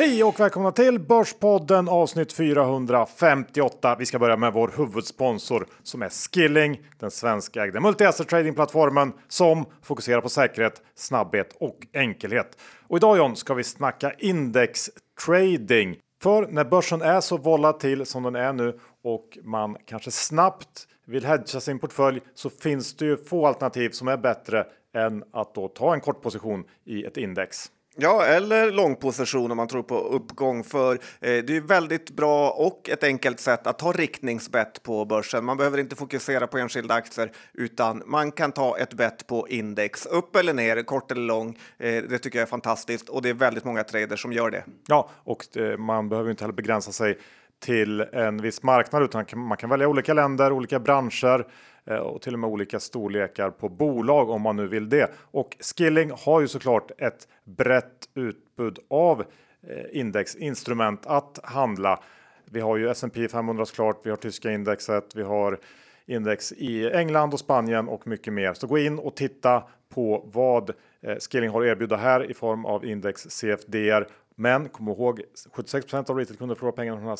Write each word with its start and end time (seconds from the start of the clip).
Hej 0.00 0.24
och 0.24 0.40
välkomna 0.40 0.72
till 0.72 0.98
Börspodden 0.98 1.88
avsnitt 1.88 2.32
458. 2.32 3.96
Vi 3.98 4.06
ska 4.06 4.18
börja 4.18 4.36
med 4.36 4.52
vår 4.52 4.72
huvudsponsor 4.76 5.66
som 5.82 6.02
är 6.02 6.08
Skilling, 6.08 6.80
den 6.98 7.10
svenskägda 7.10 7.80
multi-asset 7.80 8.28
tradingplattformen 8.28 9.12
som 9.28 9.64
fokuserar 9.82 10.20
på 10.20 10.28
säkerhet, 10.28 10.82
snabbhet 10.94 11.56
och 11.60 11.86
enkelhet. 11.92 12.58
Och 12.88 12.96
idag 12.96 13.16
John 13.16 13.36
ska 13.36 13.54
vi 13.54 13.64
snacka 13.64 14.12
indextrading. 14.18 15.96
För 16.22 16.46
när 16.46 16.64
börsen 16.64 17.02
är 17.02 17.20
så 17.20 17.36
volatil 17.36 18.06
som 18.06 18.22
den 18.22 18.36
är 18.36 18.52
nu 18.52 18.78
och 19.04 19.38
man 19.44 19.76
kanske 19.84 20.10
snabbt 20.10 20.86
vill 21.06 21.24
hedga 21.24 21.60
sin 21.60 21.78
portfölj 21.78 22.20
så 22.34 22.50
finns 22.50 22.96
det 22.96 23.04
ju 23.04 23.16
få 23.16 23.46
alternativ 23.46 23.90
som 23.90 24.08
är 24.08 24.16
bättre 24.16 24.66
än 24.94 25.24
att 25.32 25.54
då 25.54 25.68
ta 25.68 25.94
en 25.94 26.00
kort 26.00 26.22
position 26.22 26.64
i 26.84 27.04
ett 27.04 27.16
index. 27.16 27.70
Ja, 28.02 28.24
eller 28.24 28.70
långposition 28.70 29.50
om 29.50 29.56
man 29.56 29.68
tror 29.68 29.82
på 29.82 29.98
uppgång. 29.98 30.64
För 30.64 30.92
eh, 30.94 30.98
det 31.20 31.56
är 31.56 31.60
väldigt 31.60 32.10
bra 32.10 32.50
och 32.50 32.88
ett 32.88 33.04
enkelt 33.04 33.40
sätt 33.40 33.66
att 33.66 33.78
ta 33.78 33.92
riktningsbett 33.92 34.82
på 34.82 35.04
börsen. 35.04 35.44
Man 35.44 35.56
behöver 35.56 35.78
inte 35.78 35.96
fokusera 35.96 36.46
på 36.46 36.58
enskilda 36.58 36.94
aktier 36.94 37.32
utan 37.54 38.02
man 38.06 38.32
kan 38.32 38.52
ta 38.52 38.78
ett 38.78 38.94
bett 38.94 39.26
på 39.26 39.48
index. 39.48 40.06
Upp 40.06 40.36
eller 40.36 40.54
ner, 40.54 40.82
kort 40.82 41.10
eller 41.10 41.22
lång. 41.22 41.58
Eh, 41.78 42.02
det 42.02 42.18
tycker 42.18 42.38
jag 42.38 42.46
är 42.46 42.50
fantastiskt 42.50 43.08
och 43.08 43.22
det 43.22 43.28
är 43.28 43.34
väldigt 43.34 43.64
många 43.64 43.84
traders 43.84 44.22
som 44.22 44.32
gör 44.32 44.50
det. 44.50 44.64
Ja, 44.86 45.10
och 45.14 45.56
eh, 45.56 45.76
man 45.76 46.08
behöver 46.08 46.30
inte 46.30 46.44
heller 46.44 46.54
begränsa 46.54 46.92
sig 46.92 47.18
till 47.60 48.00
en 48.00 48.42
viss 48.42 48.62
marknad 48.62 49.02
utan 49.02 49.24
man 49.34 49.56
kan 49.56 49.70
välja 49.70 49.88
olika 49.88 50.14
länder, 50.14 50.52
olika 50.52 50.80
branscher 50.80 51.46
Eh, 51.84 51.96
och 51.96 52.22
till 52.22 52.32
och 52.32 52.38
med 52.38 52.50
olika 52.50 52.80
storlekar 52.80 53.50
på 53.50 53.68
bolag 53.68 54.30
om 54.30 54.42
man 54.42 54.56
nu 54.56 54.66
vill 54.66 54.88
det. 54.88 55.10
Och 55.18 55.56
Skilling 55.60 56.12
har 56.16 56.40
ju 56.40 56.48
såklart 56.48 56.90
ett 56.98 57.28
brett 57.44 58.08
utbud 58.14 58.78
av 58.90 59.20
eh, 59.68 59.84
indexinstrument 59.92 61.06
att 61.06 61.38
handla. 61.42 62.00
Vi 62.44 62.60
har 62.60 62.76
ju 62.76 62.90
S&P 62.90 63.28
500 63.28 63.66
såklart, 63.66 64.00
vi 64.02 64.10
har 64.10 64.16
tyska 64.16 64.50
indexet, 64.50 65.14
vi 65.14 65.22
har 65.22 65.58
index 66.06 66.52
i 66.52 66.90
England 66.90 67.32
och 67.32 67.40
Spanien 67.40 67.88
och 67.88 68.06
mycket 68.06 68.32
mer. 68.32 68.54
Så 68.54 68.66
gå 68.66 68.78
in 68.78 68.98
och 68.98 69.16
titta 69.16 69.62
på 69.94 70.28
vad 70.32 70.70
eh, 71.00 71.16
Skilling 71.16 71.50
har 71.50 71.62
att 71.62 71.66
erbjuda 71.66 71.96
här 71.96 72.30
i 72.30 72.34
form 72.34 72.64
av 72.64 72.84
index 72.84 73.30
CFDR 73.30 74.06
men 74.40 74.68
kom 74.68 74.88
ihåg 74.88 75.22
76% 75.54 76.10
av 76.10 76.16
retailkunder 76.16 76.54
förlorar 76.54 76.76
pengarna 76.76 77.16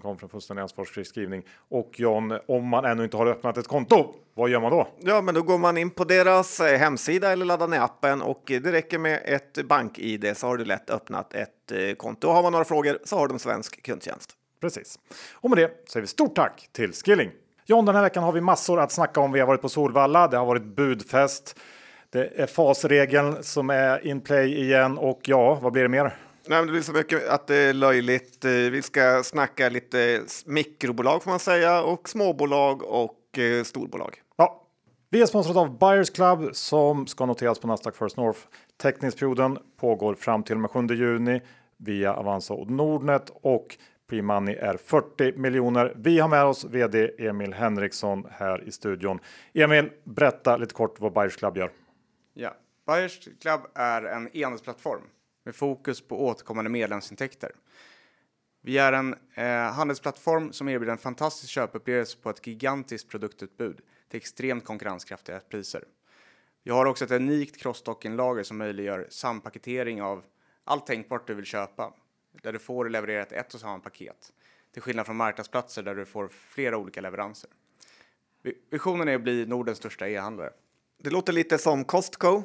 från 0.00 0.16
för 0.18 0.26
en 0.26 0.30
fullständig 0.30 0.62
ansvarsfri 0.62 1.04
skrivning. 1.04 1.42
Och 1.68 2.00
John, 2.00 2.38
om 2.48 2.68
man 2.68 2.84
ännu 2.84 3.04
inte 3.04 3.16
har 3.16 3.26
öppnat 3.26 3.58
ett 3.58 3.68
konto, 3.68 4.14
vad 4.34 4.50
gör 4.50 4.60
man 4.60 4.70
då? 4.70 4.88
Ja, 5.00 5.20
men 5.22 5.34
då 5.34 5.42
går 5.42 5.58
man 5.58 5.78
in 5.78 5.90
på 5.90 6.04
deras 6.04 6.60
eh, 6.60 6.78
hemsida 6.78 7.32
eller 7.32 7.44
laddar 7.44 7.68
ner 7.68 7.80
appen 7.80 8.22
och 8.22 8.42
det 8.46 8.72
räcker 8.72 8.98
med 8.98 9.20
ett 9.24 9.66
bank-id 9.66 10.36
så 10.36 10.46
har 10.46 10.56
du 10.56 10.64
lätt 10.64 10.90
öppnat 10.90 11.34
ett 11.34 11.72
eh, 11.72 11.94
konto. 11.94 12.28
Har 12.28 12.42
man 12.42 12.52
några 12.52 12.64
frågor 12.64 12.98
så 13.04 13.18
har 13.18 13.28
de 13.28 13.38
svensk 13.38 13.82
kundtjänst. 13.82 14.30
Precis. 14.60 14.98
Och 15.34 15.50
med 15.50 15.58
det 15.58 15.90
säger 15.90 16.00
vi 16.00 16.06
stort 16.06 16.34
tack 16.34 16.68
till 16.72 16.92
Skilling. 16.92 17.30
John, 17.66 17.84
den 17.84 17.94
här 17.94 18.02
veckan 18.02 18.24
har 18.24 18.32
vi 18.32 18.40
massor 18.40 18.80
att 18.80 18.92
snacka 18.92 19.20
om. 19.20 19.32
Vi 19.32 19.40
har 19.40 19.46
varit 19.46 19.62
på 19.62 19.68
Solvalla, 19.68 20.28
det 20.28 20.36
har 20.36 20.46
varit 20.46 20.64
budfest. 20.64 21.58
Det 22.12 22.40
är 22.40 22.46
fasregeln 22.46 23.42
som 23.42 23.70
är 23.70 24.06
in 24.06 24.20
play 24.20 24.64
igen 24.64 24.98
och 24.98 25.20
ja, 25.24 25.58
vad 25.62 25.72
blir 25.72 25.82
det 25.82 25.88
mer? 25.88 26.16
Nej, 26.46 26.66
det 26.66 26.72
blir 26.72 26.82
så 26.82 26.92
mycket 26.92 27.28
att 27.28 27.46
det 27.46 27.56
är 27.56 27.72
löjligt. 27.72 28.44
Eh, 28.44 28.50
vi 28.50 28.82
ska 28.82 29.22
snacka 29.24 29.68
lite 29.68 30.20
mikrobolag 30.46 31.22
får 31.22 31.30
man 31.30 31.38
säga 31.38 31.82
och 31.82 32.08
småbolag 32.08 32.82
och 32.82 33.38
eh, 33.38 33.62
storbolag. 33.64 34.14
Ja, 34.36 34.62
vi 35.10 35.22
är 35.22 35.26
sponsrade 35.26 35.60
av 35.60 35.78
Buyers 35.78 36.10
Club 36.10 36.50
som 36.52 37.06
ska 37.06 37.26
noteras 37.26 37.58
på 37.58 37.66
Nasdaq 37.66 37.96
First 37.96 38.16
North. 38.16 38.40
Teckningsperioden 38.82 39.58
pågår 39.80 40.14
fram 40.14 40.42
till 40.42 40.54
och 40.54 40.60
med 40.60 40.70
7 40.70 40.86
juni 40.94 41.40
via 41.76 42.14
Avanza 42.14 42.54
och 42.54 42.70
Nordnet 42.70 43.32
och 43.42 43.76
Pre-money 44.10 44.58
är 44.58 44.76
40 44.76 45.32
miljoner. 45.38 45.92
Vi 45.96 46.18
har 46.18 46.28
med 46.28 46.44
oss 46.44 46.64
vd 46.64 47.10
Emil 47.18 47.54
Henriksson 47.54 48.26
här 48.30 48.68
i 48.68 48.72
studion. 48.72 49.18
Emil, 49.54 49.90
berätta 50.04 50.56
lite 50.56 50.74
kort 50.74 51.00
vad 51.00 51.12
Buyers 51.12 51.36
Club 51.36 51.56
gör. 51.56 51.70
Ja, 52.40 52.56
Buyers 52.86 53.28
Club 53.40 53.60
är 53.74 54.02
en 54.02 54.28
e-handelsplattform 54.32 55.02
med 55.44 55.54
fokus 55.54 56.00
på 56.00 56.26
återkommande 56.26 56.70
medlemsintäkter. 56.70 57.52
Vi 58.60 58.78
är 58.78 58.92
en 58.92 59.16
eh, 59.34 59.72
handelsplattform 59.72 60.52
som 60.52 60.68
erbjuder 60.68 60.92
en 60.92 60.98
fantastisk 60.98 61.52
köpupplevelse 61.52 62.18
på 62.18 62.30
ett 62.30 62.46
gigantiskt 62.46 63.08
produktutbud 63.08 63.80
till 64.08 64.16
extremt 64.16 64.64
konkurrenskraftiga 64.64 65.40
priser. 65.40 65.84
Vi 66.62 66.70
har 66.70 66.86
också 66.86 67.04
ett 67.04 67.10
unikt 67.10 67.56
cross-docking-lager 67.56 68.42
som 68.42 68.58
möjliggör 68.58 69.06
sampaketering 69.10 70.02
av 70.02 70.24
allt 70.64 70.86
tänkbart 70.86 71.26
du 71.26 71.34
vill 71.34 71.44
köpa, 71.44 71.92
där 72.42 72.52
du 72.52 72.58
får 72.58 72.88
levererat 72.88 73.32
ett 73.32 73.54
och 73.54 73.60
samma 73.60 73.78
paket, 73.78 74.32
till 74.72 74.82
skillnad 74.82 75.06
från 75.06 75.16
marknadsplatser 75.16 75.82
där 75.82 75.94
du 75.94 76.04
får 76.04 76.28
flera 76.28 76.76
olika 76.76 77.00
leveranser. 77.00 77.50
Visionen 78.70 79.08
är 79.08 79.14
att 79.14 79.22
bli 79.22 79.46
Nordens 79.46 79.78
största 79.78 80.08
e-handlare. 80.08 80.52
Det 81.02 81.10
låter 81.10 81.32
lite 81.32 81.58
som 81.58 81.84
Costco. 81.84 82.42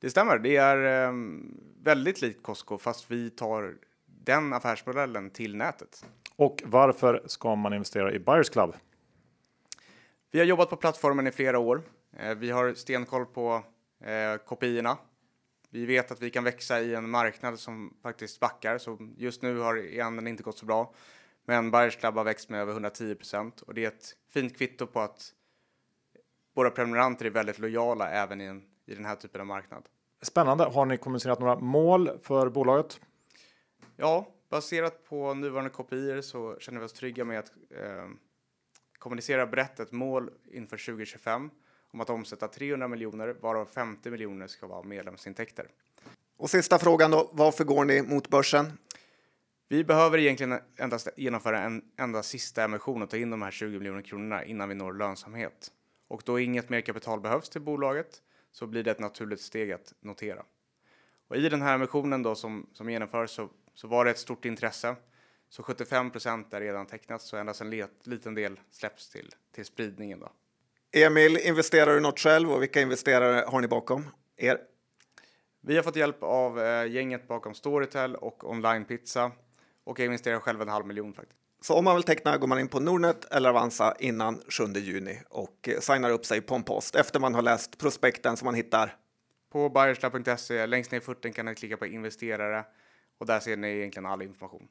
Det 0.00 0.10
stämmer. 0.10 0.38
Det 0.38 0.56
är 0.56 1.08
um, 1.08 1.60
väldigt 1.82 2.22
likt 2.22 2.42
Costco 2.42 2.78
fast 2.78 3.10
vi 3.10 3.30
tar 3.30 3.76
den 4.06 4.52
affärsmodellen 4.52 5.30
till 5.30 5.56
nätet. 5.56 6.04
Och 6.36 6.62
varför 6.64 7.22
ska 7.26 7.54
man 7.54 7.72
investera 7.72 8.12
i 8.12 8.18
Buyers 8.18 8.50
Club? 8.50 8.74
Vi 10.30 10.38
har 10.38 10.46
jobbat 10.46 10.70
på 10.70 10.76
plattformen 10.76 11.26
i 11.26 11.30
flera 11.30 11.58
år. 11.58 11.82
Eh, 12.18 12.34
vi 12.34 12.50
har 12.50 12.74
stenkoll 12.74 13.26
på 13.26 13.62
eh, 14.04 14.36
kopiorna. 14.46 14.98
Vi 15.70 15.86
vet 15.86 16.10
att 16.10 16.22
vi 16.22 16.30
kan 16.30 16.44
växa 16.44 16.80
i 16.80 16.94
en 16.94 17.10
marknad 17.10 17.58
som 17.58 17.96
faktiskt 18.02 18.40
backar, 18.40 18.78
så 18.78 18.98
just 19.16 19.42
nu 19.42 19.58
har 19.58 19.78
e-handeln 19.78 20.26
inte 20.26 20.42
gått 20.42 20.58
så 20.58 20.66
bra. 20.66 20.94
Men 21.44 21.70
Buyers 21.70 21.96
Club 21.96 22.14
har 22.14 22.24
växt 22.24 22.48
med 22.48 22.60
över 22.60 22.72
110 22.72 23.14
procent 23.14 23.60
och 23.60 23.74
det 23.74 23.84
är 23.84 23.88
ett 23.88 24.16
fint 24.28 24.58
kvitto 24.58 24.86
på 24.86 25.00
att 25.00 25.34
våra 26.60 26.70
prenumeranter 26.70 27.26
är 27.26 27.30
väldigt 27.30 27.58
lojala 27.58 28.10
även 28.10 28.40
i, 28.40 28.44
en, 28.44 28.62
i 28.86 28.94
den 28.94 29.04
här 29.04 29.16
typen 29.16 29.40
av 29.40 29.46
marknad. 29.46 29.88
Spännande. 30.22 30.64
Har 30.64 30.86
ni 30.86 30.96
kommunicerat 30.96 31.40
några 31.40 31.56
mål 31.56 32.10
för 32.22 32.48
bolaget? 32.48 33.00
Ja, 33.96 34.26
baserat 34.50 35.04
på 35.08 35.34
nuvarande 35.34 35.70
kopior 35.70 36.20
så 36.20 36.56
känner 36.58 36.80
vi 36.80 36.86
oss 36.86 36.92
trygga 36.92 37.24
med 37.24 37.38
att 37.38 37.52
eh, 37.70 38.08
kommunicera 38.98 39.46
brett 39.46 39.80
ett 39.80 39.92
mål 39.92 40.30
inför 40.52 40.76
2025 40.76 41.50
om 41.92 42.00
att 42.00 42.10
omsätta 42.10 42.48
300 42.48 42.88
miljoner 42.88 43.36
varav 43.40 43.66
50 43.66 44.10
miljoner 44.10 44.46
ska 44.46 44.66
vara 44.66 44.82
medlemsintäkter. 44.82 45.68
Och 46.36 46.50
sista 46.50 46.78
frågan 46.78 47.10
då, 47.10 47.30
varför 47.32 47.64
går 47.64 47.84
ni 47.84 48.02
mot 48.02 48.28
börsen? 48.28 48.72
Vi 49.68 49.84
behöver 49.84 50.18
egentligen 50.18 50.58
endast 50.76 51.08
genomföra 51.16 51.62
en 51.62 51.82
enda 51.98 52.22
sista 52.22 52.64
emission 52.64 53.02
och 53.02 53.10
ta 53.10 53.16
in 53.16 53.30
de 53.30 53.42
här 53.42 53.50
20 53.50 53.78
miljoner 53.78 54.02
kronorna 54.02 54.44
innan 54.44 54.68
vi 54.68 54.74
når 54.74 54.92
lönsamhet 54.92 55.72
och 56.10 56.22
då 56.24 56.40
inget 56.40 56.68
mer 56.68 56.80
kapital 56.80 57.20
behövs 57.20 57.48
till 57.48 57.60
bolaget 57.60 58.22
så 58.52 58.66
blir 58.66 58.82
det 58.82 58.90
ett 58.90 58.98
naturligt 58.98 59.40
steg 59.40 59.72
att 59.72 59.94
notera. 60.00 60.44
Och 61.28 61.36
I 61.36 61.48
den 61.48 61.62
här 61.62 61.74
emissionen 61.74 62.22
då 62.22 62.34
som, 62.34 62.66
som 62.72 62.90
genomförs 62.90 63.30
så, 63.30 63.48
så 63.74 63.88
var 63.88 64.04
det 64.04 64.10
ett 64.10 64.18
stort 64.18 64.44
intresse. 64.44 64.96
Så 65.48 65.62
75 65.62 66.10
procent 66.10 66.54
är 66.54 66.60
redan 66.60 66.86
tecknat 66.86 67.22
så 67.22 67.36
endast 67.36 67.60
en 67.60 67.70
let, 67.70 68.06
liten 68.06 68.34
del 68.34 68.60
släpps 68.70 69.08
till, 69.08 69.34
till 69.52 69.64
spridningen. 69.64 70.20
Då. 70.20 70.32
Emil, 70.92 71.36
investerar 71.36 71.94
du 71.94 72.00
något 72.00 72.18
själv 72.18 72.52
och 72.52 72.62
vilka 72.62 72.80
investerare 72.80 73.44
har 73.46 73.60
ni 73.60 73.68
bakom 73.68 74.10
er? 74.36 74.60
Vi 75.60 75.76
har 75.76 75.82
fått 75.82 75.96
hjälp 75.96 76.22
av 76.22 76.60
eh, 76.60 76.86
gänget 76.86 77.28
bakom 77.28 77.54
Storytel 77.54 78.16
och 78.16 78.50
Online 78.50 78.84
Pizza 78.84 79.32
och 79.84 79.98
jag 79.98 80.06
investerar 80.06 80.38
själv 80.40 80.62
en 80.62 80.68
halv 80.68 80.86
miljon 80.86 81.14
faktiskt. 81.14 81.40
Så 81.62 81.74
om 81.74 81.84
man 81.84 81.94
vill 81.94 82.04
teckna 82.04 82.36
går 82.36 82.46
man 82.46 82.58
in 82.58 82.68
på 82.68 82.80
Nordnet 82.80 83.24
eller 83.30 83.48
Avanza 83.48 83.94
innan 83.98 84.40
7 84.48 84.64
juni 84.64 85.20
och 85.28 85.68
eh, 85.68 85.80
signar 85.80 86.10
upp 86.10 86.26
sig 86.26 86.40
på 86.40 86.54
en 86.54 86.62
post 86.62 86.96
efter 86.96 87.20
man 87.20 87.34
har 87.34 87.42
läst 87.42 87.78
prospekten 87.78 88.36
som 88.36 88.46
man 88.46 88.54
hittar 88.54 88.94
på 89.52 89.68
buyerslab.se. 89.68 90.66
Längst 90.66 90.90
ner 90.90 90.98
i 90.98 91.00
footen 91.00 91.32
kan 91.32 91.46
ni 91.46 91.54
klicka 91.54 91.76
på 91.76 91.86
investerare 91.86 92.64
och 93.20 93.26
där 93.26 93.40
ser 93.40 93.56
ni 93.56 93.68
egentligen 93.68 94.06
all 94.06 94.22
information. 94.22 94.68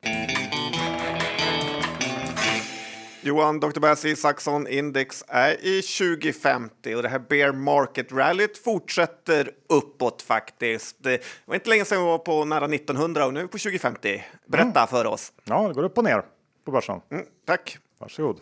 Johan, 3.22 3.60
Dr. 3.60 3.80
Bassi, 3.80 4.16
Saxon 4.16 4.68
Index 4.68 5.24
är 5.28 5.66
i 5.66 5.82
2050 5.82 6.96
och 6.96 7.04
det 7.04 7.10
här 7.10 7.20
bear 7.20 7.52
market 7.52 8.12
rallyt 8.12 8.58
fortsätter 8.58 9.52
uppåt 9.70 10.22
faktiskt. 10.22 10.96
Det 11.00 11.24
var 11.46 11.56
inte 11.56 11.70
länge 11.70 11.86
sedan 11.86 11.98
vi 11.98 12.06
var 12.06 12.18
på 12.18 12.46
nära 12.46 12.66
1900 12.66 13.26
och 13.26 13.34
nu 13.34 13.40
är 13.40 13.44
vi 13.44 13.50
på 13.50 13.58
2050. 13.58 14.24
Berätta 14.48 14.80
mm. 14.80 14.88
för 14.88 15.06
oss. 15.06 15.34
Ja, 15.44 15.68
det 15.68 15.74
går 15.74 15.84
upp 15.84 15.98
och 15.98 16.04
ner 16.04 16.24
börsen. 16.72 17.02
Mm, 17.12 17.26
tack. 17.46 17.78
Varsågod. 18.00 18.40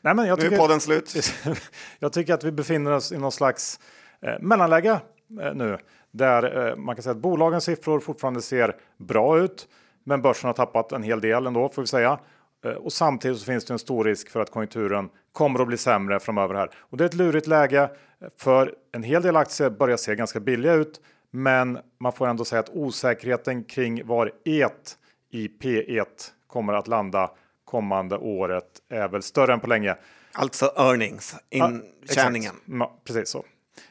Nej, 0.00 0.14
men 0.14 0.26
jag 0.26 0.38
nu 0.38 0.46
är 0.46 0.58
podden 0.58 0.80
slut. 0.80 1.14
jag 1.98 2.12
tycker 2.12 2.34
att 2.34 2.44
vi 2.44 2.52
befinner 2.52 2.92
oss 2.92 3.12
i 3.12 3.18
någon 3.18 3.32
slags 3.32 3.80
eh, 4.20 4.34
mellanläge 4.40 5.00
eh, 5.40 5.54
nu 5.54 5.78
där 6.10 6.68
eh, 6.68 6.76
man 6.76 6.94
kan 6.94 7.02
säga 7.02 7.10
att 7.10 7.18
bolagens 7.18 7.64
siffror 7.64 8.00
fortfarande 8.00 8.42
ser 8.42 8.76
bra 8.96 9.38
ut. 9.38 9.68
Men 10.04 10.22
börsen 10.22 10.48
har 10.48 10.54
tappat 10.54 10.92
en 10.92 11.02
hel 11.02 11.20
del 11.20 11.46
ändå 11.46 11.68
får 11.68 11.82
vi 11.82 11.88
säga. 11.88 12.18
Eh, 12.64 12.70
och 12.70 12.92
samtidigt 12.92 13.38
så 13.38 13.44
finns 13.44 13.64
det 13.64 13.74
en 13.74 13.78
stor 13.78 14.04
risk 14.04 14.30
för 14.30 14.40
att 14.40 14.50
konjunkturen 14.50 15.08
kommer 15.32 15.60
att 15.60 15.66
bli 15.66 15.76
sämre 15.76 16.20
framöver 16.20 16.54
här. 16.54 16.70
Och 16.78 16.96
det 16.96 17.04
är 17.04 17.08
ett 17.08 17.14
lurigt 17.14 17.46
läge 17.46 17.90
för 18.36 18.74
en 18.92 19.02
hel 19.02 19.22
del 19.22 19.36
aktier 19.36 19.70
börjar 19.70 19.96
se 19.96 20.14
ganska 20.14 20.40
billiga 20.40 20.72
ut. 20.72 21.00
Men 21.30 21.78
man 22.00 22.12
får 22.12 22.26
ändå 22.26 22.44
säga 22.44 22.60
att 22.60 22.70
osäkerheten 22.70 23.64
kring 23.64 24.06
var 24.06 24.32
et 24.44 24.98
i 25.30 25.48
P1 25.48 26.04
kommer 26.46 26.72
att 26.72 26.88
landa 26.88 27.30
kommande 27.68 28.16
året 28.16 28.64
är 28.88 29.08
väl 29.08 29.22
större 29.22 29.52
än 29.52 29.60
på 29.60 29.66
länge. 29.66 29.96
Alltså 30.32 30.72
earnings, 30.76 31.36
intjäningen. 31.50 32.54
Ja, 32.64 33.00
precis 33.04 33.28
så. 33.28 33.44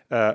Eh, 0.10 0.32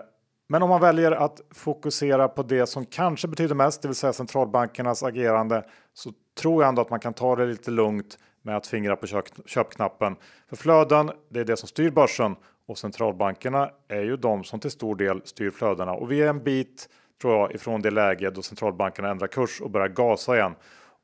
men 0.49 0.63
om 0.63 0.69
man 0.69 0.81
väljer 0.81 1.13
att 1.13 1.41
fokusera 1.51 2.29
på 2.29 2.43
det 2.43 2.67
som 2.67 2.87
kanske 2.87 3.29
betyder 3.29 3.55
mest, 3.55 3.83
det 3.83 3.89
vill 3.89 3.95
säga 3.95 4.13
centralbankernas 4.13 5.03
agerande, 5.03 5.65
så 5.95 6.13
tror 6.41 6.63
jag 6.63 6.69
ändå 6.69 6.83
att 6.83 6.91
man 6.91 7.01
kan 7.01 7.15
ta 7.15 7.37
det 7.37 7.47
lite 7.47 7.71
lugnt 7.71 8.19
med 8.43 8.57
att 8.57 8.67
fingra 8.67 8.97
på 8.97 9.07
köpknappen. 9.47 10.17
För 10.49 10.57
flöden, 10.57 11.11
det 11.31 11.41
är 11.41 11.45
det 11.45 11.57
som 11.57 11.69
styr 11.69 11.91
börsen 11.91 12.37
och 12.69 12.79
centralbankerna 12.79 13.71
är 13.89 14.03
ju 14.03 14.17
de 14.17 14.45
som 14.45 14.61
till 14.61 14.71
stor 14.71 14.97
del 14.97 15.23
styr 15.25 15.51
flödena. 15.51 15.93
Och 15.93 16.13
vi 16.13 16.23
är 16.23 16.29
en 16.29 16.45
bit, 16.45 16.89
tror 17.23 17.35
jag, 17.35 17.55
ifrån 17.55 17.83
det 17.83 17.91
läge 17.91 18.31
då 18.31 18.43
centralbankerna 18.43 19.11
ändrar 19.11 19.27
kurs 19.27 19.61
och 19.61 19.71
börjar 19.71 19.89
gasa 19.89 20.37
igen. 20.37 20.55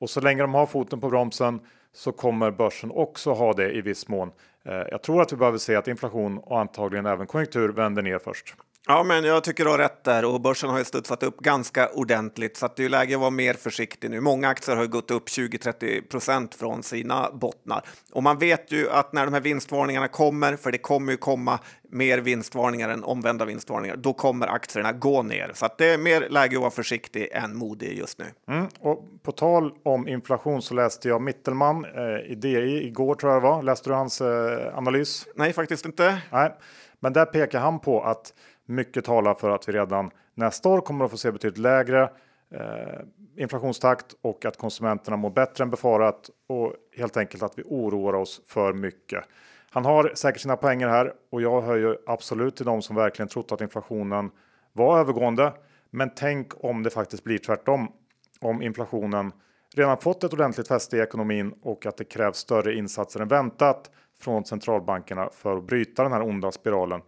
Och 0.01 0.11
så 0.11 0.21
länge 0.21 0.43
de 0.43 0.55
har 0.55 0.67
foten 0.67 1.01
på 1.01 1.09
bromsen 1.09 1.61
så 1.93 2.13
kommer 2.13 2.51
börsen 2.51 2.91
också 2.91 3.33
ha 3.33 3.53
det 3.53 3.73
i 3.73 3.81
viss 3.81 4.09
mån. 4.09 4.31
Eh, 4.65 4.75
jag 4.75 5.03
tror 5.03 5.23
att 5.23 5.33
vi 5.33 5.37
behöver 5.37 5.59
se 5.59 5.77
att 5.77 5.89
inflation 5.89 6.39
och 6.39 6.61
antagligen 6.61 7.07
även 7.07 7.27
konjunktur 7.27 7.69
vänder 7.69 8.03
ner 8.03 8.19
först. 8.19 8.55
Ja, 8.91 9.03
men 9.03 9.25
jag 9.25 9.45
tycker 9.45 9.65
du 9.65 9.71
har 9.71 9.79
rätt 9.79 10.05
där 10.05 10.25
och 10.25 10.41
börsen 10.41 10.71
har 10.71 10.79
ju 10.79 10.85
studsat 10.85 11.23
upp 11.23 11.41
ganska 11.41 11.89
ordentligt 11.89 12.57
så 12.57 12.67
att 12.67 12.77
det 12.77 12.85
är 12.85 12.89
läge 12.89 13.15
att 13.15 13.21
vara 13.21 13.31
mer 13.31 13.55
försiktig 13.55 14.11
nu. 14.11 14.21
Många 14.21 14.49
aktier 14.49 14.77
har 14.77 14.87
gått 14.87 15.11
upp 15.11 15.29
20-30 15.29 16.09
procent 16.09 16.55
från 16.55 16.83
sina 16.83 17.31
bottnar 17.33 17.83
och 18.13 18.23
man 18.23 18.39
vet 18.39 18.73
ju 18.73 18.91
att 18.91 19.13
när 19.13 19.25
de 19.25 19.35
här 19.35 19.41
vinstvarningarna 19.41 20.09
kommer, 20.09 20.57
för 20.57 20.73
det 20.73 20.79
kommer 20.79 21.13
ju 21.13 21.19
komma 21.19 21.59
mer 21.91 22.19
vinstvarningar 22.19 22.89
än 22.89 23.05
omvända 23.05 23.45
vinstvarningar, 23.45 23.97
då 23.97 24.13
kommer 24.13 24.47
aktierna 24.47 24.93
gå 24.93 25.23
ner. 25.23 25.51
Så 25.55 25.67
att 25.67 25.79
det 25.79 25.87
är 25.87 25.99
mer 25.99 26.29
läge 26.29 26.57
att 26.57 26.61
vara 26.61 26.71
försiktig 26.71 27.29
än 27.33 27.57
modig 27.57 27.99
just 27.99 28.19
nu. 28.19 28.55
Mm, 28.55 28.69
och 28.81 29.05
på 29.23 29.33
tal 29.33 29.73
om 29.83 30.09
inflation 30.09 30.63
så 30.63 30.75
läste 30.75 31.09
jag 31.09 31.23
Mittelman 31.23 31.85
eh, 31.85 32.33
i 32.33 32.35
DI 32.35 32.87
igår 32.87 33.15
tror 33.15 33.33
jag 33.33 33.43
det 33.43 33.49
var. 33.49 33.63
Läste 33.63 33.91
du 33.91 33.95
hans 33.95 34.21
eh, 34.21 34.79
analys? 34.79 35.27
Nej, 35.35 35.53
faktiskt 35.53 35.87
inte. 35.87 36.19
Nej, 36.33 36.53
men 37.01 37.13
där 37.13 37.25
pekar 37.25 37.61
han 37.61 37.81
på 37.81 38.03
att 38.03 38.33
mycket 38.69 39.05
talar 39.05 39.35
för 39.35 39.51
att 39.51 39.69
vi 39.69 39.73
redan 39.73 40.11
nästa 40.35 40.69
år 40.69 40.81
kommer 40.81 41.05
att 41.05 41.11
få 41.11 41.17
se 41.17 41.33
betydligt 41.33 41.59
lägre 41.59 42.03
eh, 42.51 43.01
inflationstakt 43.37 44.15
och 44.23 44.45
att 44.45 44.57
konsumenterna 44.57 45.17
mår 45.17 45.31
bättre 45.31 45.65
än 45.65 45.71
befarat 45.71 46.31
och 46.47 46.73
helt 46.97 47.17
enkelt 47.17 47.43
att 47.43 47.59
vi 47.59 47.63
oroar 47.67 48.13
oss 48.13 48.41
för 48.47 48.73
mycket. 48.73 49.25
Han 49.71 49.85
har 49.85 50.13
säkert 50.15 50.41
sina 50.41 50.57
poänger 50.57 50.89
här 50.89 51.13
och 51.31 51.43
jag 51.43 51.61
hör 51.61 51.77
ju 51.77 51.97
absolut 52.07 52.57
till 52.57 52.67
de 52.67 52.83
som 52.83 52.97
verkligen 52.97 53.29
trott 53.29 53.53
att 53.53 53.61
inflationen 53.61 54.31
var 54.73 54.99
övergående. 54.99 55.53
Men 55.91 56.11
tänk 56.17 56.65
om 56.65 56.83
det 56.83 56.91
faktiskt 56.91 57.25
blir 57.25 57.39
tvärtom. 57.39 57.93
Om 58.41 58.63
inflationen 58.63 59.33
redan 59.75 59.99
fått 59.99 60.25
ett 60.25 60.33
ordentligt 60.33 60.69
fäste 60.69 60.97
i 60.97 61.01
ekonomin 61.01 61.55
och 61.63 61.87
att 61.87 61.97
det 61.97 62.05
krävs 62.05 62.37
större 62.37 62.75
insatser 62.75 63.21
än 63.21 63.29
väntat 63.29 63.91
från 64.21 64.45
centralbankerna 64.45 65.31
för 65.33 65.57
att 65.57 65.65
bryta 65.65 66.03
den 66.03 66.13
här 66.13 66.23
onda 66.23 66.53
spiralen. 66.53 67.01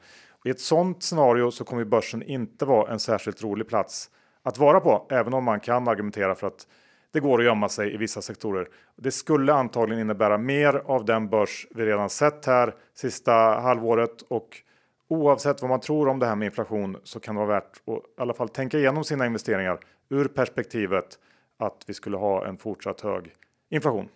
I 0.44 0.50
ett 0.50 0.60
sådant 0.60 1.02
scenario 1.02 1.50
så 1.50 1.64
kommer 1.64 1.84
börsen 1.84 2.22
inte 2.22 2.64
vara 2.64 2.92
en 2.92 2.98
särskilt 2.98 3.42
rolig 3.42 3.68
plats 3.68 4.10
att 4.42 4.58
vara 4.58 4.80
på, 4.80 5.06
även 5.10 5.34
om 5.34 5.44
man 5.44 5.60
kan 5.60 5.88
argumentera 5.88 6.34
för 6.34 6.46
att 6.46 6.66
det 7.12 7.20
går 7.20 7.38
att 7.38 7.44
gömma 7.44 7.68
sig 7.68 7.94
i 7.94 7.96
vissa 7.96 8.22
sektorer. 8.22 8.68
Det 8.96 9.10
skulle 9.10 9.52
antagligen 9.52 10.00
innebära 10.00 10.38
mer 10.38 10.74
av 10.74 11.04
den 11.04 11.28
börs 11.28 11.66
vi 11.70 11.86
redan 11.86 12.10
sett 12.10 12.46
här 12.46 12.74
sista 12.94 13.32
halvåret 13.60 14.22
och 14.22 14.62
oavsett 15.08 15.62
vad 15.62 15.70
man 15.70 15.80
tror 15.80 16.08
om 16.08 16.18
det 16.18 16.26
här 16.26 16.36
med 16.36 16.46
inflation 16.46 16.96
så 17.04 17.20
kan 17.20 17.34
det 17.34 17.38
vara 17.38 17.54
värt 17.54 17.72
att 17.86 17.94
i 18.18 18.22
alla 18.22 18.34
fall 18.34 18.48
tänka 18.48 18.78
igenom 18.78 19.04
sina 19.04 19.26
investeringar 19.26 19.80
ur 20.08 20.28
perspektivet 20.28 21.18
att 21.58 21.84
vi 21.86 21.94
skulle 21.94 22.16
ha 22.16 22.46
en 22.46 22.56
fortsatt 22.56 23.00
hög 23.00 23.34
inflation. 23.70 24.08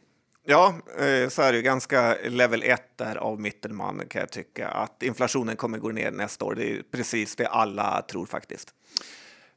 Ja, 0.47 0.75
eh, 0.99 1.29
så 1.29 1.43
är 1.43 1.53
det 1.53 1.57
ju 1.57 1.63
ganska 1.63 2.17
level 2.25 2.63
1 2.63 2.83
där 2.97 3.17
av 3.17 3.41
Mittelman 3.41 4.03
kan 4.09 4.21
jag 4.21 4.31
tycka 4.31 4.69
att 4.69 5.03
inflationen 5.03 5.57
kommer 5.57 5.79
gå 5.79 5.89
ner 5.89 6.11
nästa 6.11 6.45
år. 6.45 6.55
Det 6.55 6.71
är 6.71 6.83
precis 6.93 7.37
det 7.37 7.47
alla 7.47 8.03
tror 8.03 8.27
faktiskt. 8.27 8.75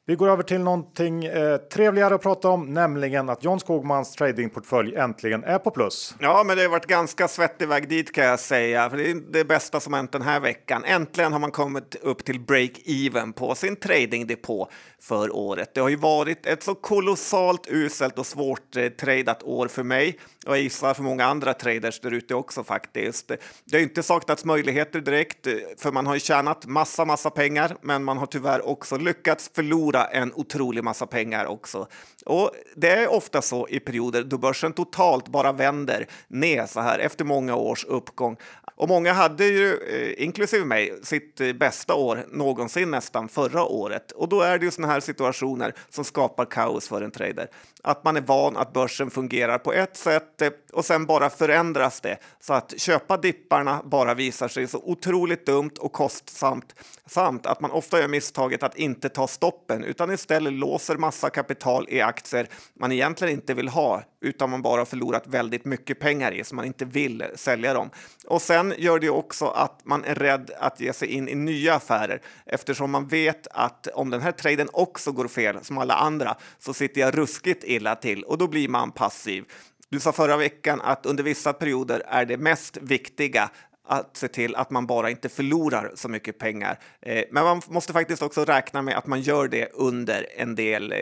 Vi 0.10 0.16
går 0.16 0.30
över 0.30 0.44
till 0.44 0.60
någonting 0.60 1.26
eh, 1.26 1.58
trevligare 1.58 2.16
att 2.16 2.22
prata 2.22 2.50
om, 2.50 2.74
nämligen 2.74 3.30
att 3.30 3.44
John 3.44 3.60
Skogmans 3.60 4.12
tradingportfölj 4.12 4.96
äntligen 4.96 5.44
är 5.44 5.60
på 5.60 5.72
plus. 5.72 6.16
Ja, 6.20 6.44
men 6.46 6.58
det 6.58 6.64
har 6.64 6.70
varit 6.70 6.86
ganska 6.86 7.28
svettig 7.28 7.68
väg 7.68 7.90
dit 7.90 8.12
kan 8.12 8.26
jag 8.26 8.40
säga. 8.40 8.90
För 8.90 8.98
det 8.98 9.12
är 9.12 9.16
det 9.32 9.46
bästa 9.46 9.80
som 9.80 9.94
hänt 9.94 10.12
den 10.12 10.22
här 10.22 10.40
veckan. 10.40 10.84
Äntligen 10.86 11.34
har 11.34 11.40
man 11.40 11.52
kommit 11.52 11.96
upp 11.96 12.26
till 12.26 12.40
break-even 12.40 13.34
på 13.34 13.56
sin 13.56 13.76
tradingdepå 13.76 14.70
för 15.02 15.36
året. 15.36 15.74
Det 15.74 15.82
har 15.82 15.90
ju 15.90 15.96
varit 15.96 16.46
ett 16.46 16.64
så 16.64 16.76
kolossalt 16.76 17.68
uselt 17.70 18.20
och 18.20 18.26
svårt 18.26 18.76
eh, 18.76 18.88
tradat 18.88 19.44
år 19.44 19.68
för 19.68 19.84
mig 19.84 20.20
och 20.48 20.58
jag 20.58 20.64
gissar 20.64 20.94
för 20.94 21.04
många 21.04 21.26
andra 21.26 21.54
traders 21.54 22.00
där 22.00 22.12
ute 22.12 22.36
också 22.36 22.64
faktiskt. 22.64 23.28
Det 23.66 23.78
har 23.78 23.80
inte 23.80 24.04
saknats 24.04 24.46
möjligheter 24.46 25.02
direkt, 25.02 25.48
eh, 25.48 25.54
för 25.78 25.92
man 25.92 26.08
har 26.08 26.14
ju 26.14 26.20
tjänat 26.20 26.66
massa, 26.66 27.06
massa 27.06 27.30
pengar, 27.30 27.78
men 27.82 28.04
man 28.04 28.18
har 28.18 28.26
tyvärr 28.26 28.68
också 28.68 28.98
lyckats 28.98 29.52
förlora 29.54 30.06
en 30.06 30.34
otrolig 30.34 30.84
massa 30.84 31.08
pengar 31.08 31.46
också. 31.46 31.88
Och 32.28 32.52
det 32.76 32.90
är 32.90 33.12
ofta 33.12 33.42
så 33.42 33.68
i 33.68 33.80
perioder 33.80 34.24
då 34.24 34.38
börsen 34.38 34.74
totalt 34.74 35.28
bara 35.28 35.52
vänder 35.52 36.08
ner 36.28 36.66
så 36.66 36.80
här 36.80 37.00
efter 37.00 37.26
många 37.26 37.56
års 37.56 37.86
uppgång. 37.86 38.38
Och 38.76 38.90
många 38.90 39.14
hade 39.14 39.46
ju, 39.46 39.74
eh, 39.74 40.24
inklusive 40.24 40.66
mig, 40.66 41.00
sitt 41.04 41.42
eh, 41.42 41.54
bästa 41.54 41.94
år 41.94 42.26
någonsin 42.32 42.92
nästan 42.92 43.30
förra 43.30 43.64
året. 43.64 44.12
Och 44.12 44.30
då 44.30 44.42
är 44.42 44.58
det 44.58 44.66
ju 44.66 44.72
såna 44.72 44.88
här 44.88 45.00
situationer 45.00 45.74
som 45.90 46.04
skapar 46.04 46.46
kaos 46.46 46.88
för 46.88 47.02
en 47.02 47.12
trader. 47.12 47.48
Att 47.84 48.04
man 48.04 48.18
är 48.18 48.22
van 48.22 48.58
att 48.58 48.74
börsen 48.74 49.10
fungerar 49.10 49.58
på 49.58 49.74
ett 49.74 49.98
sätt 49.98 50.42
eh, 50.42 50.50
och 50.74 50.86
sen 50.86 51.06
bara 51.06 51.30
förändras 51.30 52.02
det 52.02 52.18
så 52.40 52.54
att 52.54 52.80
köpa 52.80 53.18
dipparna 53.18 53.82
bara 53.86 54.14
visar 54.14 54.48
sig 54.48 54.68
så 54.68 54.78
otroligt 54.78 55.46
dumt 55.46 55.74
och 55.80 55.94
kostsamt 55.94 56.76
samt 57.06 57.46
att 57.46 57.62
man 57.62 57.72
ofta 57.72 58.00
gör 58.00 58.08
misstaget 58.08 58.64
att 58.64 58.78
inte 58.78 59.10
ta 59.10 59.28
stoppen 59.28 59.84
utan 59.84 60.12
istället 60.12 60.54
låser 60.54 60.98
massa 60.98 61.30
kapital 61.30 61.90
i 61.90 62.02
aktier 62.18 62.48
man 62.80 62.92
egentligen 62.92 63.34
inte 63.34 63.54
vill 63.54 63.68
ha 63.68 64.04
utan 64.22 64.50
man 64.50 64.62
bara 64.62 64.86
förlorat 64.86 65.28
väldigt 65.28 65.66
mycket 65.66 66.00
pengar 66.00 66.32
i 66.32 66.44
så 66.44 66.56
man 66.56 66.66
inte 66.66 66.86
vill 66.86 67.24
sälja 67.36 67.74
dem. 67.74 67.90
Och 68.28 68.42
sen 68.42 68.74
gör 68.78 69.00
det 69.00 69.10
också 69.10 69.46
att 69.46 69.82
man 69.86 70.04
är 70.04 70.16
rädd 70.16 70.52
att 70.60 70.80
ge 70.80 70.94
sig 70.94 71.08
in 71.08 71.30
i 71.30 71.36
nya 71.36 71.76
affärer 71.76 72.22
eftersom 72.46 72.92
man 72.92 73.08
vet 73.08 73.48
att 73.52 73.88
om 73.88 74.10
den 74.10 74.22
här 74.22 74.32
traden 74.32 74.70
också 74.74 75.12
går 75.12 75.28
fel 75.28 75.64
som 75.64 75.78
alla 75.78 75.94
andra 75.94 76.36
så 76.60 76.74
sitter 76.74 77.02
jag 77.02 77.18
ruskigt 77.18 77.64
illa 77.64 77.96
till 77.96 78.24
och 78.24 78.38
då 78.38 78.48
blir 78.48 78.70
man 78.70 78.92
passiv. 78.92 79.46
Du 79.90 80.00
sa 80.00 80.12
förra 80.12 80.38
veckan 80.38 80.82
att 80.82 81.06
under 81.06 81.24
vissa 81.24 81.54
perioder 81.54 82.04
är 82.08 82.26
det 82.26 82.38
mest 82.38 82.78
viktiga 82.78 83.50
att 83.88 84.18
se 84.18 84.28
till 84.28 84.56
att 84.56 84.70
man 84.70 84.88
bara 84.88 85.10
inte 85.10 85.30
förlorar 85.30 85.92
så 85.96 86.10
mycket 86.10 86.38
pengar. 86.38 86.80
Eh, 87.02 87.24
men 87.32 87.44
man 87.44 87.62
måste 87.68 87.94
faktiskt 87.94 88.22
också 88.22 88.46
räkna 88.46 88.82
med 88.82 88.98
att 88.98 89.08
man 89.08 89.22
gör 89.22 89.48
det 89.48 89.70
under 89.74 90.26
en 90.38 90.56
del 90.56 90.92
eh, 90.92 90.98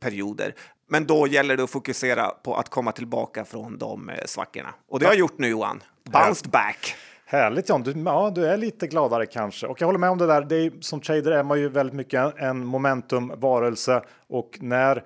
perioder. 0.00 0.54
Men 0.88 1.06
då 1.06 1.26
gäller 1.26 1.56
det 1.56 1.62
att 1.62 1.70
fokusera 1.70 2.28
på 2.28 2.54
att 2.56 2.68
komma 2.68 2.92
tillbaka 2.92 3.44
från 3.44 3.78
de 3.78 4.08
eh, 4.08 4.14
svackorna. 4.26 4.74
Och 4.88 5.00
det 5.00 5.06
har 5.06 5.12
jag 5.12 5.18
gjort 5.18 5.38
nu 5.38 5.48
Johan. 5.48 5.82
Bounced 6.04 6.50
back. 6.50 6.94
Härligt 7.26 7.68
John, 7.68 7.82
du, 7.82 8.02
ja, 8.04 8.32
du 8.34 8.46
är 8.46 8.56
lite 8.56 8.86
gladare 8.86 9.26
kanske. 9.26 9.66
Och 9.66 9.80
jag 9.80 9.86
håller 9.86 9.98
med 9.98 10.10
om 10.10 10.18
det 10.18 10.26
där. 10.26 10.42
Det 10.42 10.56
är, 10.56 10.72
som 10.80 11.00
trader 11.00 11.32
är 11.32 11.42
man 11.42 11.60
ju 11.60 11.68
väldigt 11.68 11.94
mycket 11.94 12.38
en 12.38 12.66
momentumvarelse 12.66 14.02
och 14.28 14.58
när 14.60 15.04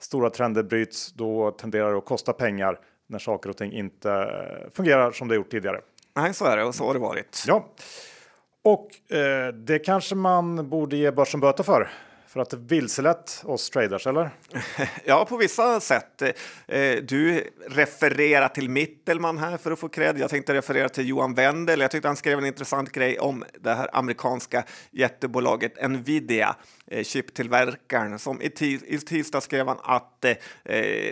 stora 0.00 0.30
trender 0.30 0.62
bryts 0.62 1.12
då 1.12 1.50
tenderar 1.50 1.90
det 1.92 1.98
att 1.98 2.04
kosta 2.04 2.32
pengar 2.32 2.78
när 3.06 3.18
saker 3.18 3.50
och 3.50 3.56
ting 3.56 3.72
inte 3.72 4.30
fungerar 4.72 5.12
som 5.12 5.28
det 5.28 5.34
gjort 5.34 5.50
tidigare. 5.50 5.80
Nej, 6.16 6.34
så 6.34 6.44
är 6.44 6.56
det 6.56 6.64
och 6.64 6.74
så 6.74 6.86
har 6.86 6.94
det 6.94 7.00
varit. 7.00 7.44
Ja, 7.46 7.68
och 8.64 9.16
eh, 9.16 9.48
det 9.52 9.78
kanske 9.78 10.14
man 10.14 10.68
borde 10.68 10.96
ge 10.96 11.10
börsen 11.10 11.40
böter 11.40 11.64
för. 11.64 11.90
För 12.26 12.40
att 12.40 12.50
det 12.50 12.56
vilselett 12.56 13.42
oss 13.44 13.70
traders, 13.70 14.06
eller? 14.06 14.30
ja, 15.04 15.24
på 15.24 15.36
vissa 15.36 15.80
sätt. 15.80 16.22
Eh, 16.22 16.96
du 17.02 17.50
refererar 17.68 18.48
till 18.48 18.70
Mittelman 18.70 19.38
här 19.38 19.56
för 19.56 19.70
att 19.70 19.78
få 19.78 19.88
cred. 19.88 20.18
Jag 20.18 20.30
tänkte 20.30 20.54
referera 20.54 20.88
till 20.88 21.08
Johan 21.08 21.34
Wendel. 21.34 21.80
Jag 21.80 21.90
tyckte 21.90 22.08
han 22.08 22.16
skrev 22.16 22.38
en 22.38 22.46
intressant 22.46 22.92
grej 22.92 23.18
om 23.18 23.44
det 23.60 23.74
här 23.74 23.88
amerikanska 23.92 24.64
jättebolaget 24.90 25.90
Nvidia, 25.90 26.56
Eh, 26.90 27.04
chiptillverkaren, 27.04 28.18
som 28.18 28.42
i, 28.42 28.50
tis 28.50 28.82
i 28.82 28.98
tisdag 28.98 29.40
skrev 29.40 29.68
han 29.68 29.78
att 29.82 30.24
eh, 30.24 30.34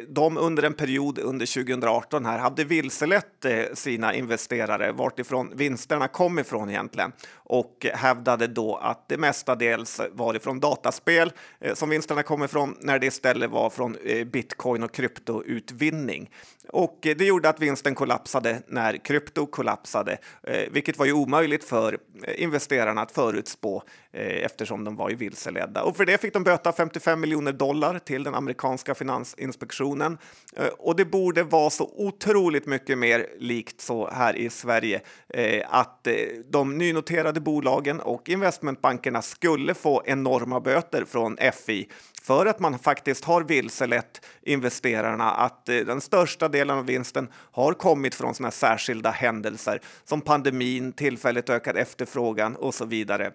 de 0.08 0.36
under 0.36 0.62
en 0.62 0.74
period 0.74 1.18
under 1.18 1.46
2018 1.46 2.24
här 2.24 2.38
hade 2.38 2.64
vilselett 2.64 3.44
eh, 3.44 3.62
sina 3.74 4.14
investerare 4.14 4.92
vartifrån 4.92 5.52
vinsterna 5.54 6.08
kom 6.08 6.38
ifrån 6.38 6.70
egentligen 6.70 7.12
och 7.32 7.86
hävdade 7.94 8.46
då 8.46 8.76
att 8.76 9.08
det 9.08 9.18
mestadels 9.18 10.00
var 10.12 10.34
ifrån 10.34 10.60
dataspel 10.60 11.32
eh, 11.60 11.74
som 11.74 11.90
vinsterna 11.90 12.22
kom 12.22 12.44
ifrån 12.44 12.76
när 12.80 12.98
det 12.98 13.06
istället 13.06 13.50
var 13.50 13.70
från 13.70 13.96
eh, 14.04 14.24
bitcoin 14.24 14.82
och 14.82 14.94
kryptoutvinning. 14.94 16.30
Och 16.68 16.98
det 17.02 17.24
gjorde 17.24 17.48
att 17.48 17.60
vinsten 17.60 17.94
kollapsade 17.94 18.62
när 18.66 18.96
krypto 18.96 19.46
kollapsade, 19.46 20.18
eh, 20.42 20.70
vilket 20.70 20.98
var 20.98 21.06
ju 21.06 21.12
omöjligt 21.12 21.64
för 21.64 21.98
eh, 22.24 22.42
investerarna 22.42 23.00
att 23.02 23.12
förutspå 23.12 23.82
eh, 24.12 24.44
eftersom 24.44 24.84
de 24.84 24.96
var 24.96 25.10
ju 25.10 25.16
vilseledda. 25.16 25.63
Och 25.84 25.96
för 25.96 26.04
det 26.04 26.20
fick 26.20 26.32
de 26.32 26.44
böta 26.44 26.72
55 26.72 27.20
miljoner 27.20 27.52
dollar 27.52 27.98
till 27.98 28.24
den 28.24 28.34
amerikanska 28.34 28.94
finansinspektionen. 28.94 30.18
Eh, 30.56 30.66
och 30.66 30.96
det 30.96 31.04
borde 31.04 31.42
vara 31.42 31.70
så 31.70 31.90
otroligt 31.96 32.66
mycket 32.66 32.98
mer 32.98 33.26
likt 33.38 33.80
så 33.80 34.10
här 34.10 34.36
i 34.36 34.50
Sverige 34.50 35.00
eh, 35.28 35.62
att 35.68 36.06
eh, 36.06 36.14
de 36.50 36.78
nynoterade 36.78 37.40
bolagen 37.40 38.00
och 38.00 38.28
investmentbankerna 38.28 39.22
skulle 39.22 39.74
få 39.74 40.02
enorma 40.06 40.60
böter 40.60 41.04
från 41.04 41.36
FI 41.66 41.88
för 42.22 42.46
att 42.46 42.60
man 42.60 42.78
faktiskt 42.78 43.24
har 43.24 43.42
vilselett 43.42 44.26
investerarna 44.42 45.30
att 45.30 45.66
den 45.66 46.00
största 46.00 46.48
delen 46.48 46.78
av 46.78 46.86
vinsten 46.86 47.28
har 47.52 47.72
kommit 47.72 48.14
från 48.14 48.34
sådana 48.34 48.50
särskilda 48.50 49.10
händelser 49.10 49.80
som 50.04 50.20
pandemin, 50.20 50.92
tillfälligt 50.92 51.50
ökad 51.50 51.76
efterfrågan 51.76 52.56
och 52.56 52.74
så 52.74 52.84
vidare 52.84 53.32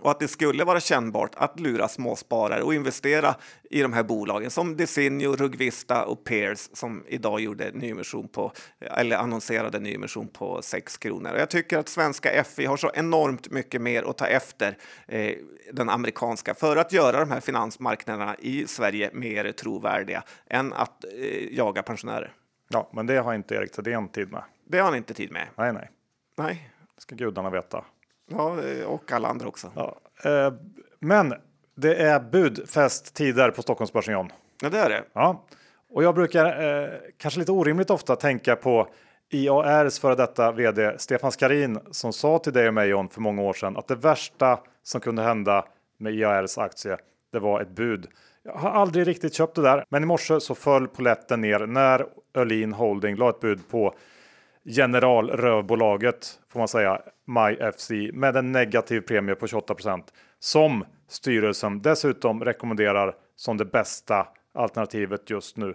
och 0.00 0.10
att 0.10 0.20
det 0.20 0.28
skulle 0.28 0.64
vara 0.64 0.80
kännbart 0.80 1.34
att 1.34 1.60
lura 1.60 1.88
småsparare 1.88 2.62
och 2.62 2.74
investera 2.74 3.34
i 3.70 3.82
de 3.82 3.92
här 3.92 4.02
bolagen 4.02 4.50
som 4.50 4.76
Desenio, 4.76 5.36
Rugvista 5.36 6.04
och 6.04 6.24
Peers 6.24 6.68
som 6.72 7.04
idag 7.08 7.40
gjorde 7.40 7.70
nyemission 7.70 8.28
på 8.28 8.52
eller 8.80 9.16
annonserade 9.16 9.78
nyemission 9.78 10.28
på 10.28 10.62
6 10.62 10.96
kronor. 10.98 11.32
Och 11.32 11.40
jag 11.40 11.50
tycker 11.50 11.78
att 11.78 11.88
svenska 11.88 12.44
FI 12.44 12.66
har 12.66 12.76
så 12.76 12.90
enormt 12.94 13.50
mycket 13.50 13.80
mer 13.80 14.02
att 14.02 14.18
ta 14.18 14.26
efter 14.26 14.76
eh, 15.08 15.34
den 15.72 15.90
amerikanska 15.90 16.54
för 16.54 16.76
att 16.76 16.92
göra 16.92 17.20
de 17.20 17.30
här 17.30 17.40
finansmarknaderna 17.40 18.36
i 18.38 18.66
Sverige 18.66 19.10
mer 19.12 19.52
trovärdiga 19.52 20.22
än 20.46 20.72
att 20.72 21.04
eh, 21.04 21.54
jaga 21.54 21.82
pensionärer. 21.82 22.32
Ja, 22.68 22.90
men 22.92 23.06
det 23.06 23.18
har 23.18 23.34
inte 23.34 23.54
Erik 23.54 23.72
Thedéen 23.72 24.08
tid 24.08 24.32
med. 24.32 24.42
Det 24.64 24.78
har 24.78 24.84
han 24.84 24.96
inte 24.96 25.14
tid 25.14 25.32
med. 25.32 25.48
Nej, 25.56 25.72
nej. 25.72 25.90
Nej. 26.36 26.70
Det 26.94 27.00
ska 27.00 27.14
gudarna 27.14 27.50
veta. 27.50 27.84
Ja, 28.30 28.56
och 28.86 29.12
alla 29.12 29.28
andra 29.28 29.48
också. 29.48 29.70
Ja, 29.74 29.96
eh, 30.24 30.52
men 30.98 31.34
det 31.74 31.96
är 31.96 32.20
budfesttider 32.20 33.50
på 33.50 33.62
Stockholmsbörsen 33.62 34.14
John. 34.14 34.32
Ja, 34.62 34.70
det 34.70 34.78
är 34.78 34.88
det. 34.88 35.04
Ja, 35.12 35.44
och 35.90 36.04
jag 36.04 36.14
brukar 36.14 36.44
eh, 36.46 36.88
kanske 37.18 37.40
lite 37.40 37.52
orimligt 37.52 37.90
ofta 37.90 38.16
tänka 38.16 38.56
på 38.56 38.88
IARs 39.30 39.98
före 39.98 40.14
detta 40.14 40.52
vd 40.52 40.98
Stefan 40.98 41.32
Skarin 41.32 41.78
som 41.90 42.12
sa 42.12 42.38
till 42.38 42.52
dig 42.52 42.68
och 42.68 42.74
mig 42.74 42.88
John 42.88 43.08
för 43.08 43.20
många 43.20 43.42
år 43.42 43.52
sedan 43.52 43.76
att 43.76 43.88
det 43.88 43.94
värsta 43.94 44.58
som 44.82 45.00
kunde 45.00 45.22
hända 45.22 45.64
med 45.98 46.14
IARs 46.14 46.58
aktie, 46.58 46.96
det 47.32 47.38
var 47.38 47.60
ett 47.60 47.70
bud. 47.70 48.06
Jag 48.42 48.52
har 48.52 48.70
aldrig 48.70 49.06
riktigt 49.06 49.34
köpt 49.34 49.54
det 49.54 49.62
där, 49.62 49.84
men 49.88 50.02
i 50.02 50.06
morse 50.06 50.40
så 50.40 50.54
föll 50.54 50.88
poletten 50.88 51.40
ner 51.40 51.66
när 51.66 52.06
Öhlin 52.34 52.72
Holding 52.72 53.16
la 53.16 53.30
ett 53.30 53.40
bud 53.40 53.68
på 53.70 53.94
generalrövbolaget 54.64 56.40
får 56.48 56.58
man 56.58 56.68
säga, 56.68 57.00
MyFC 57.26 57.90
med 58.12 58.36
en 58.36 58.52
negativ 58.52 59.00
premie 59.00 59.34
på 59.34 59.46
28% 59.46 60.02
som 60.38 60.84
styrelsen 61.08 61.82
dessutom 61.82 62.44
rekommenderar 62.44 63.14
som 63.36 63.56
det 63.56 63.64
bästa 63.64 64.26
alternativet 64.54 65.30
just 65.30 65.56
nu. 65.56 65.74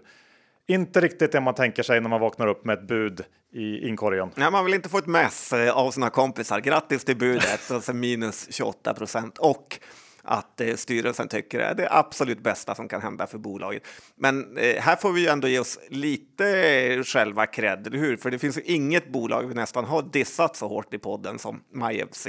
Inte 0.68 1.02
riktigt 1.02 1.32
det 1.32 1.42
man 1.42 1.56
tänker 1.56 1.84
sig 1.84 2.02
när 2.02 2.10
man 2.10 2.22
vaknar 2.22 2.48
upp 2.48 2.66
med 2.66 2.78
ett 2.78 2.88
bud 2.88 3.24
i 3.54 3.88
inkorgen. 3.88 4.30
Nej, 4.36 4.52
man 4.52 4.66
vill 4.66 4.74
inte 4.74 4.90
få 4.90 4.98
ett 4.98 5.08
mess 5.08 5.54
eh, 5.54 5.78
av 5.78 5.92
sina 5.92 6.10
kompisar. 6.10 6.60
Grattis 6.60 7.06
till 7.06 7.18
budet, 7.18 7.72
alltså 7.72 7.94
minus 7.94 8.48
28 8.52 8.94
procent. 8.94 9.38
Och 9.38 9.80
att 10.24 10.62
eh, 10.62 10.76
styrelsen 10.76 11.28
tycker 11.28 11.60
är 11.60 11.76
det 11.76 11.88
absolut 11.92 12.44
bästa 12.44 12.76
som 12.76 12.88
kan 12.88 13.02
hända 13.02 13.28
för 13.28 13.38
bolaget. 13.38 13.84
Men 14.16 14.58
eh, 14.58 14.82
här 14.82 14.96
får 14.96 15.12
vi 15.12 15.22
ju 15.22 15.28
ändå 15.28 15.48
ge 15.48 15.60
oss 15.60 15.80
lite 15.90 16.48
eh, 16.48 17.04
själva 17.04 17.46
cred, 17.46 17.88
eller 17.88 17.98
hur? 17.98 18.18
För 18.18 18.32
det 18.32 18.40
finns 18.40 18.58
ju 18.58 18.62
inget 18.62 19.12
bolag 19.12 19.48
vi 19.48 19.54
nästan 19.54 19.86
har 19.86 20.02
dissat 20.02 20.56
så 20.56 20.68
hårt 20.68 20.94
i 20.94 20.98
podden 20.98 21.40
som 21.40 21.64
MyFC. 21.74 22.28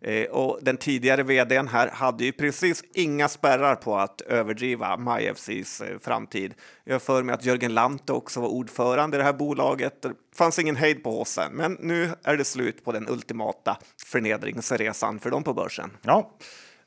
Eh, 0.00 0.24
och 0.24 0.58
den 0.62 0.76
tidigare 0.76 1.22
vdn 1.22 1.68
här 1.68 1.88
hade 1.88 2.24
ju 2.24 2.32
precis 2.32 2.84
inga 2.94 3.28
spärrar 3.28 3.74
på 3.74 3.96
att 3.96 4.20
överdriva 4.20 4.96
MyFCs 4.96 5.80
eh, 5.80 5.98
framtid. 5.98 6.54
Jag 6.84 6.94
har 6.94 7.00
för 7.00 7.22
mig 7.22 7.34
att 7.34 7.44
Jörgen 7.44 7.74
Lante 7.74 8.12
också 8.12 8.40
var 8.40 8.48
ordförande 8.48 9.16
i 9.16 9.18
det 9.18 9.24
här 9.24 9.32
bolaget. 9.32 10.02
Det 10.02 10.12
fanns 10.36 10.58
ingen 10.58 10.76
hejd 10.76 11.04
på 11.04 11.20
ossen, 11.20 11.52
men 11.52 11.76
nu 11.80 12.10
är 12.22 12.36
det 12.36 12.44
slut 12.44 12.84
på 12.84 12.92
den 12.92 13.08
ultimata 13.08 13.78
förnedringsresan 14.06 15.18
för 15.18 15.30
dem 15.30 15.42
på 15.42 15.54
börsen. 15.54 15.90
Ja. 16.02 16.38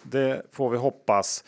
Det 0.04 0.42
får 0.52 0.70
vi 0.70 0.78
hoppas. 0.78 1.44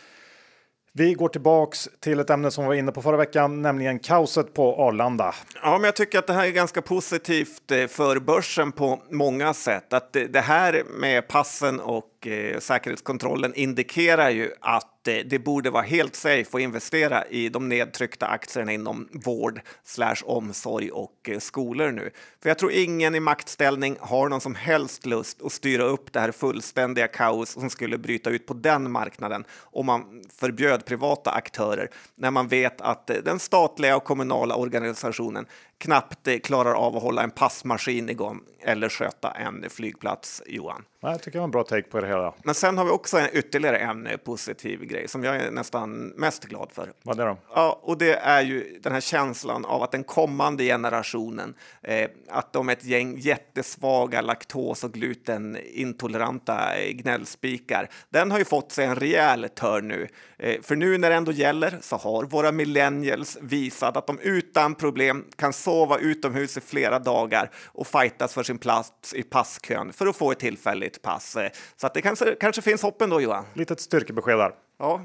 Vi 0.97 1.13
går 1.13 1.29
tillbaks 1.29 1.89
till 1.99 2.19
ett 2.19 2.29
ämne 2.29 2.51
som 2.51 2.63
vi 2.63 2.67
var 2.67 2.75
inne 2.75 2.91
på 2.91 3.01
förra 3.01 3.17
veckan, 3.17 3.61
nämligen 3.61 3.99
kaoset 3.99 4.53
på 4.53 4.75
Arlanda. 4.75 5.35
Ja, 5.61 5.71
men 5.71 5.83
jag 5.83 5.95
tycker 5.95 6.19
att 6.19 6.27
det 6.27 6.33
här 6.33 6.45
är 6.45 6.51
ganska 6.51 6.81
positivt 6.81 7.71
eh, 7.71 7.87
för 7.87 8.19
börsen 8.19 8.71
på 8.71 9.01
många 9.11 9.53
sätt. 9.53 9.93
Att 9.93 10.15
eh, 10.15 10.23
det 10.23 10.41
här 10.41 10.83
med 10.99 11.27
passen 11.27 11.79
och 11.79 12.27
eh, 12.27 12.59
säkerhetskontrollen 12.59 13.53
indikerar 13.53 14.29
ju 14.29 14.51
att 14.61 14.94
det 15.05 15.39
borde 15.39 15.69
vara 15.69 15.83
helt 15.83 16.15
safe 16.15 16.57
att 16.57 16.61
investera 16.61 17.25
i 17.25 17.49
de 17.49 17.69
nedtryckta 17.69 18.27
aktierna 18.27 18.73
inom 18.73 19.07
vård 19.11 19.61
slash 19.83 20.15
omsorg 20.25 20.91
och 20.91 21.29
eh, 21.29 21.39
skolor 21.39 21.91
nu. 21.91 22.11
För 22.41 22.49
jag 22.49 22.57
tror 22.57 22.71
ingen 22.71 23.15
i 23.15 23.19
maktställning 23.19 23.97
har 23.99 24.29
någon 24.29 24.41
som 24.41 24.55
helst 24.55 25.05
lust 25.05 25.41
att 25.41 25.51
styra 25.51 25.83
upp 25.83 26.13
det 26.13 26.19
här 26.19 26.31
fullständiga 26.31 27.07
kaos 27.07 27.49
som 27.49 27.69
skulle 27.69 27.97
bryta 27.97 28.29
ut 28.29 28.45
på 28.45 28.53
den 28.53 28.91
marknaden 28.91 29.45
om 29.61 29.85
man 29.85 30.23
förbjöd 30.37 30.85
privata 30.85 31.31
aktörer 31.31 31.89
när 32.15 32.31
man 32.31 32.47
vet 32.47 32.81
att 32.81 33.09
eh, 33.09 33.17
den 33.25 33.39
statliga 33.39 33.95
och 33.95 34.03
kommunala 34.03 34.55
organisationen 34.55 35.45
knappt 35.77 36.27
eh, 36.27 36.37
klarar 36.37 36.73
av 36.73 36.97
att 36.97 37.03
hålla 37.03 37.23
en 37.23 37.31
passmaskin 37.31 38.09
igång 38.09 38.41
eller 38.61 38.89
sköta 38.89 39.31
en 39.31 39.65
flygplats, 39.69 40.41
Johan. 40.45 40.83
Jag 40.99 41.21
tycker 41.21 41.31
det 41.31 41.37
var 41.37 41.43
en 41.43 41.51
bra 41.51 41.63
take 41.63 41.89
på 41.89 42.01
det 42.01 42.07
hela. 42.07 42.33
Men 42.43 42.55
sen 42.55 42.77
har 42.77 42.85
vi 42.85 42.91
också 42.91 43.17
en, 43.17 43.27
ytterligare 43.33 43.77
en 43.77 44.07
eh, 44.07 44.17
positiv 44.17 44.85
grej 44.85 45.07
som 45.07 45.23
jag 45.23 45.35
är 45.35 45.51
nästan 45.51 46.07
mest 46.07 46.45
glad 46.45 46.71
för. 46.71 46.93
Vad 47.03 47.19
är 47.19 47.25
det 47.25 47.29
då? 47.29 47.37
Ja, 47.55 47.79
och 47.83 47.97
det 47.97 48.13
är 48.15 48.41
ju 48.41 48.79
den 48.83 48.93
här 48.93 49.01
känslan 49.01 49.65
av 49.65 49.83
att 49.83 49.91
den 49.91 50.03
kommande 50.03 50.63
generationen, 50.63 51.55
eh, 51.81 52.09
att 52.29 52.53
de 52.53 52.69
är 52.69 52.73
ett 52.73 52.85
gäng 52.85 53.17
jättesvaga 53.17 54.21
laktos 54.21 54.83
och 54.83 54.91
glutenintoleranta 54.93 56.77
eh, 56.77 56.91
gnällspikar, 56.91 57.89
den 58.09 58.31
har 58.31 58.39
ju 58.39 58.45
fått 58.45 58.71
sig 58.71 58.85
en 58.85 58.95
rejäl 58.95 59.49
törn 59.55 59.87
nu. 59.87 60.07
Eh, 60.37 60.61
för 60.61 60.75
nu 60.75 60.97
när 60.97 61.09
det 61.09 61.15
ändå 61.15 61.31
gäller 61.31 61.77
så 61.81 61.95
har 61.95 62.23
våra 62.23 62.51
millennials 62.51 63.37
visat 63.41 63.97
att 63.97 64.07
de 64.07 64.19
utan 64.19 64.75
problem 64.75 65.25
kan 65.35 65.53
sova 65.65 65.97
utomhus 65.97 66.57
i 66.57 66.61
flera 66.61 66.99
dagar 66.99 67.51
och 67.65 67.87
fightas 67.87 68.33
för 68.33 68.43
sin 68.43 68.57
plats 68.57 69.13
i 69.13 69.23
passkön 69.23 69.93
för 69.93 70.07
att 70.07 70.15
få 70.15 70.31
ett 70.31 70.39
tillfälligt 70.39 71.01
pass. 71.01 71.37
Så 71.75 71.87
att 71.87 71.93
det 71.93 72.01
kanske, 72.01 72.35
kanske 72.39 72.61
finns 72.61 72.81
hopp 72.81 73.01
ändå, 73.01 73.21
Johan. 73.21 73.45
Litet 73.53 73.79
styrkebesked 73.79 74.37
där. 74.37 74.51
Ja. 74.79 75.01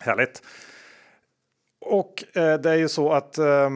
Härligt. 0.00 0.42
Och 1.80 2.24
eh, 2.36 2.60
det 2.60 2.70
är 2.70 2.76
ju 2.76 2.88
så 2.88 3.12
att 3.12 3.38
eh, 3.38 3.70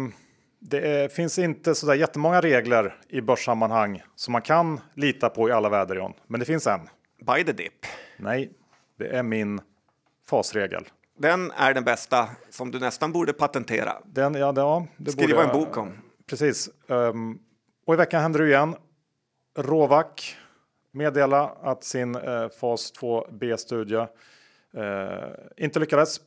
det 0.59 0.81
är, 0.81 1.09
finns 1.09 1.39
inte 1.39 1.75
så 1.75 1.87
där 1.87 1.95
jättemånga 1.95 2.41
regler 2.41 2.97
i 3.09 3.21
börssammanhang 3.21 4.03
som 4.15 4.33
man 4.33 4.43
kan 4.43 4.81
lita 4.95 5.29
på 5.29 5.49
i 5.49 5.53
alla 5.53 5.69
väder, 5.69 5.97
John. 5.97 6.13
Men 6.27 6.41
det 6.41 6.47
finns 6.47 6.67
en. 6.67 6.81
By 7.27 7.45
the 7.45 7.53
dip. 7.53 7.87
Nej, 8.17 8.51
det 8.99 9.09
är 9.09 9.23
min 9.23 9.61
fasregel. 10.29 10.85
Den 11.19 11.51
är 11.51 11.75
den 11.75 11.85
bästa 11.85 12.29
som 12.51 12.71
du 12.71 12.79
nästan 12.79 13.13
borde 13.13 13.33
patentera. 13.33 13.93
Den, 14.05 14.35
ja, 14.35 14.53
ja, 14.57 14.87
Skriva 15.07 15.43
borde, 15.43 15.49
en 15.49 15.65
bok 15.65 15.77
om. 15.77 15.93
Precis. 16.27 16.71
Um, 16.87 17.39
och 17.87 17.95
i 17.95 17.97
veckan 17.97 18.23
händer 18.23 18.41
det 18.41 18.49
igen. 18.49 18.77
Rovac 19.59 20.37
meddela 20.93 21.49
att 21.63 21.85
sin 21.85 22.15
eh, 22.15 22.49
fas 22.49 22.93
2B-studie 23.01 24.07
eh, 24.77 25.65
inte 25.65 25.81
lyckades 25.81 26.21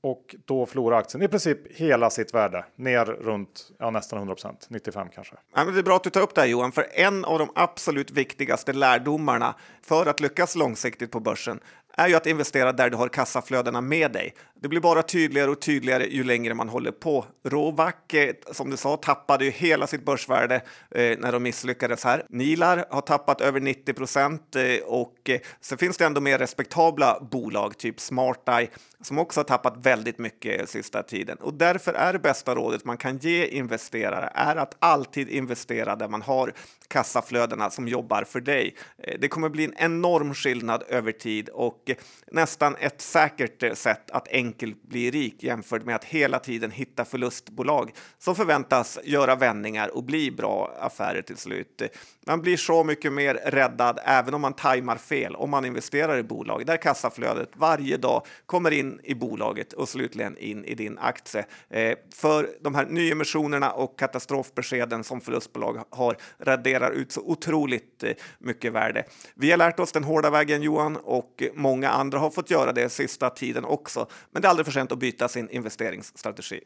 och 0.00 0.36
då 0.44 0.66
förlorar 0.66 0.98
aktien 0.98 1.22
i 1.22 1.28
princip 1.28 1.72
hela 1.72 2.10
sitt 2.10 2.34
värde 2.34 2.64
ner 2.76 3.04
runt 3.04 3.70
ja, 3.78 3.90
nästan 3.90 4.28
100% 4.28 4.54
95 4.68 5.08
kanske. 5.14 5.34
Ja, 5.54 5.64
men 5.64 5.74
det 5.74 5.80
är 5.80 5.82
bra 5.82 5.96
att 5.96 6.04
du 6.04 6.10
tar 6.10 6.20
upp 6.20 6.34
det 6.34 6.40
här 6.40 6.48
Johan, 6.48 6.72
för 6.72 6.86
en 6.92 7.24
av 7.24 7.38
de 7.38 7.50
absolut 7.54 8.10
viktigaste 8.10 8.72
lärdomarna 8.72 9.54
för 9.82 10.06
att 10.06 10.20
lyckas 10.20 10.56
långsiktigt 10.56 11.10
på 11.10 11.20
börsen 11.20 11.60
är 11.96 12.08
ju 12.08 12.14
att 12.14 12.26
investera 12.26 12.72
där 12.72 12.90
du 12.90 12.96
har 12.96 13.08
kassaflödena 13.08 13.80
med 13.80 14.12
dig. 14.12 14.34
Det 14.60 14.68
blir 14.68 14.80
bara 14.80 15.02
tydligare 15.02 15.50
och 15.50 15.60
tydligare 15.60 16.06
ju 16.06 16.24
längre 16.24 16.54
man 16.54 16.68
håller 16.68 16.90
på. 16.90 17.24
Rovac, 17.44 17.94
eh, 18.12 18.34
som 18.52 18.70
du 18.70 18.76
sa, 18.76 18.96
tappade 18.96 19.44
ju 19.44 19.50
hela 19.50 19.86
sitt 19.86 20.04
börsvärde 20.04 20.54
eh, 20.90 21.18
när 21.18 21.32
de 21.32 21.42
misslyckades 21.42 22.04
här. 22.04 22.22
Nilar 22.28 22.84
har 22.90 23.00
tappat 23.00 23.40
över 23.40 23.60
90 23.60 23.94
procent 23.94 24.56
eh, 24.56 24.84
och 24.86 25.30
eh, 25.30 25.40
så 25.60 25.76
finns 25.76 25.96
det 25.96 26.04
ändå 26.04 26.20
mer 26.20 26.38
respektabla 26.38 27.18
bolag, 27.30 27.78
typ 27.78 28.00
SmartEye, 28.00 28.68
som 29.00 29.18
också 29.18 29.40
har 29.40 29.44
tappat 29.44 29.76
väldigt 29.76 30.18
mycket 30.18 30.68
sista 30.68 31.02
tiden. 31.02 31.38
Och 31.40 31.54
därför 31.54 31.92
är 31.92 32.12
det 32.12 32.18
bästa 32.18 32.54
rådet 32.54 32.84
man 32.84 32.96
kan 32.96 33.18
ge 33.18 33.46
investerare 33.46 34.30
är 34.34 34.56
att 34.56 34.76
alltid 34.78 35.28
investera 35.28 35.96
där 35.96 36.08
man 36.08 36.22
har 36.22 36.52
kassaflödena 36.88 37.70
som 37.70 37.88
jobbar 37.88 38.24
för 38.24 38.40
dig. 38.40 38.74
Eh, 38.98 39.18
det 39.20 39.28
kommer 39.28 39.48
bli 39.48 39.64
en 39.64 39.74
enorm 39.76 40.34
skillnad 40.34 40.84
över 40.88 41.12
tid 41.12 41.48
och 41.48 41.85
och 41.88 42.34
nästan 42.34 42.76
ett 42.76 43.00
säkert 43.00 43.62
eh, 43.62 43.74
sätt 43.74 44.10
att 44.10 44.28
enkelt 44.28 44.82
bli 44.82 45.10
rik 45.10 45.42
jämfört 45.42 45.84
med 45.84 45.96
att 45.96 46.04
hela 46.04 46.38
tiden 46.38 46.70
hitta 46.70 47.04
förlustbolag 47.04 47.92
som 48.18 48.34
förväntas 48.34 48.98
göra 49.04 49.36
vändningar 49.36 49.96
och 49.96 50.04
bli 50.04 50.30
bra 50.30 50.76
affärer 50.80 51.22
till 51.22 51.36
slut. 51.36 51.82
Man 52.28 52.42
blir 52.42 52.56
så 52.56 52.84
mycket 52.84 53.12
mer 53.12 53.34
räddad 53.34 53.98
även 54.04 54.34
om 54.34 54.40
man 54.40 54.52
tajmar 54.52 54.96
fel 54.96 55.36
om 55.36 55.50
man 55.50 55.64
investerar 55.64 56.18
i 56.18 56.22
bolag 56.22 56.66
där 56.66 56.76
kassaflödet 56.76 57.50
varje 57.54 57.96
dag 57.96 58.26
kommer 58.46 58.70
in 58.70 59.00
i 59.04 59.14
bolaget 59.14 59.72
och 59.72 59.88
slutligen 59.88 60.38
in 60.38 60.64
i 60.64 60.74
din 60.74 60.98
aktie. 60.98 61.44
Eh, 61.70 61.98
för 62.14 62.50
de 62.60 62.74
här 62.74 62.86
nyemissionerna 62.86 63.70
och 63.70 63.98
katastrofbeskeden 63.98 65.04
som 65.04 65.20
förlustbolag 65.20 65.82
har 65.90 66.16
raderar 66.38 66.90
ut 66.90 67.12
så 67.12 67.20
otroligt 67.20 68.02
eh, 68.02 68.12
mycket 68.38 68.72
värde. 68.72 69.04
Vi 69.34 69.50
har 69.50 69.58
lärt 69.58 69.80
oss 69.80 69.92
den 69.92 70.04
hårda 70.04 70.30
vägen 70.30 70.62
Johan 70.62 70.96
och 70.96 71.42
många 71.54 71.90
andra 71.90 72.18
har 72.18 72.30
fått 72.30 72.50
göra 72.50 72.72
det 72.72 72.88
sista 72.88 73.30
tiden 73.30 73.64
också. 73.64 74.06
Men 74.30 74.42
det 74.42 74.48
är 74.48 74.50
aldrig 74.50 74.66
för 74.66 74.72
sent 74.72 74.92
att 74.92 74.98
byta 74.98 75.28
sin 75.28 75.50
investeringsstrategi. 75.50 76.60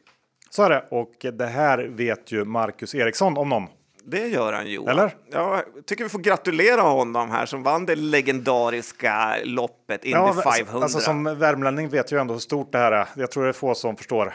Så 0.49 0.63
är 0.63 0.69
det 0.69 0.85
och 0.91 1.25
det 1.33 1.47
här 1.47 1.77
vet 1.77 2.31
ju 2.31 2.45
Marcus 2.45 2.95
Eriksson 2.95 3.37
om 3.37 3.49
någon. 3.49 3.67
Det 4.05 4.27
gör 4.27 4.53
han 4.53 4.67
Johan. 4.67 4.89
Eller? 4.89 5.15
Ja, 5.31 5.63
jag 5.75 5.85
tycker 5.85 6.03
vi 6.03 6.09
får 6.09 6.19
gratulera 6.19 6.81
honom 6.81 7.31
här 7.31 7.45
som 7.45 7.63
vann 7.63 7.85
det 7.85 7.95
legendariska 7.95 9.35
loppet 9.43 10.03
Indy 10.03 10.17
Ja, 10.17 10.41
500. 10.57 10.83
Alltså, 10.83 10.99
som 10.99 11.23
värmlänning 11.39 11.89
vet 11.89 12.11
jag 12.11 12.17
ju 12.17 12.21
ändå 12.21 12.33
hur 12.33 12.39
stort 12.39 12.71
det 12.71 12.77
här 12.77 12.91
är. 12.91 13.07
Jag 13.15 13.31
tror 13.31 13.43
det 13.43 13.49
är 13.49 13.53
få 13.53 13.75
som 13.75 13.95
förstår. 13.95 14.33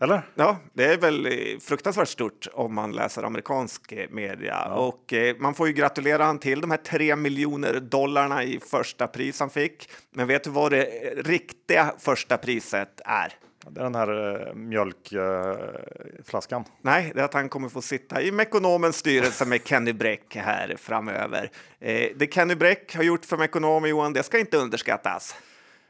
Eller? 0.00 0.22
Ja, 0.34 0.56
det 0.72 0.84
är 0.84 0.96
väl 0.96 1.26
eh, 1.26 1.58
fruktansvärt 1.60 2.08
stort 2.08 2.48
om 2.52 2.74
man 2.74 2.92
läser 2.92 3.22
amerikansk 3.22 3.92
eh, 3.92 4.08
media. 4.10 4.64
Och 4.64 5.12
eh, 5.12 5.36
man 5.38 5.54
får 5.54 5.66
ju 5.66 5.72
gratulera 5.72 6.24
han 6.24 6.38
till 6.38 6.60
de 6.60 6.70
här 6.70 6.78
tre 6.78 7.16
miljoner 7.16 7.80
dollarna 7.80 8.44
i 8.44 8.60
första 8.60 9.06
pris 9.06 9.40
han 9.40 9.50
fick. 9.50 9.88
Men 10.10 10.26
vet 10.26 10.44
du 10.44 10.50
vad 10.50 10.72
det 10.72 10.84
eh, 10.84 11.22
riktiga 11.22 11.94
första 11.98 12.36
priset 12.36 13.00
är? 13.04 13.34
Det 13.70 13.80
är 13.80 13.84
den 13.84 13.94
här 13.94 14.10
uh, 14.10 14.54
mjölkflaskan. 14.54 16.64
Nej, 16.82 17.12
det 17.14 17.20
är 17.20 17.24
att 17.24 17.34
han 17.34 17.48
kommer 17.48 17.68
få 17.68 17.82
sitta 17.82 18.22
i 18.22 18.32
Mekonomens 18.32 18.96
styrelse 18.96 19.44
med 19.44 19.60
Kenny 19.64 19.92
Bräck 19.92 20.36
här 20.36 20.76
framöver. 20.78 21.50
Eh, 21.80 22.08
det 22.16 22.34
Kenny 22.34 22.54
Bräck 22.54 22.96
har 22.96 23.02
gjort 23.02 23.24
för 23.24 23.36
Mekonomen, 23.36 23.90
Johan, 23.90 24.12
det 24.12 24.22
ska 24.22 24.38
inte 24.38 24.56
underskattas. 24.56 25.34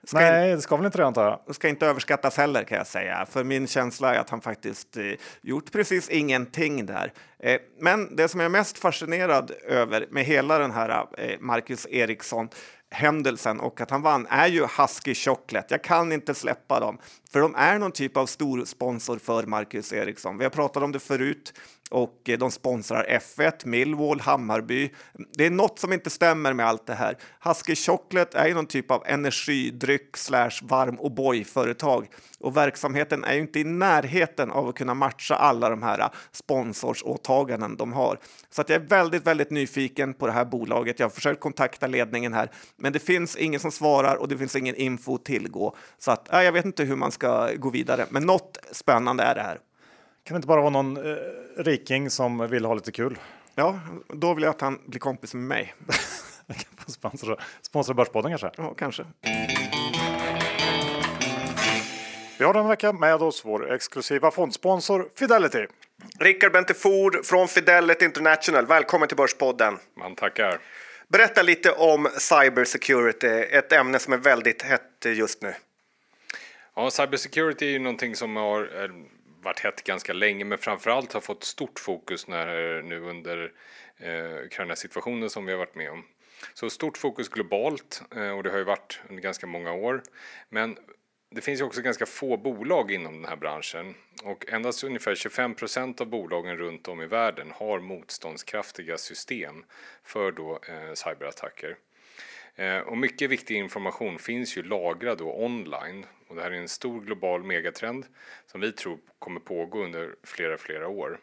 Ska 0.06 0.18
Nej, 0.18 0.54
det 0.54 0.62
ska 0.62 0.76
väl 0.76 0.86
inte 0.86 0.98
det 0.98 1.06
antar 1.06 1.40
jag. 1.46 1.54
Ska 1.54 1.68
inte 1.68 1.86
överskattas 1.86 2.36
heller 2.36 2.64
kan 2.64 2.78
jag 2.78 2.86
säga, 2.86 3.26
för 3.30 3.44
min 3.44 3.66
känsla 3.66 4.14
är 4.14 4.18
att 4.18 4.30
han 4.30 4.40
faktiskt 4.40 4.96
eh, 4.96 5.04
gjort 5.42 5.72
precis 5.72 6.08
ingenting 6.08 6.86
där. 6.86 7.12
Eh, 7.38 7.60
men 7.80 8.16
det 8.16 8.28
som 8.28 8.40
jag 8.40 8.44
är 8.44 8.50
mest 8.50 8.78
fascinerad 8.78 9.52
över 9.68 10.06
med 10.10 10.24
hela 10.24 10.58
den 10.58 10.70
här 10.70 11.06
eh, 11.18 11.40
Marcus 11.40 11.86
Eriksson 11.90 12.48
händelsen 12.94 13.60
och 13.60 13.80
att 13.80 13.90
han 13.90 14.02
vann 14.02 14.26
är 14.30 14.46
ju 14.46 14.66
Husky 14.78 15.14
Chocolate. 15.14 15.74
Jag 15.74 15.84
kan 15.84 16.12
inte 16.12 16.34
släppa 16.34 16.80
dem, 16.80 16.98
för 17.32 17.40
de 17.40 17.54
är 17.54 17.78
någon 17.78 17.92
typ 17.92 18.16
av 18.16 18.26
stor 18.26 18.64
sponsor 18.64 19.18
för 19.18 19.42
Marcus 19.46 19.92
Eriksson. 19.92 20.38
Vi 20.38 20.44
har 20.44 20.50
pratat 20.50 20.82
om 20.82 20.92
det 20.92 21.00
förut 21.00 21.54
och 21.90 22.28
eh, 22.28 22.38
de 22.38 22.50
sponsrar 22.50 23.06
F1, 23.10 23.66
Millwall, 23.66 24.20
Hammarby. 24.20 24.90
Det 25.36 25.46
är 25.46 25.50
något 25.50 25.78
som 25.78 25.92
inte 25.92 26.10
stämmer 26.10 26.52
med 26.52 26.66
allt 26.66 26.86
det 26.86 26.94
här. 26.94 27.16
Husky 27.40 27.76
Chocolate 27.76 28.38
är 28.38 28.48
ju 28.48 28.54
någon 28.54 28.66
typ 28.66 28.90
av 28.90 29.02
energidryck 29.06 30.16
slash 30.16 30.50
varm 30.62 31.00
och 31.00 31.46
företag 31.46 32.08
och 32.38 32.56
verksamheten 32.56 33.24
är 33.24 33.34
ju 33.34 33.40
inte 33.40 33.60
i 33.60 33.64
närheten 33.64 34.50
av 34.50 34.68
att 34.68 34.74
kunna 34.74 34.94
matcha 34.94 35.34
alla 35.34 35.70
de 35.70 35.82
här 35.82 36.10
sponsorsåtaganden 36.32 37.76
de 37.76 37.92
har. 37.92 38.18
Så 38.50 38.60
att 38.60 38.68
jag 38.68 38.82
är 38.82 38.86
väldigt, 38.86 39.26
väldigt 39.26 39.50
nyfiken 39.50 40.14
på 40.14 40.26
det 40.26 40.32
här 40.32 40.44
bolaget. 40.44 40.98
Jag 40.98 41.06
har 41.06 41.10
försökt 41.10 41.40
kontakta 41.40 41.86
ledningen 41.86 42.32
här, 42.32 42.50
men 42.76 42.92
det 42.92 42.98
finns 42.98 43.36
ingen 43.36 43.60
som 43.60 43.70
svarar 43.70 44.16
och 44.16 44.28
det 44.28 44.38
finns 44.38 44.56
ingen 44.56 44.74
info 44.74 45.14
att 45.14 45.24
tillgå. 45.24 45.76
Så 45.98 46.10
att 46.10 46.28
jag 46.30 46.52
vet 46.52 46.64
inte 46.64 46.84
hur 46.84 46.96
man 46.96 47.12
ska 47.12 47.52
gå 47.54 47.70
vidare, 47.70 48.06
men 48.10 48.22
något 48.22 48.58
spännande 48.72 49.22
är 49.22 49.34
det 49.34 49.42
här. 49.42 49.58
Kan 50.24 50.34
det 50.34 50.36
inte 50.36 50.48
bara 50.48 50.60
vara 50.60 50.70
någon 50.70 50.96
eh, 50.96 51.16
riking 51.56 52.10
som 52.10 52.48
vill 52.48 52.64
ha 52.64 52.74
lite 52.74 52.92
kul? 52.92 53.18
Ja, 53.54 53.80
då 54.08 54.34
vill 54.34 54.44
jag 54.44 54.50
att 54.50 54.60
han 54.60 54.80
blir 54.86 55.00
kompis 55.00 55.34
med 55.34 55.42
mig. 55.44 55.74
sponsra, 56.86 57.36
sponsra 57.62 57.94
Börspodden 57.94 58.30
kanske? 58.30 58.50
Ja, 58.56 58.74
kanske. 58.74 59.04
Vi 62.38 62.44
har 62.44 62.54
den 62.54 62.68
vecka 62.68 62.92
med 62.92 63.22
oss 63.22 63.44
vår 63.44 63.72
exklusiva 63.72 64.30
fondsponsor 64.30 65.08
Fidelity. 65.14 65.66
Rickard 66.18 66.52
Bentefor 66.52 67.22
från 67.22 67.48
Fidelity 67.48 68.04
International. 68.04 68.66
Välkommen 68.66 69.08
till 69.08 69.16
Börspodden. 69.16 69.78
Man 69.96 70.14
tackar. 70.14 70.58
Berätta 71.08 71.42
lite 71.42 71.70
om 71.70 72.08
cybersecurity, 72.18 73.26
ett 73.50 73.72
ämne 73.72 73.98
som 73.98 74.12
är 74.12 74.18
väldigt 74.18 74.62
hett 74.62 75.04
just 75.04 75.42
nu. 75.42 75.54
Ja, 76.76 76.90
cybersecurity 76.90 77.66
är 77.66 77.70
ju 77.70 77.78
någonting 77.78 78.16
som 78.16 78.36
har 78.36 78.82
eh, 78.82 78.88
varit 79.44 79.60
hett 79.60 79.84
ganska 79.84 80.12
länge, 80.12 80.44
men 80.44 80.58
framförallt 80.58 81.12
har 81.12 81.20
fått 81.20 81.44
stort 81.44 81.78
fokus 81.78 82.28
när, 82.28 82.76
eh, 82.76 82.84
nu 82.84 83.00
under 83.00 83.52
eh, 83.96 84.44
Ukraina-situationen 84.44 85.30
som 85.30 85.46
vi 85.46 85.52
har 85.52 85.58
varit 85.58 85.74
med 85.74 85.90
om. 85.90 86.04
Så 86.54 86.70
stort 86.70 86.98
fokus 86.98 87.28
globalt 87.28 88.02
eh, 88.16 88.30
och 88.30 88.42
det 88.42 88.50
har 88.50 88.58
ju 88.58 88.64
varit 88.64 89.00
under 89.08 89.22
ganska 89.22 89.46
många 89.46 89.72
år. 89.72 90.02
Men 90.48 90.76
det 91.30 91.40
finns 91.40 91.60
ju 91.60 91.64
också 91.64 91.82
ganska 91.82 92.06
få 92.06 92.36
bolag 92.36 92.92
inom 92.92 93.14
den 93.14 93.24
här 93.24 93.36
branschen 93.36 93.94
och 94.22 94.44
endast 94.48 94.84
ungefär 94.84 95.14
25 95.14 95.54
procent 95.54 96.00
av 96.00 96.06
bolagen 96.06 96.56
runt 96.56 96.88
om 96.88 97.02
i 97.02 97.06
världen 97.06 97.52
har 97.54 97.80
motståndskraftiga 97.80 98.98
system 98.98 99.64
för 100.04 100.32
då 100.32 100.60
eh, 100.68 100.94
cyberattacker. 100.94 101.76
Eh, 102.54 102.78
och 102.78 102.98
mycket 102.98 103.30
viktig 103.30 103.56
information 103.56 104.18
finns 104.18 104.56
ju 104.56 104.62
lagrad 104.62 105.18
då 105.18 105.34
online 105.34 106.06
och 106.34 106.38
det 106.38 106.42
här 106.42 106.50
är 106.50 106.60
en 106.60 106.68
stor 106.68 107.00
global 107.00 107.44
megatrend 107.44 108.06
som 108.46 108.60
vi 108.60 108.72
tror 108.72 108.98
kommer 109.18 109.40
pågå 109.40 109.84
under 109.84 110.14
flera, 110.22 110.58
flera 110.58 110.88
år. 110.88 111.20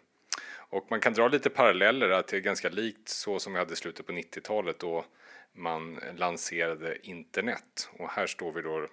Och 0.53 0.87
man 0.89 0.99
kan 0.99 1.13
dra 1.13 1.27
lite 1.27 1.49
paralleller 1.49 2.09
att 2.09 2.27
det 2.27 2.37
är 2.37 2.41
ganska 2.41 2.69
likt 2.69 3.09
så 3.09 3.39
som 3.39 3.53
vi 3.53 3.59
hade 3.59 3.73
i 3.73 3.75
slutet 3.75 4.05
på 4.05 4.11
90-talet 4.11 4.79
då 4.79 5.05
man 5.53 5.99
lanserade 6.15 6.97
internet. 7.07 7.89
Och 7.93 8.09
här 8.09 8.27
står 8.27 8.51
vi 8.51 8.61
då 8.61 8.77
mm, 8.77 8.89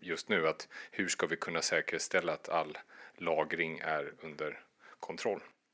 just 0.00 0.28
nu 0.28 0.48
att 0.48 0.68
hur 0.90 1.08
ska 1.08 1.26
vi 1.26 1.36
kunna 1.36 1.62
säkerställa 1.62 2.32
att 2.32 2.48
all 2.48 2.78
lagring 3.16 3.78
är 3.78 4.12
under 4.20 4.60
kontroll? 5.00 5.40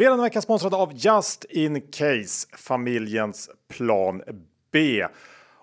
Vi 0.00 0.06
är 0.06 0.10
denna 0.10 0.22
vecka 0.22 0.40
sponsrade 0.40 0.76
av 0.76 0.92
Just 0.94 1.44
In 1.44 1.80
Case, 1.80 2.48
familjens 2.56 3.50
plan 3.68 4.22
B. 4.72 5.06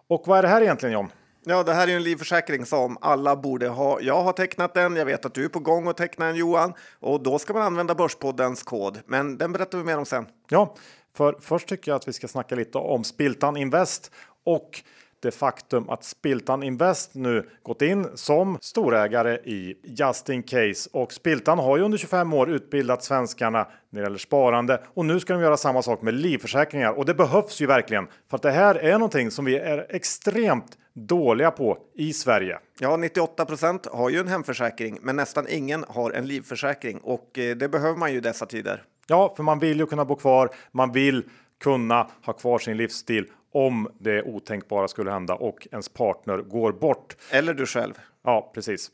Och 0.07 0.23
vad 0.27 0.37
är 0.37 0.41
det 0.41 0.47
här 0.47 0.61
egentligen 0.61 0.93
John? 0.93 1.11
Ja, 1.45 1.63
det 1.63 1.73
här 1.73 1.87
är 1.87 1.95
en 1.95 2.03
livförsäkring 2.03 2.65
som 2.65 2.97
alla 3.01 3.35
borde 3.35 3.67
ha. 3.67 4.01
Jag 4.01 4.23
har 4.23 4.33
tecknat 4.33 4.73
den. 4.73 4.95
Jag 4.95 5.05
vet 5.05 5.25
att 5.25 5.33
du 5.33 5.45
är 5.45 5.49
på 5.49 5.59
gång 5.59 5.87
att 5.87 5.97
teckna 5.97 6.25
en 6.25 6.35
Johan 6.35 6.73
och 6.99 7.23
då 7.23 7.39
ska 7.39 7.53
man 7.53 7.61
använda 7.61 7.95
Börspoddens 7.95 8.63
kod. 8.63 8.99
Men 9.05 9.37
den 9.37 9.53
berättar 9.53 9.77
vi 9.77 9.83
mer 9.83 9.97
om 9.97 10.05
sen. 10.05 10.25
Ja, 10.49 10.75
för 11.13 11.37
först 11.41 11.67
tycker 11.67 11.91
jag 11.91 11.95
att 11.95 12.07
vi 12.07 12.13
ska 12.13 12.27
snacka 12.27 12.55
lite 12.55 12.77
om 12.77 13.03
Spiltan 13.03 13.57
Invest 13.57 14.11
och 14.43 14.81
det 15.27 15.31
faktum 15.31 15.89
att 15.89 16.03
Spiltan 16.03 16.63
Invest 16.63 17.15
nu 17.15 17.49
gått 17.63 17.81
in 17.81 18.07
som 18.15 18.57
storägare 18.61 19.35
i 19.35 19.77
Just 19.83 20.29
In 20.29 20.43
Case 20.43 20.89
och 20.93 21.13
Spiltan 21.13 21.59
har 21.59 21.77
ju 21.77 21.83
under 21.83 21.97
25 21.97 22.33
år 22.33 22.49
utbildat 22.49 23.03
svenskarna 23.03 23.67
när 23.89 24.01
det 24.01 24.05
gäller 24.05 24.17
sparande 24.17 24.83
och 24.93 25.05
nu 25.05 25.19
ska 25.19 25.33
de 25.33 25.41
göra 25.41 25.57
samma 25.57 25.81
sak 25.81 26.01
med 26.01 26.13
livförsäkringar 26.13 26.91
och 26.91 27.05
det 27.05 27.13
behövs 27.13 27.61
ju 27.61 27.65
verkligen 27.65 28.07
för 28.29 28.35
att 28.35 28.41
det 28.41 28.51
här 28.51 28.75
är 28.75 28.91
någonting 28.91 29.31
som 29.31 29.45
vi 29.45 29.57
är 29.57 29.85
extremt 29.89 30.77
dåliga 30.93 31.51
på 31.51 31.77
i 31.95 32.13
Sverige. 32.13 32.59
Ja, 32.79 32.97
98% 32.97 33.89
har 33.91 34.09
ju 34.09 34.19
en 34.19 34.27
hemförsäkring, 34.27 34.99
men 35.01 35.15
nästan 35.15 35.45
ingen 35.49 35.85
har 35.87 36.11
en 36.11 36.27
livförsäkring 36.27 36.97
och 36.97 37.39
eh, 37.39 37.55
det 37.55 37.69
behöver 37.69 37.97
man 37.97 38.11
ju 38.11 38.17
i 38.17 38.21
dessa 38.21 38.45
tider. 38.45 38.83
Ja, 39.07 39.33
för 39.35 39.43
man 39.43 39.59
vill 39.59 39.79
ju 39.79 39.85
kunna 39.85 40.05
bo 40.05 40.15
kvar. 40.15 40.49
Man 40.71 40.91
vill 40.91 41.23
kunna 41.59 42.07
ha 42.25 42.33
kvar 42.33 42.59
sin 42.59 42.77
livsstil 42.77 43.25
om 43.51 43.91
det 43.99 44.23
otänkbara 44.23 44.87
skulle 44.87 45.11
hända 45.11 45.35
och 45.35 45.67
ens 45.71 45.89
partner 45.89 46.37
går 46.37 46.71
bort. 46.71 47.17
Eller 47.31 47.53
du 47.53 47.65
själv. 47.65 47.93
Ja, 48.23 48.51
precis. 48.53 48.91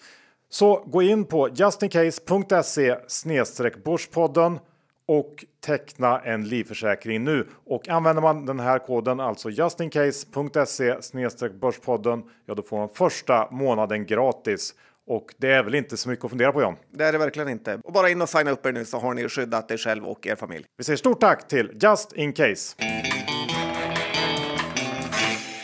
Så 0.50 0.84
gå 0.86 1.02
in 1.02 1.26
på 1.26 1.50
justincase.se 1.50 2.96
snedstreck 3.08 3.84
Börspodden 3.84 4.60
och 5.06 5.46
teckna 5.66 6.20
en 6.20 6.48
livförsäkring 6.48 7.24
nu. 7.24 7.48
Och 7.66 7.90
använder 7.90 8.22
man 8.22 8.46
den 8.46 8.60
här 8.60 8.80
koden, 8.80 9.20
alltså 9.20 9.50
justincase.se 9.50 11.02
snedstreck 11.02 11.54
Börspodden, 11.54 12.24
ja 12.46 12.54
då 12.54 12.62
får 12.62 12.78
man 12.78 12.90
första 12.90 13.48
månaden 13.52 14.06
gratis. 14.06 14.76
Och 15.08 15.34
det 15.38 15.52
är 15.52 15.64
väl 15.64 15.76
inte 15.76 15.98
så 15.98 16.10
mycket 16.10 16.26
att 16.26 16.32
fundera 16.32 16.52
på 16.52 16.62
John. 16.62 16.76
Det 16.92 17.04
är 17.04 17.12
det 17.12 17.18
verkligen 17.18 17.50
inte. 17.50 17.80
Och 17.84 17.94
bara 17.94 18.10
in 18.10 18.22
och 18.22 18.30
signa 18.30 18.52
upp 18.52 18.66
er 18.66 18.72
nu 18.72 18.86
så 18.86 19.00
har 19.00 19.14
ni 19.14 19.30
skyddat 19.30 19.72
er 19.72 19.78
själv 19.78 20.06
och 20.06 20.28
er 20.28 20.36
familj. 20.36 20.66
Vi 20.78 20.84
säger 20.84 20.98
stort 20.98 21.20
tack 21.20 21.48
till 21.48 21.72
Just 21.82 22.14
In 22.14 22.34
Case. 22.34 22.76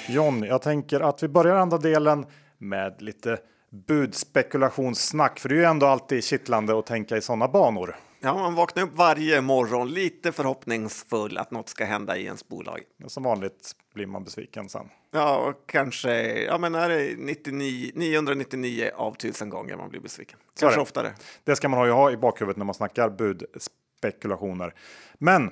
John, 0.09 0.43
jag 0.43 0.61
tänker 0.61 0.99
att 0.99 1.23
vi 1.23 1.27
börjar 1.27 1.55
andra 1.55 1.77
delen 1.77 2.25
med 2.57 3.01
lite 3.01 3.37
budspekulationssnack, 3.69 5.39
för 5.39 5.49
det 5.49 5.55
är 5.55 5.59
ju 5.59 5.65
ändå 5.65 5.85
alltid 5.85 6.23
kittlande 6.23 6.79
att 6.79 6.85
tänka 6.85 7.17
i 7.17 7.21
sådana 7.21 7.47
banor. 7.47 7.95
Ja, 8.19 8.33
man 8.33 8.55
vaknar 8.55 8.83
upp 8.83 8.93
varje 8.93 9.41
morgon 9.41 9.89
lite 9.89 10.31
förhoppningsfull 10.31 11.37
att 11.37 11.51
något 11.51 11.69
ska 11.69 11.85
hända 11.85 12.17
i 12.17 12.25
ens 12.25 12.47
bolag. 12.47 12.79
Som 13.07 13.23
vanligt 13.23 13.71
blir 13.93 14.05
man 14.05 14.23
besviken 14.23 14.69
sen. 14.69 14.89
Ja, 15.11 15.37
och 15.37 15.67
kanske 15.67 16.41
ja, 16.43 16.57
men 16.57 16.75
är 16.75 16.89
det 16.89 17.15
99, 17.17 17.91
999 17.95 18.91
av 18.95 19.13
1000 19.13 19.49
gånger 19.49 19.77
man 19.77 19.89
blir 19.89 20.01
besviken. 20.01 20.39
Kanske 20.59 20.77
det. 20.77 20.81
oftare. 20.81 21.13
Det 21.43 21.55
ska 21.55 21.69
man 21.69 21.89
ha 21.89 22.11
i 22.11 22.17
bakhuvudet 22.17 22.57
när 22.57 22.65
man 22.65 22.75
snackar 22.75 23.09
budspekulationer. 23.09 24.73
Men 25.17 25.51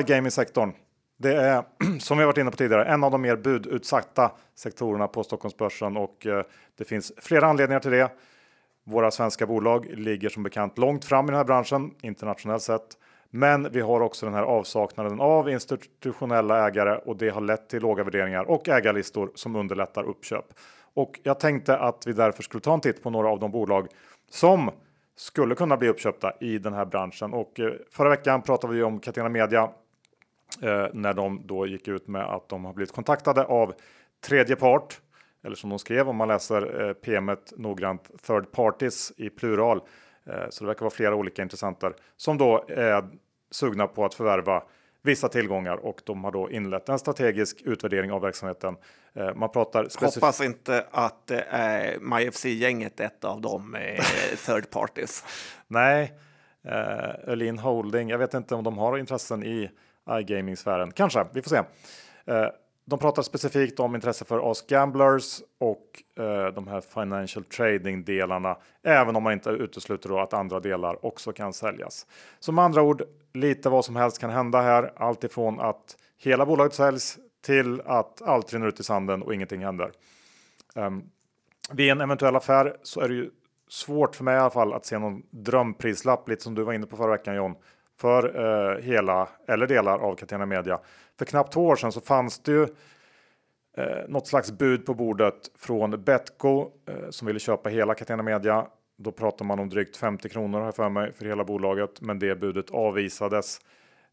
iGaming-sektorn, 0.00 0.72
det 1.18 1.34
är 1.34 1.64
som 2.00 2.18
vi 2.18 2.24
varit 2.24 2.38
inne 2.38 2.50
på 2.50 2.56
tidigare 2.56 2.84
en 2.84 3.04
av 3.04 3.10
de 3.10 3.22
mer 3.22 3.36
budutsatta 3.36 4.30
sektorerna 4.54 5.08
på 5.08 5.24
Stockholmsbörsen 5.24 5.96
och 5.96 6.26
eh, 6.26 6.44
det 6.78 6.84
finns 6.84 7.12
flera 7.16 7.46
anledningar 7.46 7.80
till 7.80 7.90
det. 7.90 8.10
Våra 8.84 9.10
svenska 9.10 9.46
bolag 9.46 9.86
ligger 9.86 10.28
som 10.28 10.42
bekant 10.42 10.78
långt 10.78 11.04
fram 11.04 11.24
i 11.24 11.28
den 11.28 11.36
här 11.36 11.44
branschen 11.44 11.94
internationellt 12.02 12.62
sett. 12.62 12.98
Men 13.30 13.72
vi 13.72 13.80
har 13.80 14.00
också 14.00 14.26
den 14.26 14.34
här 14.34 14.42
avsaknaden 14.42 15.20
av 15.20 15.50
institutionella 15.50 16.66
ägare 16.66 16.98
och 17.04 17.16
det 17.16 17.28
har 17.28 17.40
lett 17.40 17.68
till 17.68 17.82
låga 17.82 18.04
värderingar 18.04 18.44
och 18.44 18.68
ägarlistor 18.68 19.30
som 19.34 19.56
underlättar 19.56 20.04
uppköp. 20.04 20.44
Och 20.94 21.20
jag 21.22 21.40
tänkte 21.40 21.78
att 21.78 22.06
vi 22.06 22.12
därför 22.12 22.42
skulle 22.42 22.60
ta 22.60 22.74
en 22.74 22.80
titt 22.80 23.02
på 23.02 23.10
några 23.10 23.28
av 23.28 23.40
de 23.40 23.50
bolag 23.50 23.88
som 24.30 24.70
skulle 25.16 25.54
kunna 25.54 25.76
bli 25.76 25.88
uppköpta 25.88 26.32
i 26.40 26.58
den 26.58 26.72
här 26.72 26.84
branschen. 26.84 27.32
Och 27.32 27.60
eh, 27.60 27.72
förra 27.90 28.08
veckan 28.08 28.42
pratade 28.42 28.74
vi 28.74 28.82
om 28.82 29.00
Catena 29.00 29.28
Media 29.28 29.70
när 30.92 31.14
de 31.14 31.42
då 31.44 31.66
gick 31.66 31.88
ut 31.88 32.08
med 32.08 32.22
att 32.22 32.48
de 32.48 32.64
har 32.64 32.72
blivit 32.72 32.92
kontaktade 32.92 33.44
av 33.44 33.74
tredje 34.20 34.56
part. 34.56 35.00
Eller 35.44 35.56
som 35.56 35.70
de 35.70 35.78
skrev 35.78 36.08
om 36.08 36.16
man 36.16 36.28
läser 36.28 36.88
eh, 36.88 36.92
PMet 36.92 37.52
noggrant, 37.56 38.10
third 38.26 38.52
parties 38.52 39.12
i 39.16 39.30
plural. 39.30 39.80
Eh, 40.26 40.32
så 40.50 40.64
det 40.64 40.68
verkar 40.68 40.80
vara 40.80 40.90
flera 40.90 41.14
olika 41.14 41.42
intressenter 41.42 41.94
som 42.16 42.38
då 42.38 42.64
är 42.68 43.08
sugna 43.50 43.86
på 43.86 44.04
att 44.04 44.14
förvärva 44.14 44.62
vissa 45.02 45.28
tillgångar 45.28 45.76
och 45.76 46.00
de 46.04 46.24
har 46.24 46.32
då 46.32 46.50
inlett 46.50 46.88
en 46.88 46.98
strategisk 46.98 47.62
utvärdering 47.62 48.12
av 48.12 48.20
verksamheten. 48.20 48.76
Eh, 49.14 49.34
man 49.34 49.50
pratar. 49.50 50.04
Hoppas 50.04 50.40
inte 50.40 50.86
att 50.90 51.30
eh, 51.30 52.00
MyFC-gänget 52.00 53.00
är 53.00 53.04
ett 53.04 53.24
av 53.24 53.40
de 53.40 53.74
eh, 53.74 54.04
third 54.46 54.70
parties. 54.70 55.24
Nej, 55.66 56.12
eh, 56.64 57.30
Öhlin 57.30 57.58
Holding. 57.58 58.08
Jag 58.08 58.18
vet 58.18 58.34
inte 58.34 58.54
om 58.54 58.64
de 58.64 58.78
har 58.78 58.98
intressen 58.98 59.44
i 59.44 59.70
iGaming-sfären. 60.08 60.90
Kanske, 60.90 61.26
vi 61.32 61.42
får 61.42 61.50
se. 61.50 61.62
Eh, 62.26 62.48
de 62.84 62.98
pratar 62.98 63.22
specifikt 63.22 63.80
om 63.80 63.94
intresse 63.94 64.24
för 64.24 64.38
oss 64.38 64.66
gamblers 64.66 65.40
och 65.58 66.02
eh, 66.24 66.46
de 66.46 66.68
här 66.68 66.80
financial 66.80 67.44
trading 67.44 68.04
delarna, 68.04 68.56
även 68.82 69.16
om 69.16 69.22
man 69.22 69.32
inte 69.32 69.50
utesluter 69.50 70.08
då 70.08 70.18
att 70.20 70.32
andra 70.32 70.60
delar 70.60 71.06
också 71.06 71.32
kan 71.32 71.52
säljas. 71.52 72.06
Så 72.40 72.52
med 72.52 72.64
andra 72.64 72.82
ord, 72.82 73.02
lite 73.32 73.68
vad 73.68 73.84
som 73.84 73.96
helst 73.96 74.18
kan 74.18 74.30
hända 74.30 74.60
här. 74.60 74.92
Allt 74.96 75.24
ifrån 75.24 75.60
att 75.60 75.96
hela 76.18 76.46
bolaget 76.46 76.74
säljs 76.74 77.18
till 77.40 77.80
att 77.80 78.22
allt 78.22 78.52
rinner 78.52 78.66
ut 78.66 78.80
i 78.80 78.84
sanden 78.84 79.22
och 79.22 79.34
ingenting 79.34 79.64
händer. 79.64 79.92
Um, 80.74 81.10
vid 81.72 81.90
en 81.90 82.00
eventuell 82.00 82.36
affär 82.36 82.76
så 82.82 83.00
är 83.00 83.08
det 83.08 83.14
ju 83.14 83.30
svårt 83.68 84.16
för 84.16 84.24
mig 84.24 84.34
i 84.34 84.38
alla 84.38 84.50
fall 84.50 84.72
att 84.72 84.86
se 84.86 84.98
någon 84.98 85.22
drömprislapp, 85.30 86.28
lite 86.28 86.42
som 86.42 86.54
du 86.54 86.62
var 86.62 86.72
inne 86.72 86.86
på 86.86 86.96
förra 86.96 87.10
veckan 87.10 87.34
John, 87.34 87.54
för 88.00 88.40
eh, 88.40 88.82
hela 88.82 89.28
eller 89.46 89.66
delar 89.66 89.98
av 89.98 90.14
Catena 90.14 90.46
Media. 90.46 90.80
För 91.18 91.24
knappt 91.24 91.52
två 91.52 91.66
år 91.66 91.76
sedan 91.76 91.92
så 91.92 92.00
fanns 92.00 92.38
det 92.38 92.52
ju 92.52 92.62
eh, 93.76 94.08
något 94.08 94.26
slags 94.26 94.52
bud 94.52 94.86
på 94.86 94.94
bordet 94.94 95.50
från 95.58 96.04
Betco 96.04 96.70
eh, 96.86 97.10
som 97.10 97.26
ville 97.26 97.38
köpa 97.38 97.68
hela 97.68 97.94
Catena 97.94 98.22
Media. 98.22 98.66
Då 98.96 99.12
pratar 99.12 99.44
man 99.44 99.58
om 99.58 99.68
drygt 99.68 99.96
50 99.96 100.28
kronor 100.28 100.60
här 100.60 100.72
för 100.72 100.88
mig 100.88 101.12
för 101.12 101.24
hela 101.24 101.44
bolaget, 101.44 102.00
men 102.00 102.18
det 102.18 102.34
budet 102.34 102.70
avvisades. 102.70 103.60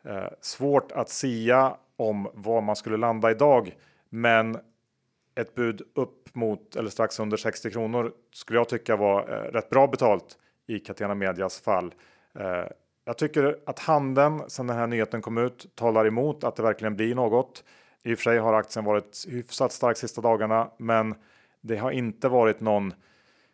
Eh, 0.03 0.27
svårt 0.41 0.91
att 0.91 1.09
sia 1.09 1.77
om 1.95 2.29
var 2.33 2.61
man 2.61 2.75
skulle 2.75 2.97
landa 2.97 3.31
idag, 3.31 3.75
men 4.09 4.57
ett 5.35 5.55
bud 5.55 5.81
upp 5.95 6.35
mot 6.35 6.75
eller 6.75 6.89
strax 6.89 7.19
under 7.19 7.37
60 7.37 7.71
kronor 7.71 8.13
skulle 8.31 8.59
jag 8.59 8.69
tycka 8.69 8.95
var 8.95 9.21
eh, 9.21 9.51
rätt 9.51 9.69
bra 9.69 9.87
betalt 9.87 10.37
i 10.67 10.79
Catena 10.79 11.15
Medias 11.15 11.61
fall. 11.61 11.93
Eh, 12.39 12.65
jag 13.05 13.17
tycker 13.17 13.57
att 13.65 13.79
handeln 13.79 14.49
sedan 14.49 14.67
den 14.67 14.77
här 14.77 14.87
nyheten 14.87 15.21
kom 15.21 15.37
ut 15.37 15.75
talar 15.75 16.05
emot 16.05 16.43
att 16.43 16.55
det 16.55 16.63
verkligen 16.63 16.95
blir 16.95 17.15
något. 17.15 17.63
I 18.03 18.13
och 18.13 18.17
för 18.17 18.23
sig 18.23 18.37
har 18.37 18.53
aktien 18.53 18.85
varit 18.85 19.25
hyfsat 19.29 19.71
stark 19.71 19.97
sista 19.97 20.21
dagarna, 20.21 20.69
men 20.77 21.15
det 21.61 21.77
har 21.77 21.91
inte 21.91 22.29
varit 22.29 22.59
någon 22.59 22.93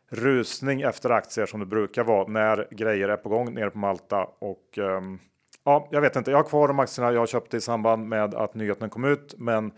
rusning 0.10 0.82
efter 0.82 1.10
aktier 1.10 1.46
som 1.46 1.60
det 1.60 1.66
brukar 1.66 2.04
vara 2.04 2.28
när 2.28 2.68
grejer 2.72 3.10
är 3.10 3.18
på 3.18 3.30
gång 3.30 3.54
nere 3.54 3.70
på 3.70 3.78
Malta 3.78 4.28
och 4.40 4.78
um, 4.78 5.20
ja, 5.64 5.88
jag 5.92 6.02
vet 6.02 6.16
inte. 6.16 6.32
Jag 6.32 6.38
har 6.38 6.44
kvar 6.44 6.68
de 6.68 6.80
aktierna 6.80 7.12
jag 7.12 7.30
köpte 7.30 7.58
i 7.58 7.62
samband 7.62 8.08
med 8.08 8.36
att 8.36 8.56
nyheten 8.56 8.90
kom 8.90 9.04
ut, 9.06 9.36
men 9.38 9.72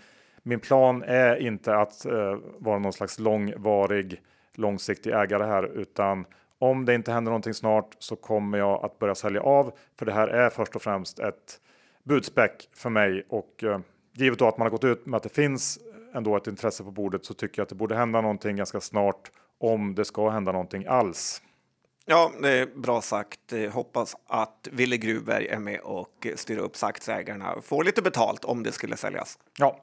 min 0.44 0.60
plan 0.60 1.04
är 1.04 1.36
inte 1.36 1.76
att 1.76 2.06
uh, 2.06 2.38
vara 2.58 2.80
någon 2.80 2.94
slags 2.94 3.20
långvarig 3.20 4.22
långsiktig 4.56 5.14
ägare 5.14 5.44
här, 5.44 5.64
utan 5.64 6.26
om 6.60 6.86
det 6.86 6.96
inte 6.96 7.12
händer 7.12 7.30
någonting 7.30 7.54
snart 7.54 7.96
så 8.00 8.16
kommer 8.16 8.58
jag 8.58 8.86
att 8.86 9.00
börja 9.00 9.16
sälja 9.16 9.42
av, 9.42 9.74
för 10.00 10.06
det 10.06 10.14
här 10.14 10.28
är 10.28 10.50
först 10.50 10.76
och 10.76 10.82
främst 10.82 11.20
ett 11.20 11.60
budspäck 12.04 12.70
för 12.76 12.90
mig 12.90 13.26
och 13.30 13.64
eh, 13.64 13.80
givet 14.14 14.40
då 14.40 14.48
att 14.48 14.58
man 14.58 14.66
har 14.66 14.70
gått 14.72 14.84
ut 14.84 15.06
med 15.06 15.18
att 15.18 15.24
det 15.24 15.30
finns 15.30 15.80
ändå 16.14 16.38
ett 16.38 16.48
intresse 16.48 16.84
på 16.84 16.92
bordet 16.92 17.26
så 17.26 17.34
tycker 17.34 17.60
jag 17.60 17.64
att 17.64 17.70
det 17.70 17.76
borde 17.76 17.96
hända 17.96 18.22
någonting 18.22 18.56
ganska 18.56 18.82
snart 18.82 19.32
om 19.58 19.96
det 19.96 20.06
ska 20.06 20.30
hända 20.30 20.52
någonting 20.52 20.86
alls. 20.86 21.42
Ja, 22.06 22.32
det 22.42 22.50
är 22.50 22.66
bra 22.66 23.02
sagt. 23.02 23.54
Eh, 23.54 23.72
Hoppas 23.72 24.16
att 24.28 24.68
Ville 24.72 24.98
Gruvberg 24.98 25.48
är 25.48 25.60
med 25.60 25.80
och 25.80 26.28
styr 26.36 26.58
upp 26.58 26.76
så 26.76 26.86
aktieägarna 26.86 27.56
får 27.62 27.84
lite 27.84 28.02
betalt 28.02 28.46
om 28.46 28.64
det 28.64 28.72
skulle 28.72 28.98
säljas. 28.98 29.40
Ja, 29.60 29.80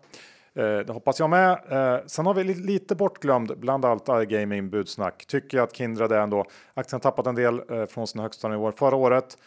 Eh, 0.55 0.79
det 0.79 0.93
hoppas 0.93 1.19
jag 1.21 1.31
med. 1.31 1.51
Eh, 1.69 2.01
sen 2.07 2.27
har 2.27 2.35
vi 2.35 2.45
lite 2.45 2.95
bortglömd 2.95 3.59
bland 3.59 3.85
allt 3.85 4.09
iGaming 4.09 4.71
budsnack. 4.71 5.27
Tycker 5.27 5.57
jag 5.59 5.65
att 5.65 5.77
Kindred 5.77 6.13
är 6.13 6.21
ändå. 6.21 6.45
Aktien 6.75 6.97
har 6.97 7.11
tappat 7.11 7.27
en 7.27 7.35
del 7.35 7.63
eh, 7.71 7.87
från 7.87 8.07
sina 8.07 8.23
högsta 8.23 8.49
nivåer 8.49 8.73
förra 8.73 8.97
året. 8.97 9.39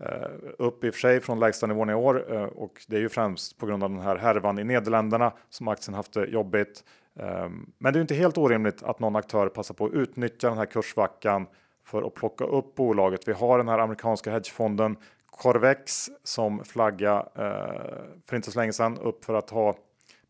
Eh, 0.00 0.28
upp 0.58 0.84
i 0.84 0.90
och 0.90 0.94
för 0.94 1.00
sig 1.00 1.20
från 1.20 1.40
lägsta 1.40 1.66
nivån 1.66 1.90
i 1.90 1.94
år 1.94 2.34
eh, 2.34 2.42
och 2.42 2.84
det 2.88 2.96
är 2.96 3.00
ju 3.00 3.08
främst 3.08 3.58
på 3.58 3.66
grund 3.66 3.84
av 3.84 3.90
den 3.90 4.00
här 4.00 4.16
härvan 4.16 4.58
i 4.58 4.64
Nederländerna 4.64 5.32
som 5.48 5.68
aktien 5.68 5.94
haft 5.94 6.12
det 6.12 6.26
jobbigt. 6.26 6.84
Eh, 7.20 7.48
Men 7.78 7.92
det 7.92 7.96
är 7.96 7.98
ju 7.98 8.00
inte 8.00 8.14
helt 8.14 8.38
orimligt 8.38 8.82
att 8.82 9.00
någon 9.00 9.16
aktör 9.16 9.48
passar 9.48 9.74
på 9.74 9.86
att 9.86 9.92
utnyttja 9.92 10.48
den 10.48 10.58
här 10.58 10.66
kursvackan 10.66 11.46
för 11.84 12.02
att 12.02 12.14
plocka 12.14 12.44
upp 12.44 12.74
bolaget. 12.74 13.28
Vi 13.28 13.32
har 13.32 13.58
den 13.58 13.68
här 13.68 13.78
amerikanska 13.78 14.30
hedgefonden 14.30 14.96
Corvex 15.30 16.10
som 16.24 16.64
flagga 16.64 17.26
eh, 17.34 17.92
för 18.26 18.36
inte 18.36 18.50
så 18.50 18.58
länge 18.58 18.72
sedan 18.72 18.98
upp 18.98 19.24
för 19.24 19.34
att 19.34 19.50
ha 19.50 19.74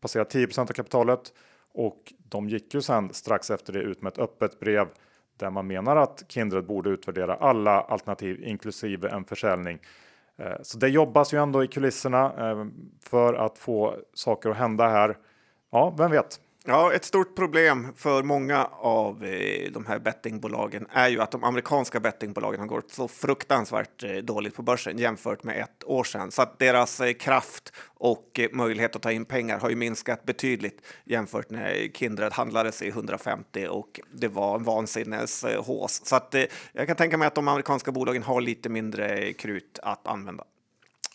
passerat 0.01 0.29
10 0.29 0.47
av 0.57 0.65
kapitalet 0.65 1.33
och 1.73 2.13
de 2.29 2.49
gick 2.49 2.73
ju 2.73 2.81
sen 2.81 3.13
strax 3.13 3.49
efter 3.51 3.73
det 3.73 3.79
ut 3.79 4.01
med 4.01 4.13
ett 4.13 4.19
öppet 4.19 4.59
brev 4.59 4.87
där 5.37 5.49
man 5.49 5.67
menar 5.67 5.95
att 5.95 6.23
Kindred 6.27 6.65
borde 6.65 6.89
utvärdera 6.89 7.35
alla 7.35 7.81
alternativ 7.81 8.43
inklusive 8.43 9.09
en 9.09 9.25
försäljning. 9.25 9.79
Eh, 10.37 10.55
så 10.61 10.77
det 10.77 10.89
jobbas 10.89 11.33
ju 11.33 11.41
ändå 11.41 11.63
i 11.63 11.67
kulisserna 11.67 12.49
eh, 12.49 12.65
för 13.01 13.33
att 13.33 13.57
få 13.57 13.95
saker 14.13 14.49
att 14.49 14.57
hända 14.57 14.87
här. 14.87 15.17
Ja, 15.71 15.95
vem 15.97 16.11
vet? 16.11 16.39
Ja, 16.69 16.93
ett 16.93 17.05
stort 17.05 17.35
problem 17.35 17.87
för 17.95 18.23
många 18.23 18.65
av 18.65 19.25
eh, 19.25 19.71
de 19.71 19.85
här 19.85 19.99
bettingbolagen 19.99 20.87
är 20.91 21.09
ju 21.09 21.21
att 21.21 21.31
de 21.31 21.43
amerikanska 21.43 21.99
bettingbolagen 21.99 22.59
har 22.59 22.67
gått 22.67 22.91
så 22.91 23.07
fruktansvärt 23.07 24.03
eh, 24.03 24.11
dåligt 24.11 24.55
på 24.55 24.61
börsen 24.61 24.97
jämfört 24.97 25.43
med 25.43 25.61
ett 25.61 25.83
år 25.85 26.03
sedan. 26.03 26.31
Så 26.31 26.41
att 26.41 26.59
deras 26.59 26.99
eh, 26.99 27.13
kraft 27.13 27.73
och 27.85 28.39
eh, 28.39 28.49
möjlighet 28.51 28.95
att 28.95 29.01
ta 29.01 29.11
in 29.11 29.25
pengar 29.25 29.59
har 29.59 29.69
ju 29.69 29.75
minskat 29.75 30.25
betydligt 30.25 30.81
jämfört 31.05 31.49
när 31.49 31.87
Kindred 31.93 32.33
handlades 32.33 32.81
i 32.81 32.87
150 32.87 33.67
och 33.69 33.99
det 34.13 34.27
var 34.27 34.55
en 34.55 34.63
vansinnes. 34.63 35.43
Eh, 35.43 35.87
så 35.87 36.15
att 36.15 36.35
eh, 36.35 36.43
jag 36.73 36.87
kan 36.87 36.95
tänka 36.95 37.17
mig 37.17 37.27
att 37.27 37.35
de 37.35 37.47
amerikanska 37.47 37.91
bolagen 37.91 38.23
har 38.23 38.41
lite 38.41 38.69
mindre 38.69 39.33
krut 39.33 39.79
att 39.83 40.07
använda. 40.07 40.43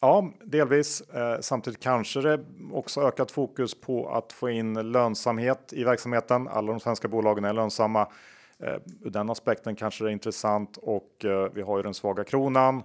Ja, 0.04 0.30
delvis. 0.44 1.00
Eh, 1.00 1.40
samtidigt 1.40 1.80
kanske 1.80 2.20
det 2.20 2.40
också 2.72 3.00
ökat 3.00 3.30
fokus 3.30 3.80
på 3.80 4.08
att 4.08 4.32
få 4.32 4.50
in 4.50 4.92
lönsamhet 4.92 5.72
i 5.72 5.84
verksamheten. 5.84 6.48
Alla 6.48 6.72
de 6.72 6.80
svenska 6.80 7.08
bolagen 7.08 7.44
är 7.44 7.52
lönsamma. 7.52 8.08
Eh, 8.58 8.74
ur 9.02 9.10
den 9.10 9.30
aspekten 9.30 9.76
kanske 9.76 10.04
det 10.04 10.10
är 10.10 10.12
intressant 10.12 10.76
och 10.76 11.24
eh, 11.24 11.48
vi 11.54 11.62
har 11.62 11.76
ju 11.76 11.82
den 11.82 11.94
svaga 11.94 12.24
kronan. 12.24 12.82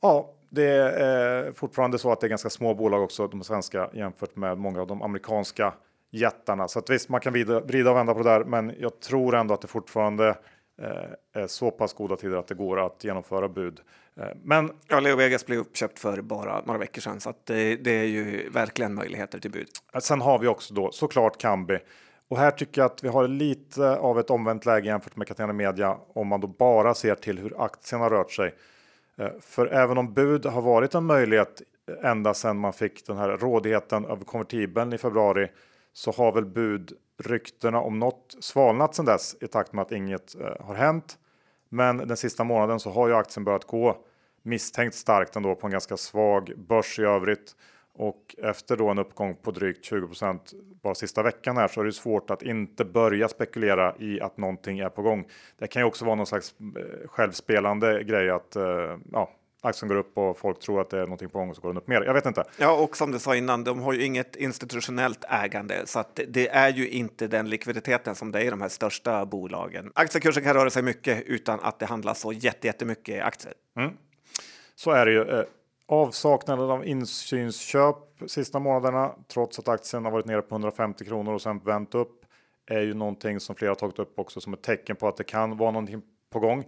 Ja, 0.00 0.30
det 0.50 0.66
är 0.66 1.46
eh, 1.46 1.52
fortfarande 1.52 1.98
så 1.98 2.12
att 2.12 2.20
det 2.20 2.26
är 2.26 2.28
ganska 2.28 2.50
små 2.50 2.74
bolag 2.74 3.02
också, 3.02 3.28
de 3.28 3.44
svenska 3.44 3.90
jämfört 3.92 4.36
med 4.36 4.58
många 4.58 4.80
av 4.80 4.86
de 4.86 5.02
amerikanska 5.02 5.74
jättarna. 6.10 6.68
Så 6.68 6.78
att 6.78 6.90
visst, 6.90 7.08
man 7.08 7.20
kan 7.20 7.32
vrida, 7.32 7.60
vrida 7.60 7.90
och 7.90 7.96
vända 7.96 8.14
på 8.14 8.22
det 8.22 8.30
där, 8.30 8.44
men 8.44 8.74
jag 8.78 9.00
tror 9.00 9.34
ändå 9.34 9.54
att 9.54 9.60
det 9.60 9.68
fortfarande 9.68 10.28
eh, 10.82 11.42
är 11.42 11.46
så 11.46 11.70
pass 11.70 11.92
goda 11.92 12.16
tider 12.16 12.36
att 12.36 12.48
det 12.48 12.54
går 12.54 12.86
att 12.86 13.04
genomföra 13.04 13.48
bud. 13.48 13.80
Eh, 14.16 14.26
men 14.44 14.72
Ja, 14.88 15.00
Leo 15.00 15.16
Vegas 15.16 15.46
blev 15.46 15.58
uppköpt 15.58 15.98
för 15.98 16.20
bara 16.20 16.62
några 16.64 16.78
veckor 16.78 17.00
sedan, 17.00 17.20
så 17.20 17.30
att 17.30 17.46
det, 17.46 17.76
det 17.76 17.90
är 17.90 18.04
ju 18.04 18.48
verkligen 18.50 18.94
möjligheter 18.94 19.38
till 19.38 19.50
bud. 19.50 19.68
sen 20.00 20.20
har 20.20 20.38
vi 20.38 20.46
också 20.46 20.74
då 20.74 20.92
såklart 20.92 21.40
Kambi. 21.40 21.78
Och 22.28 22.38
här 22.38 22.50
tycker 22.50 22.80
jag 22.80 22.86
att 22.86 23.04
vi 23.04 23.08
har 23.08 23.28
lite 23.28 23.96
av 23.96 24.18
ett 24.20 24.30
omvänt 24.30 24.66
läge 24.66 24.86
jämfört 24.86 25.16
med 25.16 25.28
Catena 25.28 25.52
Media 25.52 25.98
om 26.14 26.26
man 26.28 26.40
då 26.40 26.46
bara 26.46 26.94
ser 26.94 27.14
till 27.14 27.38
hur 27.38 27.64
aktien 27.64 28.00
har 28.00 28.10
rört 28.10 28.32
sig. 28.32 28.54
Eh, 29.18 29.28
För 29.40 29.66
även 29.66 29.98
om 29.98 30.14
bud 30.14 30.46
har 30.46 30.62
varit 30.62 30.94
en 30.94 31.04
möjlighet 31.04 31.62
ända 32.02 32.34
sedan 32.34 32.58
man 32.58 32.72
fick 32.72 33.06
den 33.06 33.16
här 33.16 33.28
rådigheten 33.28 34.04
över 34.04 34.24
konvertibeln 34.24 34.92
i 34.92 34.98
februari 34.98 35.50
så 35.92 36.12
har 36.12 36.32
väl 36.32 36.44
budryktena 36.44 37.80
om 37.80 37.98
något 37.98 38.36
svalnat 38.40 38.94
sedan 38.94 39.04
dess 39.04 39.36
i 39.40 39.46
takt 39.46 39.72
med 39.72 39.82
att 39.82 39.92
inget 39.92 40.34
eh, 40.40 40.66
har 40.66 40.74
hänt. 40.74 41.18
Men 41.72 41.96
den 41.96 42.16
sista 42.16 42.44
månaden 42.44 42.80
så 42.80 42.90
har 42.90 43.08
ju 43.08 43.14
aktien 43.14 43.44
börjat 43.44 43.64
gå 43.64 43.96
misstänkt 44.42 44.94
starkt 44.94 45.36
ändå 45.36 45.54
på 45.54 45.66
en 45.66 45.70
ganska 45.70 45.96
svag 45.96 46.52
börs 46.56 46.98
i 46.98 47.02
övrigt. 47.02 47.56
Och 47.94 48.34
efter 48.38 48.76
då 48.76 48.88
en 48.88 48.98
uppgång 48.98 49.36
på 49.42 49.50
drygt 49.50 49.84
20 49.84 50.08
bara 50.82 50.94
sista 50.94 51.22
veckan 51.22 51.56
här 51.56 51.68
så 51.68 51.80
är 51.80 51.84
det 51.84 51.92
svårt 51.92 52.30
att 52.30 52.42
inte 52.42 52.84
börja 52.84 53.28
spekulera 53.28 53.94
i 53.98 54.20
att 54.20 54.36
någonting 54.36 54.78
är 54.78 54.88
på 54.88 55.02
gång. 55.02 55.24
Det 55.58 55.66
kan 55.66 55.82
ju 55.82 55.86
också 55.86 56.04
vara 56.04 56.14
någon 56.14 56.26
slags 56.26 56.54
eh, 56.60 57.08
självspelande 57.08 58.04
grej 58.04 58.30
att 58.30 58.56
eh, 58.56 58.98
ja, 59.12 59.30
aktien 59.62 59.88
går 59.88 59.96
upp 59.96 60.18
och 60.18 60.38
folk 60.38 60.60
tror 60.60 60.80
att 60.80 60.90
det 60.90 60.96
är 60.98 61.02
någonting 61.02 61.28
på 61.28 61.38
gång 61.38 61.50
och 61.50 61.56
så 61.56 61.62
går 61.62 61.68
den 61.68 61.76
upp 61.76 61.88
mer. 61.88 62.02
Jag 62.02 62.14
vet 62.14 62.26
inte. 62.26 62.44
Ja, 62.58 62.72
och 62.82 62.96
som 62.96 63.10
du 63.12 63.18
sa 63.18 63.36
innan, 63.36 63.64
de 63.64 63.80
har 63.82 63.92
ju 63.92 64.04
inget 64.04 64.36
institutionellt 64.36 65.24
ägande, 65.28 65.86
så 65.86 65.98
att 65.98 66.20
det 66.28 66.48
är 66.48 66.68
ju 66.72 66.88
inte 66.88 67.26
den 67.26 67.50
likviditeten 67.50 68.14
som 68.14 68.32
det 68.32 68.40
är 68.40 68.44
i 68.44 68.50
de 68.50 68.60
här 68.60 68.68
största 68.68 69.26
bolagen. 69.26 69.92
Aktiekursen 69.94 70.42
kan 70.44 70.54
röra 70.54 70.70
sig 70.70 70.82
mycket 70.82 71.22
utan 71.26 71.60
att 71.60 71.78
det 71.78 71.86
handlas 71.86 72.20
så 72.20 72.32
jätte- 72.32 72.66
jättemycket 72.66 73.22
aktier. 73.24 73.54
Så 74.74 74.90
är 74.90 75.06
det 75.06 75.12
ju. 75.12 75.20
Eh, 75.38 75.44
Avsaknaden 75.86 76.70
av 76.70 76.86
insynsköp 76.86 77.96
sista 78.26 78.58
månaderna, 78.58 79.14
trots 79.32 79.58
att 79.58 79.68
aktien 79.68 80.04
har 80.04 80.12
varit 80.12 80.26
nere 80.26 80.42
på 80.42 80.54
150 80.54 81.04
kronor 81.04 81.32
och 81.34 81.42
sen 81.42 81.58
vänt 81.58 81.94
upp, 81.94 82.24
är 82.66 82.80
ju 82.80 82.94
någonting 82.94 83.40
som 83.40 83.56
flera 83.56 83.70
har 83.70 83.74
tagit 83.74 83.98
upp 83.98 84.18
också 84.18 84.40
som 84.40 84.52
ett 84.54 84.62
tecken 84.62 84.96
på 84.96 85.08
att 85.08 85.16
det 85.16 85.24
kan 85.24 85.56
vara 85.56 85.70
någonting 85.70 86.02
på 86.32 86.40
gång. 86.40 86.64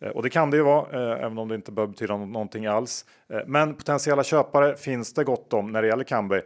Eh, 0.00 0.08
och 0.08 0.22
det 0.22 0.30
kan 0.30 0.50
det 0.50 0.56
ju 0.56 0.62
vara, 0.62 1.12
eh, 1.12 1.24
även 1.24 1.38
om 1.38 1.48
det 1.48 1.54
inte 1.54 1.72
behöver 1.72 1.92
betyda 1.92 2.16
någonting 2.16 2.66
alls. 2.66 3.04
Eh, 3.28 3.40
men 3.46 3.74
potentiella 3.74 4.24
köpare 4.24 4.76
finns 4.76 5.14
det 5.14 5.24
gott 5.24 5.52
om 5.52 5.72
när 5.72 5.82
det 5.82 5.88
gäller 5.88 6.04
Kambi. 6.04 6.40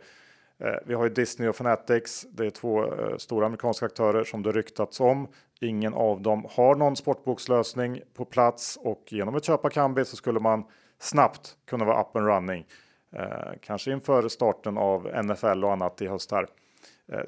Vi 0.84 0.94
har 0.94 1.04
ju 1.04 1.10
Disney 1.10 1.48
och 1.48 1.56
Fanatics. 1.56 2.26
Det 2.30 2.46
är 2.46 2.50
två 2.50 2.84
stora 3.18 3.46
amerikanska 3.46 3.86
aktörer 3.86 4.24
som 4.24 4.42
det 4.42 4.52
ryktats 4.52 5.00
om. 5.00 5.28
Ingen 5.60 5.94
av 5.94 6.20
dem 6.20 6.46
har 6.50 6.74
någon 6.74 6.96
sportbokslösning 6.96 8.00
på 8.16 8.24
plats 8.24 8.78
och 8.82 9.04
genom 9.06 9.34
att 9.34 9.44
köpa 9.44 9.70
Kambi 9.70 10.04
så 10.04 10.16
skulle 10.16 10.40
man 10.40 10.64
snabbt 10.98 11.56
kunna 11.66 11.84
vara 11.84 12.00
up 12.00 12.16
and 12.16 12.26
running. 12.26 12.66
Kanske 13.62 13.92
inför 13.92 14.28
starten 14.28 14.78
av 14.78 15.24
NFL 15.24 15.64
och 15.64 15.72
annat 15.72 16.02
i 16.02 16.06
höst 16.06 16.32
här. 16.32 16.46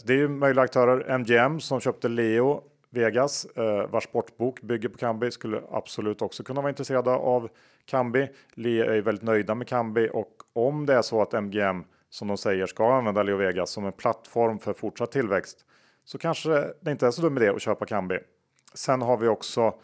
Det 0.05 0.13
är 0.13 0.19
ju 0.19 0.29
möjliga 0.29 0.65
aktörer. 0.65 1.19
MGM 1.19 1.61
som 1.61 1.81
köpte 1.81 2.09
Leo 2.09 2.63
Vegas, 2.95 3.45
eh, 3.45 3.87
vars 3.87 4.05
sportbok 4.05 4.61
bygger 4.61 4.89
på 4.89 4.99
Kambi, 4.99 5.31
skulle 5.31 5.63
absolut 5.71 6.23
också 6.23 6.45
kunna 6.45 6.61
vara 6.61 6.71
intresserade 6.71 7.11
av 7.11 7.49
Kambi. 7.85 8.29
Leo 8.55 8.85
är 8.85 9.01
väldigt 9.01 9.25
nöjda 9.25 9.55
med 9.55 9.69
Kambi 9.69 10.11
och 10.13 10.33
om 10.53 10.87
det 10.87 10.95
är 10.95 11.03
så 11.03 11.23
att 11.23 11.33
MGM 11.33 11.85
som 12.11 12.29
de 12.29 12.37
säger 12.37 12.67
ska 12.67 12.95
använda 12.95 13.23
Leo 13.23 13.37
Vegas 13.37 13.71
som 13.71 13.87
en 13.87 13.93
plattform 13.93 14.59
för 14.59 14.73
fortsatt 14.73 15.13
tillväxt 15.13 15.65
så 16.05 16.19
kanske 16.19 16.73
det 16.81 16.91
inte 16.91 17.07
är 17.07 17.11
så 17.11 17.23
dum 17.23 17.37
idé 17.37 17.49
att 17.49 17.63
köpa 17.63 17.87
Kambi. 17.87 18.19
Sen 18.75 19.03
har 19.03 19.17
vi 19.17 19.29
också 19.29 19.75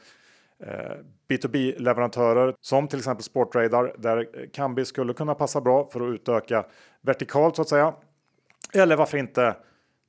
eh, 0.58 0.96
B2B-leverantörer 1.28 2.54
som 2.60 2.88
till 2.88 2.98
exempel 2.98 3.24
Sportradar 3.24 3.94
där 3.98 4.48
Kambi 4.52 4.84
skulle 4.84 5.12
kunna 5.12 5.34
passa 5.34 5.60
bra 5.60 5.88
för 5.92 6.08
att 6.08 6.14
utöka 6.14 6.66
vertikalt 7.00 7.56
så 7.56 7.62
att 7.62 7.68
säga. 7.68 7.94
Eller 8.74 8.96
varför 8.96 9.18
inte 9.18 9.56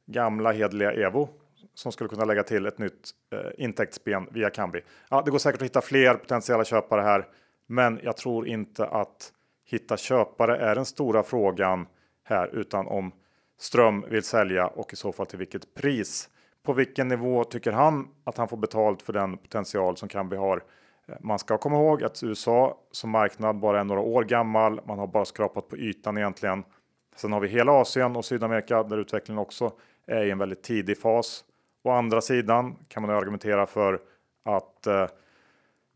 gamla 0.06 0.52
hedliga 0.52 0.92
Evo 0.92 1.39
som 1.80 1.92
skulle 1.92 2.10
kunna 2.10 2.26
lägga 2.26 2.44
till 2.44 2.66
ett 2.66 2.78
nytt 2.78 3.10
eh, 3.34 3.64
intäktsben 3.64 4.28
via 4.32 4.50
Kambi. 4.50 4.82
Ja, 5.10 5.22
det 5.22 5.32
går 5.32 5.38
säkert 5.38 5.62
att 5.62 5.66
hitta 5.66 5.82
fler 5.82 6.14
potentiella 6.14 6.66
köpare 6.66 7.02
här, 7.02 7.28
men 7.68 8.00
jag 8.04 8.18
tror 8.18 8.48
inte 8.48 8.86
att 8.86 9.34
hitta 9.66 9.98
köpare 9.98 10.58
är 10.58 10.76
den 10.76 10.86
stora 10.86 11.24
frågan 11.24 11.88
här, 12.24 12.48
utan 12.48 12.88
om 12.88 13.12
Ström 13.60 14.06
vill 14.10 14.24
sälja 14.24 14.68
och 14.68 14.94
i 14.94 14.96
så 14.96 15.12
fall 15.12 15.26
till 15.26 15.38
vilket 15.38 15.74
pris. 15.74 16.30
På 16.64 16.74
vilken 16.74 17.08
nivå 17.08 17.44
tycker 17.44 17.72
han 17.72 18.08
att 18.24 18.38
han 18.38 18.48
får 18.48 18.58
betalt 18.58 19.02
för 19.02 19.14
den 19.14 19.38
potential 19.38 19.98
som 19.98 20.10
Kambi 20.10 20.36
har? 20.36 20.64
Eh, 21.08 21.16
man 21.20 21.40
ska 21.40 21.58
komma 21.58 21.76
ihåg 21.76 22.04
att 22.04 22.24
USA 22.24 22.78
som 22.92 23.10
marknad 23.10 23.60
bara 23.60 23.80
är 23.80 23.84
några 23.84 24.02
år 24.02 24.24
gammal. 24.24 24.82
Man 24.88 25.00
har 25.00 25.08
bara 25.08 25.26
skrapat 25.26 25.68
på 25.68 25.78
ytan 25.78 26.18
egentligen. 26.18 26.64
Sen 27.16 27.32
har 27.32 27.40
vi 27.40 27.48
hela 27.48 27.72
Asien 27.72 28.16
och 28.16 28.26
Sydamerika 28.26 28.84
där 28.84 28.98
utvecklingen 28.98 29.40
också 29.40 29.72
är 30.08 30.24
i 30.24 30.32
en 30.32 30.38
väldigt 30.38 30.64
tidig 30.64 30.98
fas. 30.98 31.46
Å 31.90 31.92
andra 31.92 32.22
sidan 32.22 32.76
kan 32.88 33.02
man 33.04 33.16
argumentera 33.16 33.66
för 33.66 34.00
att 34.46 34.88
eh, 34.88 35.08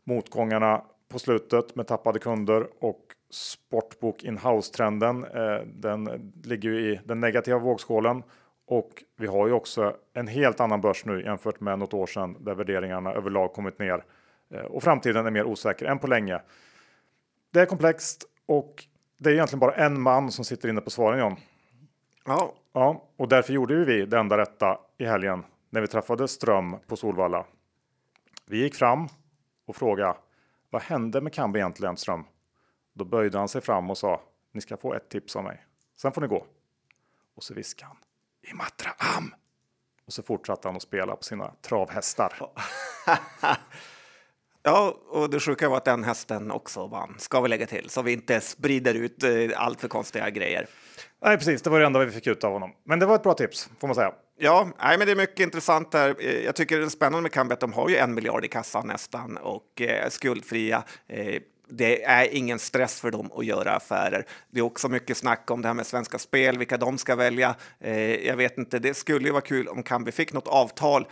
motgångarna 0.04 0.82
på 1.08 1.18
slutet 1.18 1.76
med 1.76 1.86
tappade 1.86 2.18
kunder 2.18 2.66
och 2.80 3.00
sportbok 3.30 4.24
in-house 4.24 4.72
trenden. 4.72 5.24
Eh, 5.24 5.60
den 5.66 6.32
ligger 6.44 6.70
ju 6.70 6.92
i 6.92 7.00
den 7.04 7.20
negativa 7.20 7.58
vågskålen 7.58 8.22
och 8.66 8.90
vi 9.16 9.26
har 9.26 9.46
ju 9.46 9.52
också 9.52 9.96
en 10.14 10.28
helt 10.28 10.60
annan 10.60 10.80
börs 10.80 11.04
nu 11.04 11.22
jämfört 11.22 11.60
med 11.60 11.78
något 11.78 11.94
år 11.94 12.06
sedan 12.06 12.36
där 12.40 12.54
värderingarna 12.54 13.12
överlag 13.12 13.52
kommit 13.52 13.78
ner 13.78 14.04
eh, 14.50 14.60
och 14.60 14.82
framtiden 14.82 15.26
är 15.26 15.30
mer 15.30 15.44
osäker 15.44 15.86
än 15.86 15.98
på 15.98 16.06
länge. 16.06 16.40
Det 17.52 17.60
är 17.60 17.66
komplext 17.66 18.24
och 18.46 18.84
det 19.18 19.30
är 19.30 19.34
egentligen 19.34 19.60
bara 19.60 19.74
en 19.74 20.00
man 20.00 20.30
som 20.30 20.44
sitter 20.44 20.68
inne 20.68 20.80
på 20.80 20.90
svaren 20.90 21.18
John. 21.18 21.36
Ja, 22.26 22.54
Ja, 22.72 23.02
och 23.16 23.28
därför 23.28 23.52
gjorde 23.52 23.74
ju 23.74 23.84
vi 23.84 24.06
det 24.06 24.18
enda 24.18 24.38
rätta 24.38 24.78
i 24.98 25.04
helgen 25.04 25.44
när 25.74 25.80
vi 25.80 25.88
träffade 25.88 26.28
Ström 26.28 26.76
på 26.86 26.96
Solvalla. 26.96 27.46
Vi 28.46 28.62
gick 28.62 28.74
fram 28.74 29.08
och 29.66 29.76
frågade 29.76 30.16
vad 30.70 30.82
hände 30.82 31.20
med 31.20 31.32
Kambi 31.32 31.58
egentligen 31.58 31.96
Ström? 31.96 32.24
Då 32.92 33.04
böjde 33.04 33.38
han 33.38 33.48
sig 33.48 33.60
fram 33.60 33.90
och 33.90 33.98
sa 33.98 34.22
ni 34.52 34.60
ska 34.60 34.76
få 34.76 34.94
ett 34.94 35.08
tips 35.08 35.36
av 35.36 35.44
mig. 35.44 35.66
Sen 35.96 36.12
får 36.12 36.20
ni 36.20 36.26
gå. 36.26 36.46
Och 37.36 37.42
så 37.42 37.54
viskade 37.54 37.88
han 37.88 37.96
Imatra 38.50 38.90
Am. 39.16 39.34
Och 40.06 40.12
så 40.12 40.22
fortsatte 40.22 40.68
han 40.68 40.76
att 40.76 40.82
spela 40.82 41.16
på 41.16 41.22
sina 41.22 41.52
travhästar. 41.62 42.32
Ja, 44.66 44.98
och 45.08 45.30
det 45.30 45.40
sjuka 45.40 45.68
var 45.68 45.76
att 45.76 45.84
den 45.84 46.04
hästen 46.04 46.50
också 46.50 46.86
vann, 46.86 47.14
ska 47.18 47.40
vi 47.40 47.48
lägga 47.48 47.66
till, 47.66 47.90
så 47.90 48.02
vi 48.02 48.12
inte 48.12 48.40
sprider 48.40 48.94
ut 48.94 49.22
eh, 49.22 49.30
allt 49.56 49.80
för 49.80 49.88
konstiga 49.88 50.30
grejer. 50.30 50.66
Nej, 51.22 51.36
precis. 51.36 51.62
Det 51.62 51.70
var 51.70 51.80
det 51.80 51.86
enda 51.86 52.04
vi 52.04 52.10
fick 52.10 52.26
ut 52.26 52.44
av 52.44 52.52
honom. 52.52 52.72
Men 52.84 52.98
det 52.98 53.06
var 53.06 53.14
ett 53.14 53.22
bra 53.22 53.34
tips 53.34 53.70
får 53.78 53.88
man 53.88 53.94
säga. 53.94 54.14
Ja, 54.38 54.68
nej, 54.78 54.98
men 54.98 55.06
det 55.06 55.12
är 55.12 55.16
mycket 55.16 55.40
intressant 55.40 55.94
här. 55.94 56.16
Eh, 56.18 56.44
jag 56.44 56.56
tycker 56.56 56.78
det 56.78 56.84
är 56.84 56.88
spännande 56.88 57.22
med 57.22 57.32
Kambi 57.32 57.52
att 57.52 57.60
de 57.60 57.72
har 57.72 57.88
ju 57.88 57.96
en 57.96 58.14
miljard 58.14 58.44
i 58.44 58.48
kassan 58.48 58.86
nästan 58.86 59.36
och 59.36 59.80
eh, 59.80 60.04
är 60.04 60.10
skuldfria. 60.10 60.84
Eh, 61.08 61.42
det 61.68 62.04
är 62.04 62.34
ingen 62.34 62.58
stress 62.58 63.00
för 63.00 63.10
dem 63.10 63.30
att 63.36 63.44
göra 63.44 63.72
affärer. 63.72 64.26
Det 64.50 64.60
är 64.60 64.64
också 64.64 64.88
mycket 64.88 65.16
snack 65.16 65.50
om 65.50 65.62
det 65.62 65.68
här 65.68 65.74
med 65.74 65.86
Svenska 65.86 66.18
Spel, 66.18 66.58
vilka 66.58 66.76
de 66.76 66.98
ska 66.98 67.16
välja. 67.16 67.54
Eh, 67.80 68.26
jag 68.26 68.36
vet 68.36 68.58
inte, 68.58 68.78
det 68.78 68.94
skulle 68.94 69.26
ju 69.26 69.32
vara 69.32 69.42
kul 69.42 69.68
om 69.68 69.82
Kambi 69.82 70.12
fick 70.12 70.32
något 70.32 70.48
avtal 70.48 71.06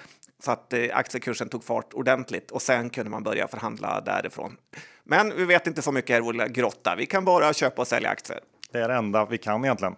så 0.44 0.50
att 0.50 0.72
eh, 0.72 0.88
aktiekursen 0.92 1.48
tog 1.48 1.64
fart 1.64 1.94
ordentligt 1.94 2.50
och 2.50 2.62
sen 2.62 2.90
kunde 2.90 3.10
man 3.10 3.22
börja 3.22 3.48
förhandla 3.48 4.00
därifrån. 4.00 4.56
Men 5.04 5.36
vi 5.36 5.44
vet 5.44 5.66
inte 5.66 5.82
så 5.82 5.92
mycket 5.92 6.10
här 6.10 6.18
i 6.18 6.24
vår 6.24 6.32
lilla 6.32 6.48
grotta. 6.48 6.94
Vi 6.98 7.06
kan 7.06 7.24
bara 7.24 7.52
köpa 7.52 7.82
och 7.82 7.88
sälja 7.88 8.10
aktier. 8.10 8.40
Det 8.72 8.78
är 8.78 8.88
det 8.88 8.94
enda 8.94 9.24
vi 9.24 9.38
kan 9.38 9.64
egentligen. 9.64 9.94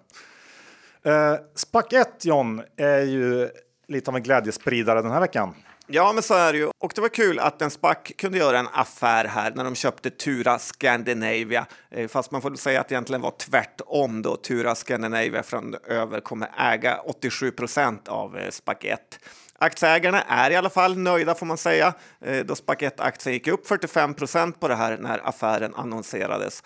Eh, 1.04 1.34
Spac 1.54 1.92
1 1.92 2.24
John 2.24 2.62
är 2.76 3.00
ju 3.00 3.50
lite 3.88 4.10
av 4.10 4.16
en 4.16 4.22
glädjespridare 4.22 5.02
den 5.02 5.10
här 5.10 5.20
veckan. 5.20 5.54
Ja, 5.86 6.12
men 6.12 6.22
så 6.22 6.34
är 6.34 6.52
det 6.52 6.58
ju. 6.58 6.70
Och 6.78 6.92
det 6.94 7.00
var 7.00 7.08
kul 7.08 7.38
att 7.38 7.62
en 7.62 7.70
SPAC 7.70 7.96
kunde 8.18 8.38
göra 8.38 8.58
en 8.58 8.68
affär 8.72 9.24
här 9.24 9.52
när 9.54 9.64
de 9.64 9.74
köpte 9.74 10.10
Tura 10.10 10.58
Scandinavia. 10.58 11.66
Eh, 11.90 12.08
fast 12.08 12.30
man 12.30 12.42
får 12.42 12.50
väl 12.50 12.58
säga 12.58 12.80
att 12.80 12.88
det 12.88 12.92
egentligen 12.92 13.22
var 13.22 13.34
tvärtom 13.38 14.22
då. 14.22 14.36
Tura 14.36 14.74
Scandinavia 14.74 15.42
framöver 15.42 16.20
kommer 16.20 16.48
äga 16.58 17.00
87 17.04 17.50
procent 17.50 18.08
av 18.08 18.38
eh, 18.38 18.50
SPAC 18.50 18.76
1. 18.80 19.00
Aktieägarna 19.58 20.22
är 20.22 20.50
i 20.50 20.56
alla 20.56 20.70
fall 20.70 20.98
nöjda 20.98 21.34
får 21.34 21.46
man 21.46 21.58
säga, 21.58 21.94
eh, 22.20 22.44
då 22.44 22.54
SPAC 22.54 22.76
1-aktien 22.78 23.32
gick 23.32 23.48
upp 23.48 23.66
45 23.66 24.14
procent 24.14 24.60
på 24.60 24.68
det 24.68 24.74
här 24.74 24.96
när 24.96 25.28
affären 25.28 25.74
annonserades. 25.74 26.62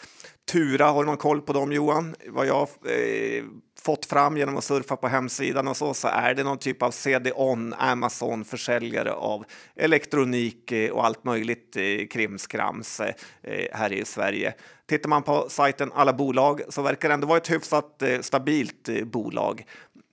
Tura, 0.49 0.85
har 0.87 1.05
du 1.05 1.07
någon 1.07 1.17
koll 1.17 1.41
på 1.41 1.53
dem 1.53 1.73
Johan? 1.73 2.15
Vad 2.27 2.47
jag 2.47 2.61
eh, 2.63 3.45
fått 3.81 4.07
fram 4.07 4.37
genom 4.37 4.57
att 4.57 4.65
surfa 4.65 4.97
på 4.97 5.09
hemsidan 5.09 5.69
och 5.69 5.77
så, 5.77 5.95
så 5.95 6.09
är 6.09 6.35
det 6.35 6.45
någon 6.45 6.59
typ 6.59 6.83
av 6.83 6.91
CD-ON, 6.91 7.75
Amazon-försäljare 7.79 9.13
av 9.13 9.45
elektronik 9.77 10.73
eh, 10.73 10.91
och 10.91 11.07
allt 11.07 11.25
möjligt 11.25 11.77
eh, 11.77 12.07
krimskrams 12.11 13.01
eh, 13.01 13.15
eh, 13.43 13.67
här 13.73 13.93
i 13.93 14.05
Sverige. 14.05 14.55
Tittar 14.87 15.09
man 15.09 15.23
på 15.23 15.47
sajten 15.49 15.93
Alla 15.95 16.13
bolag 16.13 16.61
så 16.69 16.83
verkar 16.83 17.09
det 17.09 17.15
ändå 17.15 17.27
vara 17.27 17.39
ett 17.39 17.51
hyfsat 17.51 18.03
eh, 18.03 18.21
stabilt 18.21 18.89
eh, 18.89 19.05
bolag. 19.05 19.65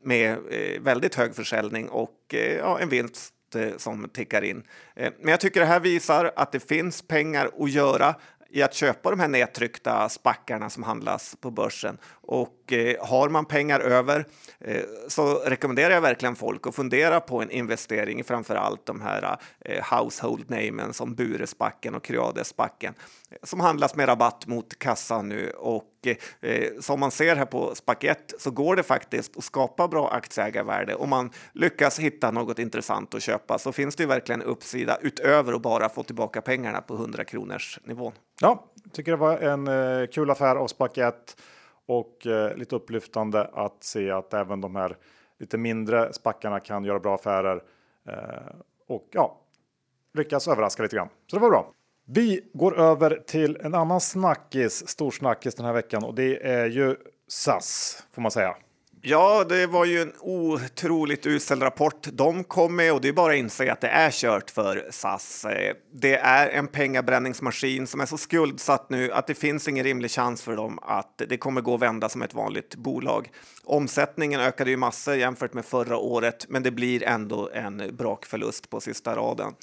med 0.04 0.32
eh, 0.32 0.82
väldigt 0.82 1.16
hög 1.16 1.36
försäljning 1.36 1.90
och 1.90 2.34
eh, 2.34 2.56
ja, 2.58 2.80
en 2.80 2.90
vinst 2.90 3.34
eh, 3.56 3.78
som 3.78 4.10
tickar 4.14 4.42
in. 4.42 4.64
Men 4.96 5.28
jag 5.28 5.40
tycker 5.40 5.60
det 5.60 5.66
här 5.66 5.80
visar 5.80 6.32
att 6.36 6.52
det 6.52 6.60
finns 6.60 7.02
pengar 7.02 7.52
att 7.60 7.72
göra 7.72 8.16
i 8.56 8.64
att 8.64 8.74
köpa 8.74 9.10
de 9.10 9.20
här 9.20 9.28
nedtryckta 9.28 10.10
spackarna 10.10 10.70
som 10.70 10.84
handlas 10.84 11.36
på 11.40 11.52
börsen. 11.52 11.98
Och 12.28 12.74
eh, 12.74 13.06
har 13.06 13.30
man 13.30 13.46
pengar 13.46 13.80
över 13.80 14.26
eh, 14.60 14.84
så 15.08 15.34
rekommenderar 15.34 15.94
jag 15.94 16.02
verkligen 16.02 16.36
folk 16.36 16.68
att 16.68 16.76
fundera 16.76 17.20
på 17.20 17.42
en 17.42 17.52
investering 17.52 18.20
i 18.20 18.24
framför 18.24 18.56
allt 18.56 18.86
de 18.86 19.02
här 19.02 19.38
eh, 19.60 19.84
household 19.98 20.50
namen 20.50 20.94
som 20.94 21.16
Buresbacken 21.16 21.96
och 21.96 22.04
Creadesbacken 22.04 22.94
eh, 23.32 23.38
som 23.44 23.60
handlas 23.60 23.96
med 23.96 24.08
rabatt 24.08 24.48
mot 24.48 24.80
kassan 24.80 25.30
nu. 25.30 25.50
Och 25.50 26.08
eh, 26.42 26.70
som 26.80 27.00
man 27.00 27.12
ser 27.12 27.36
här 27.36 27.46
på 27.46 27.76
SPAC 27.76 27.98
så 28.40 28.52
går 28.52 28.76
det 28.76 28.84
faktiskt 28.84 29.38
att 29.38 29.44
skapa 29.44 29.88
bra 29.88 30.10
aktieägarvärde. 30.10 30.96
Om 30.96 31.10
man 31.10 31.32
lyckas 31.54 32.00
hitta 32.00 32.32
något 32.32 32.60
intressant 32.60 33.16
att 33.16 33.24
köpa 33.24 33.58
så 33.58 33.72
finns 33.72 33.96
det 33.96 34.04
ju 34.04 34.08
verkligen 34.08 34.42
uppsida 34.42 34.98
utöver 35.02 35.54
att 35.54 35.62
bara 35.62 35.90
få 35.90 36.04
tillbaka 36.04 36.42
pengarna 36.42 36.82
på 36.82 36.94
100 36.94 37.24
kronors 37.24 37.80
nivån. 37.84 38.14
Ja, 38.42 38.66
tycker 38.94 39.12
det 39.12 39.18
var 39.18 39.38
en 39.38 39.68
eh, 39.68 40.08
kul 40.08 40.30
affär 40.30 40.56
av 40.56 40.68
SPAC 40.68 40.98
1 40.98 41.36
och 41.86 42.28
eh, 42.28 42.58
lite 42.58 42.76
upplyftande 42.76 43.50
att 43.54 43.84
se 43.84 44.12
att 44.12 44.34
även 44.34 44.62
de 44.62 44.76
här 44.76 44.98
lite 45.40 45.58
mindre 45.58 46.14
spackarna 46.14 46.60
kan 46.60 46.84
göra 46.84 47.00
bra 47.00 47.16
affärer 47.16 47.64
eh, 48.08 48.56
och 48.88 49.08
ja, 49.12 49.42
lyckas 50.14 50.48
överraska 50.48 50.84
lite 50.84 50.96
grann. 50.96 51.10
Så 51.28 51.36
det 51.36 51.42
var 51.42 51.50
bra. 51.50 51.72
Vi 52.08 52.50
går 52.54 52.80
över 52.80 53.24
till 53.28 53.58
en 53.62 53.76
annan 53.76 54.02
snackis, 54.02 54.88
stor 54.88 55.12
snackis 55.12 55.56
den 55.56 55.66
här 55.66 55.74
veckan 55.74 56.04
och 56.04 56.16
det 56.16 56.48
är 56.48 56.66
ju 56.66 56.96
SAS 57.28 58.04
får 58.12 58.22
man 58.22 58.32
säga. 58.32 58.56
Ja, 59.08 59.44
det 59.50 59.68
var 59.68 59.86
ju 59.86 60.02
en 60.02 60.14
otroligt 60.20 61.26
usel 61.26 61.60
rapport 61.60 62.08
de 62.14 62.44
kom 62.44 62.76
med 62.76 62.94
och 62.94 63.02
det 63.02 63.08
är 63.08 63.14
bara 63.14 63.34
att 63.34 63.40
inse 63.40 63.72
att 63.72 63.82
det 63.82 63.88
är 63.88 64.12
kört 64.12 64.50
för 64.50 64.88
SAS. 64.92 65.46
Eh, 65.46 65.76
det 65.94 66.16
är 66.16 66.50
en 66.50 66.68
pengabränningsmaskin 66.68 67.88
som 67.88 68.02
är 68.02 68.06
så 68.06 68.18
skuldsatt 68.18 68.90
nu 68.90 69.12
att 69.12 69.28
det 69.28 69.36
finns 69.36 69.68
ingen 69.68 69.84
rimlig 69.84 70.12
chans 70.12 70.42
för 70.42 70.56
dem 70.56 70.80
att 70.82 71.22
det 71.30 71.38
kommer 71.38 71.62
gå 71.62 71.76
att 71.76 71.82
vända 71.82 72.10
som 72.10 72.22
ett 72.22 72.34
vanligt 72.34 72.76
bolag. 72.76 73.32
Omsättningen 73.64 74.40
ökade 74.42 74.70
ju 74.70 74.78
massor 74.78 75.16
jämfört 75.16 75.54
med 75.54 75.66
förra 75.66 75.98
året, 75.98 76.46
men 76.50 76.64
det 76.64 76.72
blir 76.72 77.04
ändå 77.04 77.50
en 77.54 77.96
brakförlust 77.96 78.70
på 78.70 78.82
sista 78.82 79.16
raden. 79.16 79.54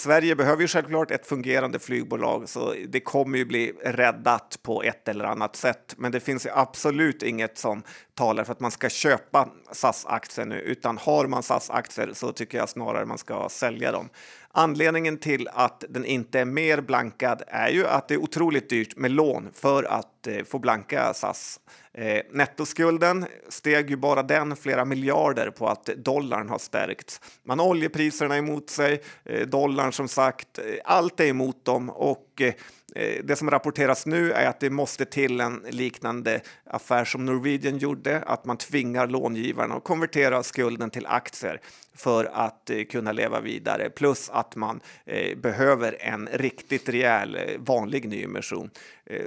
Sverige 0.00 0.36
behöver 0.36 0.62
ju 0.62 0.68
självklart 0.68 1.10
ett 1.10 1.26
fungerande 1.26 1.78
flygbolag, 1.78 2.48
så 2.48 2.74
det 2.88 3.00
kommer 3.00 3.38
ju 3.38 3.44
bli 3.44 3.72
räddat 3.84 4.58
på 4.62 4.82
ett 4.82 5.08
eller 5.08 5.24
annat 5.24 5.56
sätt. 5.56 5.94
Men 5.98 6.12
det 6.12 6.20
finns 6.20 6.46
ju 6.46 6.50
absolut 6.50 7.22
inget 7.22 7.58
som 7.58 7.82
talar 8.14 8.44
för 8.44 8.52
att 8.52 8.60
man 8.60 8.70
ska 8.70 8.88
köpa 8.88 9.48
SAS-aktier 9.72 10.46
nu, 10.46 10.60
utan 10.60 10.98
har 10.98 11.26
man 11.26 11.42
SAS-aktier 11.42 12.12
så 12.12 12.32
tycker 12.32 12.58
jag 12.58 12.68
snarare 12.68 13.06
man 13.06 13.18
ska 13.18 13.48
sälja 13.48 13.92
dem. 13.92 14.08
Anledningen 14.52 15.18
till 15.18 15.48
att 15.52 15.84
den 15.88 16.04
inte 16.04 16.40
är 16.40 16.44
mer 16.44 16.80
blankad 16.80 17.42
är 17.46 17.68
ju 17.68 17.86
att 17.86 18.08
det 18.08 18.14
är 18.14 18.18
otroligt 18.18 18.70
dyrt 18.70 18.96
med 18.96 19.10
lån 19.10 19.50
för 19.54 19.84
att 19.84 20.26
eh, 20.26 20.44
få 20.44 20.58
blanka 20.58 21.14
SAS. 21.14 21.60
Eh, 21.92 22.22
nettoskulden 22.30 23.26
steg 23.48 23.90
ju 23.90 23.96
bara 23.96 24.22
den 24.22 24.56
flera 24.56 24.84
miljarder 24.84 25.50
på 25.50 25.68
att 25.68 25.84
dollarn 25.84 26.48
har 26.48 26.58
stärkts. 26.58 27.20
Man 27.44 27.58
har 27.58 27.66
oljepriserna 27.66 28.36
emot 28.36 28.70
sig, 28.70 29.02
eh, 29.24 29.46
dollarn 29.46 29.92
som 29.92 30.08
sagt, 30.08 30.58
eh, 30.58 30.64
allt 30.84 31.20
är 31.20 31.26
emot 31.26 31.64
dem 31.64 31.90
och 31.90 32.40
eh, 32.40 32.54
Eh, 32.94 33.24
det 33.24 33.36
som 33.36 33.50
rapporteras 33.50 34.06
nu 34.06 34.32
är 34.32 34.48
att 34.48 34.60
det 34.60 34.70
måste 34.70 35.04
till 35.04 35.40
en 35.40 35.62
liknande 35.70 36.40
affär 36.64 37.04
som 37.04 37.26
Norwegian 37.26 37.78
gjorde, 37.78 38.22
att 38.26 38.44
man 38.44 38.56
tvingar 38.56 39.06
långivarna 39.06 39.74
att 39.74 39.84
konvertera 39.84 40.42
skulden 40.42 40.90
till 40.90 41.06
aktier 41.06 41.60
för 41.94 42.24
att 42.24 42.70
eh, 42.70 42.84
kunna 42.84 43.12
leva 43.12 43.40
vidare. 43.40 43.90
Plus 43.90 44.30
att 44.30 44.56
man 44.56 44.80
eh, 45.06 45.38
behöver 45.38 45.96
en 46.00 46.28
riktigt 46.32 46.88
rejäl 46.88 47.38
vanlig 47.58 48.08
nyemission. 48.08 48.70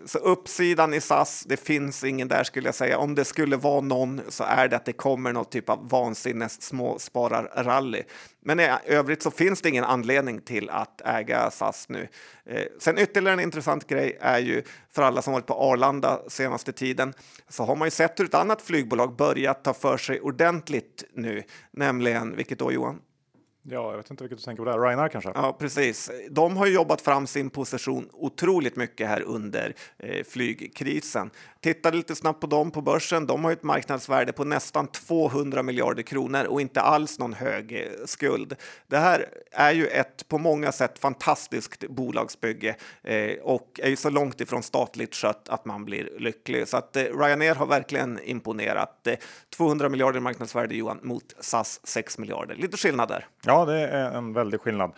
Så 0.05 0.17
uppsidan 0.17 0.93
i 0.93 1.01
SAS, 1.01 1.43
det 1.47 1.57
finns 1.57 2.03
ingen 2.03 2.27
där 2.27 2.43
skulle 2.43 2.67
jag 2.67 2.75
säga. 2.75 2.97
Om 2.97 3.15
det 3.15 3.25
skulle 3.25 3.57
vara 3.57 3.81
någon 3.81 4.21
så 4.29 4.43
är 4.43 4.67
det 4.67 4.75
att 4.75 4.85
det 4.85 4.93
kommer 4.93 5.33
någon 5.33 5.45
typ 5.45 5.69
av 5.69 5.89
vansinnes 5.89 6.61
småspararrally. 6.61 8.03
Men 8.45 8.59
i 8.59 8.69
övrigt 8.85 9.23
så 9.23 9.31
finns 9.31 9.61
det 9.61 9.69
ingen 9.69 9.83
anledning 9.83 10.41
till 10.41 10.69
att 10.69 11.01
äga 11.05 11.51
SAS 11.51 11.89
nu. 11.89 12.07
Eh, 12.45 12.63
sen 12.79 12.97
ytterligare 12.97 13.33
en 13.33 13.39
intressant 13.39 13.87
grej 13.87 14.17
är 14.21 14.39
ju 14.39 14.63
för 14.91 15.01
alla 15.01 15.21
som 15.21 15.33
varit 15.33 15.45
på 15.45 15.53
Arlanda 15.53 16.19
senaste 16.27 16.71
tiden 16.71 17.13
så 17.49 17.63
har 17.63 17.75
man 17.75 17.85
ju 17.85 17.91
sett 17.91 18.19
hur 18.19 18.25
ett 18.25 18.33
annat 18.33 18.61
flygbolag 18.61 19.15
börjat 19.15 19.63
ta 19.63 19.73
för 19.73 19.97
sig 19.97 20.21
ordentligt 20.21 21.03
nu, 21.13 21.43
nämligen 21.71 22.35
vilket 22.35 22.59
då 22.59 22.71
Johan? 22.71 22.99
Ja, 23.65 23.89
jag 23.89 23.97
vet 23.97 24.09
inte 24.09 24.23
vilket 24.23 24.39
du 24.39 24.43
tänker 24.43 24.63
på 24.63 24.69
där. 24.69 24.79
Ryanair 24.79 25.09
kanske? 25.09 25.31
Ja, 25.35 25.55
precis. 25.59 26.11
De 26.29 26.57
har 26.57 26.67
jobbat 26.67 27.01
fram 27.01 27.27
sin 27.27 27.49
position 27.49 28.09
otroligt 28.13 28.75
mycket 28.75 29.07
här 29.07 29.21
under 29.21 29.75
eh, 29.99 30.23
flygkrisen. 30.23 31.31
Tittade 31.61 31.97
lite 31.97 32.15
snabbt 32.15 32.41
på 32.41 32.47
dem 32.47 32.71
på 32.71 32.81
börsen. 32.81 33.27
De 33.27 33.43
har 33.43 33.51
ju 33.51 33.53
ett 33.53 33.63
marknadsvärde 33.63 34.31
på 34.31 34.43
nästan 34.43 34.87
200 34.87 35.63
miljarder 35.63 36.03
kronor 36.03 36.43
och 36.45 36.61
inte 36.61 36.81
alls 36.81 37.19
någon 37.19 37.33
hög 37.33 37.71
eh, 37.71 38.05
skuld. 38.05 38.55
Det 38.87 38.97
här 38.97 39.25
är 39.51 39.71
ju 39.71 39.87
ett 39.87 40.27
på 40.27 40.37
många 40.37 40.71
sätt 40.71 40.99
fantastiskt 40.99 41.87
bolagsbygge 41.89 42.75
eh, 43.03 43.37
och 43.43 43.79
är 43.83 43.89
ju 43.89 43.95
så 43.95 44.09
långt 44.09 44.41
ifrån 44.41 44.63
statligt 44.63 45.15
skött 45.15 45.49
att 45.49 45.65
man 45.65 45.85
blir 45.85 46.09
lycklig. 46.19 46.67
Så 46.67 46.77
att 46.77 46.95
eh, 46.95 47.03
Ryanair 47.03 47.55
har 47.55 47.65
verkligen 47.65 48.19
imponerat. 48.23 49.07
Eh, 49.07 49.15
200 49.55 49.89
miljarder 49.89 50.17
i 50.17 50.21
marknadsvärde 50.21 50.75
Johan 50.75 50.99
mot 51.03 51.23
SAS 51.39 51.79
6 51.83 52.17
miljarder. 52.17 52.55
Lite 52.55 52.77
skillnad 52.77 53.09
där. 53.09 53.27
Ja, 53.45 53.52
Ja, 53.53 53.65
det 53.65 53.87
är 53.87 54.11
en 54.11 54.33
väldig 54.33 54.61
skillnad. 54.61 54.91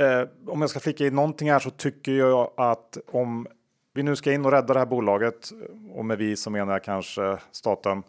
Eh, 0.00 0.28
om 0.46 0.60
jag 0.60 0.70
ska 0.70 0.80
flika 0.80 1.06
in 1.06 1.14
någonting 1.14 1.50
här 1.50 1.58
så 1.58 1.70
tycker 1.70 2.12
jag 2.12 2.50
att 2.56 2.98
om 3.12 3.46
vi 3.94 4.02
nu 4.02 4.16
ska 4.16 4.32
in 4.32 4.44
och 4.44 4.52
rädda 4.52 4.74
det 4.74 4.78
här 4.78 4.86
bolaget 4.86 5.52
eh, 5.52 5.96
och 5.96 6.04
med 6.04 6.18
vi 6.18 6.36
så 6.36 6.50
menar 6.50 6.72
jag 6.72 6.84
kanske 6.84 7.38
staten. 7.50 8.02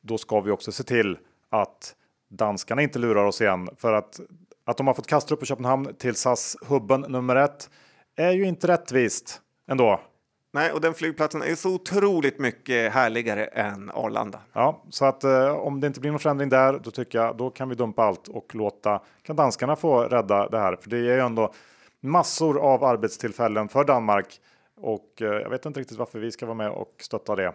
Då 0.00 0.18
ska 0.18 0.40
vi 0.40 0.50
också 0.50 0.72
se 0.72 0.82
till 0.82 1.18
att 1.50 1.94
danskarna 2.28 2.82
inte 2.82 2.98
lurar 2.98 3.24
oss 3.24 3.40
igen 3.40 3.68
för 3.76 3.92
att 3.92 4.20
att 4.64 4.76
de 4.76 4.86
har 4.86 4.94
fått 4.94 5.06
Kastrup 5.06 5.40
och 5.40 5.46
Köpenhamn 5.46 5.94
till 5.94 6.14
SAS 6.14 6.56
hubben 6.66 7.00
nummer 7.00 7.36
ett 7.36 7.70
är 8.16 8.32
ju 8.32 8.44
inte 8.44 8.68
rättvist 8.68 9.40
ändå. 9.70 10.00
Nej, 10.50 10.72
och 10.72 10.80
den 10.80 10.94
flygplatsen 10.94 11.42
är 11.42 11.54
så 11.54 11.74
otroligt 11.74 12.38
mycket 12.38 12.92
härligare 12.92 13.44
än 13.44 13.90
Arlanda. 13.90 14.40
Ja, 14.52 14.82
så 14.90 15.04
att 15.04 15.24
eh, 15.24 15.50
om 15.50 15.80
det 15.80 15.86
inte 15.86 16.00
blir 16.00 16.10
någon 16.10 16.20
förändring 16.20 16.48
där, 16.48 16.80
då 16.84 16.90
tycker 16.90 17.18
jag 17.18 17.36
då 17.36 17.50
kan 17.50 17.68
vi 17.68 17.74
dumpa 17.74 18.02
allt 18.02 18.28
och 18.28 18.54
låta 18.54 19.02
kan 19.22 19.36
danskarna 19.36 19.76
få 19.76 20.02
rädda 20.02 20.48
det 20.48 20.58
här. 20.58 20.76
För 20.76 20.90
det 20.90 20.96
är 20.96 21.02
ju 21.02 21.20
ändå 21.20 21.52
massor 22.00 22.58
av 22.58 22.84
arbetstillfällen 22.84 23.68
för 23.68 23.84
Danmark 23.84 24.40
och 24.76 25.22
eh, 25.22 25.26
jag 25.26 25.50
vet 25.50 25.66
inte 25.66 25.80
riktigt 25.80 25.98
varför 25.98 26.18
vi 26.18 26.32
ska 26.32 26.46
vara 26.46 26.56
med 26.56 26.70
och 26.70 26.94
stötta 27.00 27.36
det. 27.36 27.52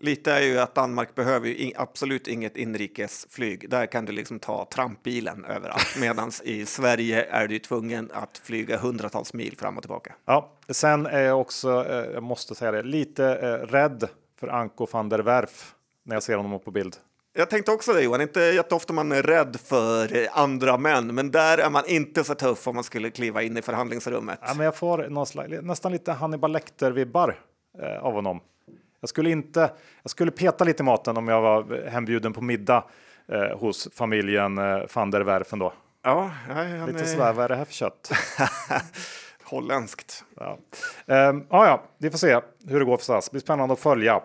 Lite 0.00 0.32
är 0.32 0.40
ju 0.40 0.58
att 0.58 0.74
Danmark 0.74 1.14
behöver 1.14 1.48
ju 1.48 1.56
in, 1.56 1.72
absolut 1.76 2.28
inget 2.28 2.56
inrikesflyg. 2.56 3.70
Där 3.70 3.86
kan 3.86 4.04
du 4.04 4.12
liksom 4.12 4.38
ta 4.38 4.68
trampbilen 4.72 5.44
överallt. 5.44 5.96
Medan 6.00 6.30
i 6.44 6.66
Sverige 6.66 7.24
är 7.24 7.48
du 7.48 7.58
tvungen 7.58 8.10
att 8.12 8.38
flyga 8.38 8.78
hundratals 8.78 9.34
mil 9.34 9.56
fram 9.58 9.76
och 9.76 9.82
tillbaka. 9.82 10.14
Ja, 10.24 10.52
sen 10.68 11.06
är 11.06 11.22
jag 11.22 11.40
också, 11.40 11.86
eh, 11.88 12.12
jag 12.14 12.22
måste 12.22 12.54
säga 12.54 12.72
det, 12.72 12.82
lite 12.82 13.24
eh, 13.24 13.66
rädd 13.66 14.08
för 14.40 14.48
Anko 14.48 14.86
van 14.90 15.08
der 15.08 15.18
Werf 15.18 15.74
när 16.02 16.16
jag 16.16 16.22
ser 16.22 16.36
honom 16.36 16.60
på 16.60 16.70
bild. 16.70 16.96
Jag 17.36 17.50
tänkte 17.50 17.72
också 17.72 17.92
det 17.92 18.02
Johan, 18.02 18.20
inte 18.20 18.40
jätteofta 18.40 18.92
man 18.92 19.12
är 19.12 19.22
rädd 19.22 19.56
för 19.64 20.16
eh, 20.16 20.38
andra 20.38 20.78
män, 20.78 21.14
men 21.14 21.30
där 21.30 21.58
är 21.58 21.70
man 21.70 21.82
inte 21.86 22.24
så 22.24 22.34
tuff 22.34 22.68
om 22.68 22.74
man 22.74 22.84
skulle 22.84 23.10
kliva 23.10 23.42
in 23.42 23.56
i 23.56 23.62
förhandlingsrummet. 23.62 24.38
Ja, 24.42 24.54
men 24.54 24.64
jag 24.64 24.76
får 24.76 25.24
slags, 25.24 25.52
nästan 25.62 25.92
lite 25.92 26.12
Hannibal 26.12 26.52
Lecter-vibbar 26.52 27.38
eh, 27.82 28.04
av 28.04 28.12
honom. 28.12 28.40
Jag 29.04 29.08
skulle 29.08 29.30
inte, 29.30 29.70
jag 30.02 30.10
skulle 30.10 30.30
peta 30.30 30.64
lite 30.64 30.82
i 30.82 30.86
maten 30.86 31.16
om 31.16 31.28
jag 31.28 31.42
var 31.42 31.88
hembjuden 31.88 32.32
på 32.32 32.40
middag 32.40 32.84
eh, 33.28 33.58
hos 33.58 33.88
familjen 33.94 34.58
eh, 34.58 34.82
van 34.94 35.10
der 35.10 35.20
Werf 35.20 35.52
ändå. 35.52 35.72
Ja, 36.02 36.30
han 36.48 36.86
Lite 36.86 37.00
är 37.00 37.04
sådär, 37.04 37.32
vad 37.32 37.44
är 37.44 37.48
det 37.48 37.56
här 37.56 37.64
för 37.64 37.72
kött? 37.72 38.10
holländskt. 39.42 40.24
Ja. 40.36 40.58
Ja, 41.06 41.42
ja, 41.50 41.82
vi 41.98 42.10
får 42.10 42.18
se 42.18 42.40
hur 42.68 42.78
det 42.78 42.84
går 42.84 42.96
för 42.96 43.04
SAS. 43.04 43.28
Det 43.28 43.32
blir 43.32 43.40
spännande 43.40 43.72
att 43.72 43.80
följa. 43.80 44.20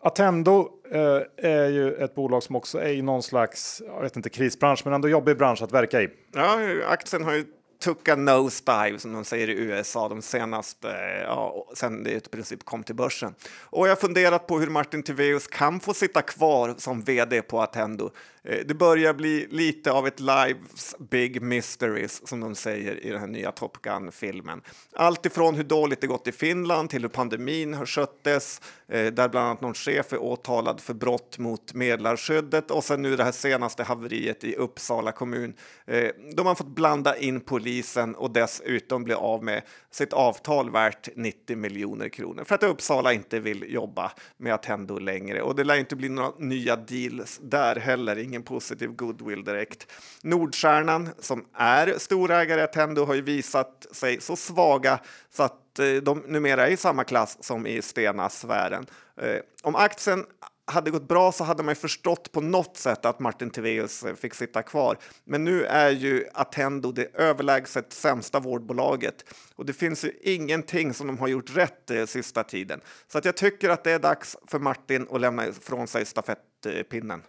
Attendo 0.00 0.68
eh, 0.90 1.50
är 1.50 1.68
ju 1.68 1.94
ett 1.94 2.14
bolag 2.14 2.42
som 2.42 2.56
också 2.56 2.78
är 2.78 2.92
i 2.92 3.02
någon 3.02 3.22
slags, 3.22 3.82
jag 3.86 4.02
vet 4.02 4.16
inte 4.16 4.30
krisbransch, 4.30 4.82
men 4.84 4.94
ändå 4.94 5.08
jobbig 5.08 5.38
bransch 5.38 5.62
att 5.62 5.72
verka 5.72 6.02
i. 6.02 6.08
Ja, 6.32 6.58
aktien 6.88 7.24
har 7.24 7.32
ju 7.32 7.44
tucka 7.84 8.16
nosedive 8.16 8.98
som 8.98 9.12
de 9.12 9.24
säger 9.24 9.50
i 9.50 9.52
USA 9.52 10.08
de 10.08 10.22
senaste, 10.22 10.90
eh, 10.90 11.22
ja, 11.22 11.66
sen 11.74 12.04
det 12.04 12.10
i 12.10 12.20
princip 12.20 12.64
kom 12.64 12.82
till 12.82 12.94
börsen. 12.94 13.34
Och 13.60 13.86
jag 13.86 13.90
har 13.90 13.96
funderat 13.96 14.46
på 14.46 14.60
hur 14.60 14.70
Martin 14.70 15.02
Tivéus 15.02 15.46
kan 15.46 15.80
få 15.80 15.94
sitta 15.94 16.22
kvar 16.22 16.74
som 16.78 17.02
vd 17.02 17.42
på 17.42 17.62
Attendo. 17.62 18.10
Eh, 18.44 18.58
det 18.66 18.74
börjar 18.74 19.14
bli 19.14 19.46
lite 19.50 19.92
av 19.92 20.06
ett 20.06 20.20
lives 20.20 20.94
big 20.98 21.42
mysteries 21.42 22.28
som 22.28 22.40
de 22.40 22.54
säger 22.54 23.06
i 23.06 23.10
den 23.10 23.20
här 23.20 23.26
nya 23.26 23.52
Top 23.52 23.82
Gun-filmen. 23.82 24.62
Allt 24.92 25.26
ifrån 25.26 25.54
hur 25.54 25.64
dåligt 25.64 26.00
det 26.00 26.06
gått 26.06 26.28
i 26.28 26.32
Finland 26.32 26.90
till 26.90 27.02
hur 27.02 27.08
pandemin 27.08 27.74
har 27.74 27.86
sköttes, 27.86 28.60
eh, 28.88 29.12
där 29.12 29.28
bland 29.28 29.46
annat 29.46 29.60
någon 29.60 29.74
chef 29.74 30.12
är 30.12 30.22
åtalad 30.22 30.80
för 30.80 30.94
brott 30.94 31.38
mot 31.38 31.74
medlarskyddet 31.74 32.70
och 32.70 32.84
sen 32.84 33.02
nu 33.02 33.16
det 33.16 33.24
här 33.24 33.32
senaste 33.32 33.82
haveriet 33.82 34.44
i 34.44 34.54
Uppsala 34.54 35.12
kommun. 35.12 35.54
då 35.86 36.44
de 36.44 36.46
har 36.46 36.54
fått 36.54 36.74
blanda 36.74 37.16
in 37.16 37.40
polisen 37.40 38.14
och 38.14 38.30
dessutom 38.30 39.04
bli 39.04 39.14
av 39.14 39.44
med 39.44 39.62
sitt 39.90 40.12
avtal 40.12 40.70
värt 40.70 41.08
90 41.16 41.56
miljoner 41.56 42.08
kronor 42.08 42.44
för 42.44 42.54
att 42.54 42.62
Uppsala 42.62 43.12
inte 43.12 43.40
vill 43.40 43.74
jobba 43.74 44.12
med 44.36 44.54
Attendo 44.54 44.98
längre. 44.98 45.42
Och 45.42 45.56
det 45.56 45.64
lär 45.64 45.76
inte 45.76 45.96
bli 45.96 46.08
några 46.08 46.32
nya 46.38 46.76
deals 46.76 47.40
där 47.42 47.76
heller, 47.76 48.18
ingen 48.34 48.42
positiv 48.42 48.90
goodwill 48.90 49.44
direkt. 49.44 49.92
Nordstjärnan, 50.22 51.08
som 51.18 51.44
är 51.54 51.98
storägare 51.98 52.60
i 52.60 52.64
Attendo, 52.64 53.04
har 53.04 53.14
ju 53.14 53.22
visat 53.22 53.86
sig 53.92 54.20
så 54.20 54.36
svaga 54.36 55.00
så 55.30 55.42
att 55.42 55.78
eh, 55.78 55.94
de 55.94 56.18
numera 56.26 56.66
är 56.66 56.70
i 56.70 56.76
samma 56.76 57.04
klass 57.04 57.36
som 57.40 57.66
i 57.66 57.82
Stena-sfären. 57.82 58.86
Eh, 59.20 59.38
om 59.62 59.76
aktien 59.76 60.24
hade 60.66 60.90
gått 60.90 61.08
bra 61.08 61.32
så 61.32 61.44
hade 61.44 61.62
man 61.62 61.76
förstått 61.76 62.32
på 62.32 62.40
något 62.40 62.76
sätt 62.76 63.04
att 63.04 63.20
Martin 63.20 63.50
Tivéus 63.50 64.04
eh, 64.04 64.14
fick 64.14 64.34
sitta 64.34 64.62
kvar. 64.62 64.98
Men 65.24 65.44
nu 65.44 65.64
är 65.64 65.90
ju 65.90 66.24
Attendo 66.34 66.92
det 66.92 67.14
överlägset 67.14 67.92
sämsta 67.92 68.40
vårdbolaget 68.40 69.24
och 69.56 69.66
det 69.66 69.72
finns 69.72 70.04
ju 70.04 70.12
ingenting 70.22 70.94
som 70.94 71.06
de 71.06 71.18
har 71.18 71.28
gjort 71.28 71.56
rätt 71.56 71.90
eh, 71.90 72.06
sista 72.06 72.44
tiden. 72.44 72.80
Så 73.08 73.18
att 73.18 73.24
jag 73.24 73.36
tycker 73.36 73.70
att 73.70 73.84
det 73.84 73.90
är 73.90 73.98
dags 73.98 74.36
för 74.46 74.58
Martin 74.58 75.06
att 75.10 75.20
lämna 75.20 75.46
ifrån 75.46 75.86
sig 75.86 76.04
stafettpinnen. 76.04 77.22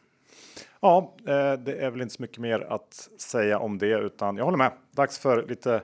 Ja, 0.79 1.15
eh, 1.19 1.53
det 1.53 1.73
är 1.73 1.91
väl 1.91 2.01
inte 2.01 2.13
så 2.13 2.21
mycket 2.21 2.37
mer 2.37 2.59
att 2.59 3.09
säga 3.17 3.59
om 3.59 3.77
det, 3.77 3.99
utan 3.99 4.37
jag 4.37 4.45
håller 4.45 4.57
med. 4.57 4.71
Dags 4.91 5.19
för 5.19 5.47
lite 5.47 5.81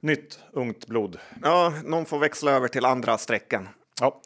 nytt 0.00 0.40
ungt 0.52 0.86
blod. 0.86 1.18
Ja, 1.42 1.72
någon 1.84 2.04
får 2.04 2.18
växla 2.18 2.52
över 2.52 2.68
till 2.68 2.84
andra 2.84 3.18
sträckan. 3.18 3.68
Ja. 4.00 4.20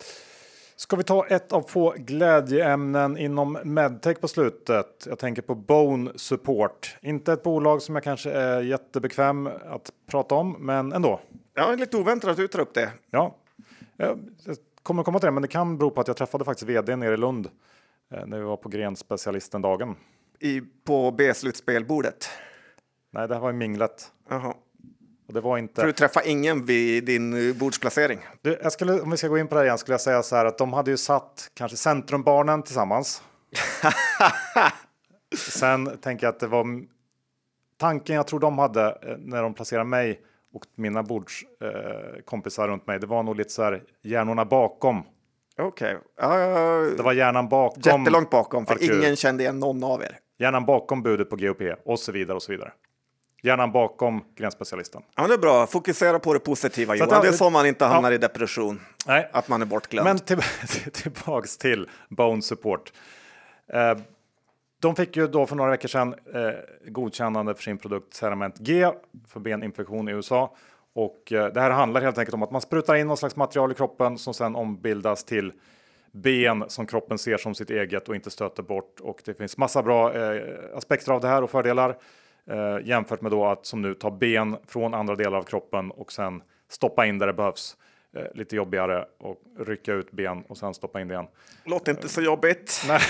Ska 0.77 0.97
vi 0.97 1.03
ta 1.03 1.27
ett 1.27 1.53
av 1.53 1.63
få 1.63 1.95
glädjeämnen 1.97 3.19
inom 3.19 3.59
medtech 3.65 4.21
på 4.21 4.29
slutet? 4.29 5.07
Jag 5.09 5.19
tänker 5.19 5.43
på 5.43 5.55
Bone 5.55 6.11
Support. 6.17 6.97
Inte 7.03 7.33
ett 7.33 7.43
bolag 7.43 7.83
som 7.83 7.95
jag 7.95 8.05
kanske 8.05 8.31
är 8.31 8.61
jättebekväm 8.61 9.47
att 9.47 9.93
prata 10.07 10.35
om, 10.35 10.57
men 10.59 10.93
ändå. 10.93 11.21
Ja, 11.55 11.75
lite 11.75 11.97
oväntat 11.97 12.31
att 12.31 12.37
du 12.37 12.49
tar 12.49 12.61
upp 12.61 12.75
det. 12.75 12.91
Ja, 13.11 13.37
jag 13.97 14.19
kommer 14.83 15.03
komma 15.03 15.19
till 15.19 15.27
det, 15.27 15.33
men 15.33 15.43
det 15.43 15.49
kan 15.49 15.79
bero 15.79 15.91
på 15.91 16.01
att 16.01 16.09
jag 16.09 16.17
träffade 16.17 16.45
faktiskt 16.45 16.69
vd 16.69 16.97
nere 16.97 17.15
i 17.15 17.17
Lund 17.17 17.47
eh, 17.47 17.51
när 18.27 18.39
vi 18.39 18.45
var 18.45 18.57
på 18.57 18.69
Grenspecialisten-dagen. 18.69 19.97
I, 20.41 20.61
på 20.61 21.11
B-slutspelbordet? 21.11 22.31
Nej, 23.13 23.29
det 23.29 23.35
här 23.35 23.41
var 23.41 23.51
i 23.51 23.53
minglet. 23.53 24.13
Jaha. 24.29 24.55
Och 25.27 25.35
det 25.35 25.41
var 25.41 25.59
inte... 25.59 25.81
För 25.81 25.87
du 25.87 25.93
träffade 25.93 26.29
ingen 26.29 26.65
vid 26.65 27.05
din 27.05 27.49
eh, 27.49 27.57
bordsplacering? 27.57 28.19
Du, 28.43 28.59
jag 28.63 28.73
skulle, 28.73 29.01
om 29.01 29.11
vi 29.11 29.17
ska 29.17 29.29
gå 29.29 29.39
in 29.39 29.49
på 29.49 29.55
det 29.55 29.65
igen 29.65 29.79
skulle 29.79 29.95
jag 29.95 30.01
säga 30.01 30.23
så 30.23 30.37
här 30.37 30.45
att 30.45 30.59
de 30.59 30.73
hade 30.73 30.91
ju 30.91 30.97
satt 30.97 31.51
kanske 31.55 31.77
Centrumbarnen 31.77 32.63
tillsammans. 32.63 33.23
Sen 35.37 35.99
tänker 35.99 36.27
jag 36.27 36.33
att 36.33 36.41
det 36.41 36.47
var 36.47 36.67
tanken 37.77 38.17
jag 38.17 38.27
tror 38.27 38.41
de 38.41 38.59
hade 38.59 38.87
eh, 38.87 39.17
när 39.19 39.43
de 39.43 39.55
placerade 39.55 39.89
mig 39.89 40.21
och 40.55 40.65
mina 40.75 41.03
bordskompisar 41.03 42.69
eh, 42.69 42.71
runt 42.71 42.87
mig. 42.87 43.01
Det 43.01 43.07
var 43.07 43.23
nog 43.23 43.37
lite 43.37 43.51
så 43.51 43.63
här 43.63 43.83
hjärnorna 44.03 44.45
bakom. 44.45 45.03
Okej. 45.59 45.97
Okay. 45.97 46.29
Uh, 46.29 46.97
det 46.97 47.03
var 47.03 47.13
hjärnan 47.13 47.49
bakom. 47.49 47.83
Jättelångt 47.85 48.31
bakom, 48.31 48.67
för 48.67 48.75
Arkur. 48.75 48.99
ingen 48.99 49.17
kände 49.17 49.43
igen 49.43 49.59
någon 49.59 49.85
av 49.85 50.03
er. 50.03 50.19
Hjärnan 50.39 50.67
bakom 50.67 51.03
budet 51.03 51.31
på 51.31 51.37
GOP 51.37 51.63
och 51.85 51.99
så 51.99 52.13
vidare 52.13 52.37
och 52.37 52.43
så 52.43 52.53
vidare. 52.53 52.73
Hjärnan 53.43 53.73
bakom 53.73 54.25
gränsspecialisten. 54.37 55.03
Ja, 55.17 55.27
det 55.27 55.35
är 55.35 55.39
bra. 55.39 55.67
Fokusera 55.67 56.19
på 56.19 56.35
det 56.35 56.41
positiva, 56.41 56.95
Johan. 56.95 57.13
Att, 57.13 57.23
det 57.23 57.29
är 57.29 57.33
så 57.33 57.51
man 57.51 57.67
inte 57.67 57.85
hamnar 57.85 58.11
ja. 58.11 58.15
i 58.15 58.19
depression. 58.19 58.81
Nej. 59.07 59.31
Att 59.33 59.49
man 59.49 59.63
är 59.63 59.67
bortglömd. 59.67 60.05
Men 60.05 60.19
till, 60.19 60.41
tillbaks 60.93 61.59
till 61.59 61.89
Bone 62.09 62.43
Support. 62.43 62.93
Eh, 63.73 63.99
de 64.81 64.97
fick 64.97 65.17
ju 65.17 65.27
då 65.27 65.47
för 65.47 65.57
några 65.57 65.71
veckor 65.71 65.89
sedan 65.89 66.15
eh, 66.35 66.91
godkännande 66.91 67.55
för 67.55 67.63
sin 67.63 67.79
produkt 67.79 68.15
Cerament 68.15 68.59
G 68.59 68.91
för 69.29 69.41
beninfektion 69.41 70.09
i 70.09 70.13
USA. 70.13 70.57
Och 70.95 71.33
eh, 71.33 71.53
det 71.53 71.61
här 71.61 71.71
handlar 71.71 72.01
helt 72.01 72.19
enkelt 72.19 72.35
om 72.35 72.43
att 72.43 72.51
man 72.51 72.61
sprutar 72.61 72.95
in 72.95 73.07
någon 73.07 73.17
slags 73.17 73.37
material 73.37 73.73
i 73.73 73.75
kroppen 73.75 74.19
som 74.19 74.35
sedan 74.35 74.57
ombildas 74.57 75.25
till 75.25 75.53
ben 76.13 76.65
som 76.69 76.87
kroppen 76.87 77.19
ser 77.19 77.37
som 77.37 77.55
sitt 77.55 77.71
eget 77.71 78.09
och 78.09 78.15
inte 78.15 78.31
stöter 78.31 78.63
bort. 78.63 79.01
Och 79.01 79.23
det 79.25 79.35
finns 79.35 79.57
massa 79.57 79.83
bra 79.83 80.15
eh, 80.15 80.43
aspekter 80.75 81.13
av 81.13 81.21
det 81.21 81.29
här 81.29 81.43
och 81.43 81.51
fördelar. 81.51 81.97
Eh, 82.47 82.79
jämfört 82.85 83.21
med 83.21 83.31
då 83.31 83.47
att 83.47 83.67
som 83.67 83.83
nu 83.83 83.95
ta 83.95 84.11
ben 84.11 84.57
från 84.67 84.95
andra 84.95 85.15
delar 85.15 85.39
av 85.39 85.43
kroppen 85.43 85.91
och 85.91 86.13
sen 86.13 86.43
stoppa 86.69 87.07
in 87.07 87.19
där 87.19 87.27
det 87.27 87.33
behövs. 87.33 87.77
Eh, 88.17 88.25
lite 88.35 88.57
jobbigare 88.57 89.07
och 89.19 89.37
rycka 89.59 89.93
ut 89.93 90.13
ben 90.13 90.43
och 90.49 90.59
sen 90.59 90.75
stoppa 90.75 91.01
in 91.01 91.09
det 91.09 91.13
igen. 91.15 91.27
Låter 91.65 91.93
inte 91.93 92.09
så 92.09 92.23
jobbigt. 92.23 92.85
Nej, 92.89 93.01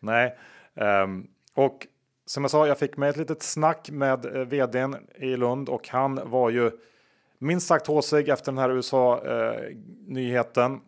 Nej. 0.00 0.36
Um, 1.02 1.28
och 1.54 1.86
som 2.28 2.44
jag 2.44 2.50
sa, 2.50 2.66
jag 2.66 2.78
fick 2.78 2.96
med 2.96 3.10
ett 3.10 3.16
litet 3.16 3.42
snack 3.42 3.90
med 3.90 4.36
eh, 4.36 4.42
vdn 4.42 4.96
i 5.14 5.36
Lund 5.36 5.68
och 5.68 5.88
han 5.88 6.20
var 6.24 6.50
ju 6.50 6.70
minst 7.38 7.66
sagt 7.66 7.86
håsig 7.86 8.28
efter 8.28 8.52
den 8.52 8.58
här 8.58 8.70
USA 8.70 9.24
eh, 9.26 9.76
nyheten. 10.06 10.80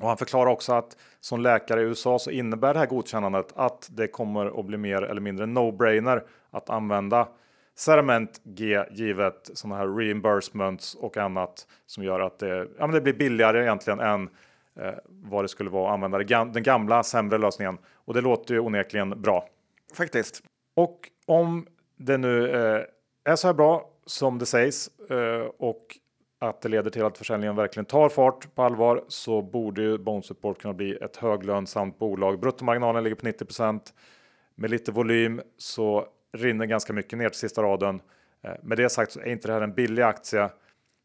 Och 0.00 0.08
han 0.08 0.16
förklarar 0.16 0.50
också 0.50 0.72
att 0.72 0.96
som 1.20 1.40
läkare 1.40 1.80
i 1.80 1.84
USA 1.84 2.18
så 2.18 2.30
innebär 2.30 2.74
det 2.74 2.78
här 2.78 2.86
godkännandet 2.86 3.52
att 3.54 3.88
det 3.90 4.08
kommer 4.08 4.60
att 4.60 4.66
bli 4.66 4.76
mer 4.76 5.02
eller 5.02 5.20
mindre 5.20 5.46
no-brainer 5.46 6.22
att 6.50 6.70
använda 6.70 7.28
Cerament 7.74 8.40
G 8.44 8.84
givet 8.90 9.50
sådana 9.54 9.76
här 9.76 9.88
reimbursements 9.88 10.94
och 10.94 11.16
annat 11.16 11.66
som 11.86 12.04
gör 12.04 12.20
att 12.20 12.38
det, 12.38 12.68
ja, 12.78 12.86
men 12.86 12.90
det 12.90 13.00
blir 13.00 13.14
billigare 13.14 13.62
egentligen 13.62 14.00
än 14.00 14.28
eh, 14.80 14.94
vad 15.06 15.44
det 15.44 15.48
skulle 15.48 15.70
vara 15.70 15.88
att 15.88 15.94
använda 15.94 16.44
den 16.44 16.62
gamla 16.62 17.02
sämre 17.02 17.38
lösningen. 17.38 17.78
Och 17.94 18.14
det 18.14 18.20
låter 18.20 18.54
ju 18.54 18.60
onekligen 18.60 19.22
bra. 19.22 19.48
Faktiskt. 19.94 20.42
Och 20.76 21.10
om 21.26 21.66
det 21.96 22.18
nu 22.18 22.50
eh, 22.50 22.82
är 23.24 23.36
så 23.36 23.46
här 23.46 23.54
bra 23.54 23.90
som 24.06 24.38
det 24.38 24.46
sägs 24.46 24.88
eh, 25.10 25.46
och 25.58 25.98
att 26.38 26.60
det 26.60 26.68
leder 26.68 26.90
till 26.90 27.04
att 27.04 27.18
försäljningen 27.18 27.56
verkligen 27.56 27.84
tar 27.84 28.08
fart 28.08 28.54
på 28.54 28.62
allvar 28.62 29.04
så 29.08 29.42
borde 29.42 29.82
ju 29.82 29.98
Bone 29.98 30.22
Support 30.22 30.62
kunna 30.62 30.74
bli 30.74 30.96
ett 30.96 31.16
höglönsamt 31.16 31.98
bolag. 31.98 32.40
Bruttomarginalen 32.40 33.04
ligger 33.04 33.16
på 33.16 33.26
90% 33.26 33.80
med 34.54 34.70
lite 34.70 34.92
volym 34.92 35.40
så 35.58 36.06
rinner 36.32 36.66
ganska 36.66 36.92
mycket 36.92 37.18
ner 37.18 37.28
till 37.28 37.38
sista 37.38 37.62
raden. 37.62 38.00
Eh, 38.42 38.54
med 38.62 38.78
det 38.78 38.88
sagt 38.88 39.12
så 39.12 39.20
är 39.20 39.26
inte 39.26 39.48
det 39.48 39.54
här 39.54 39.60
en 39.60 39.74
billig 39.74 40.02
aktie, 40.02 40.50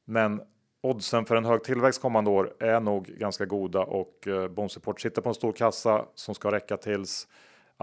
men 0.06 0.42
oddsen 0.84 1.26
för 1.26 1.36
en 1.36 1.46
hög 1.46 1.64
tillväxt 1.64 2.02
kommande 2.02 2.30
år 2.30 2.54
är 2.60 2.80
nog 2.80 3.06
ganska 3.06 3.46
goda 3.46 3.80
och 3.80 4.28
eh, 4.28 4.48
Bone 4.48 4.70
Support 4.70 5.02
sitter 5.02 5.22
på 5.22 5.30
en 5.30 5.36
stor 5.36 5.52
kassa 5.52 6.06
som 6.16 6.36
ska 6.36 6.52
räcka 6.52 6.78
tills 6.78 7.28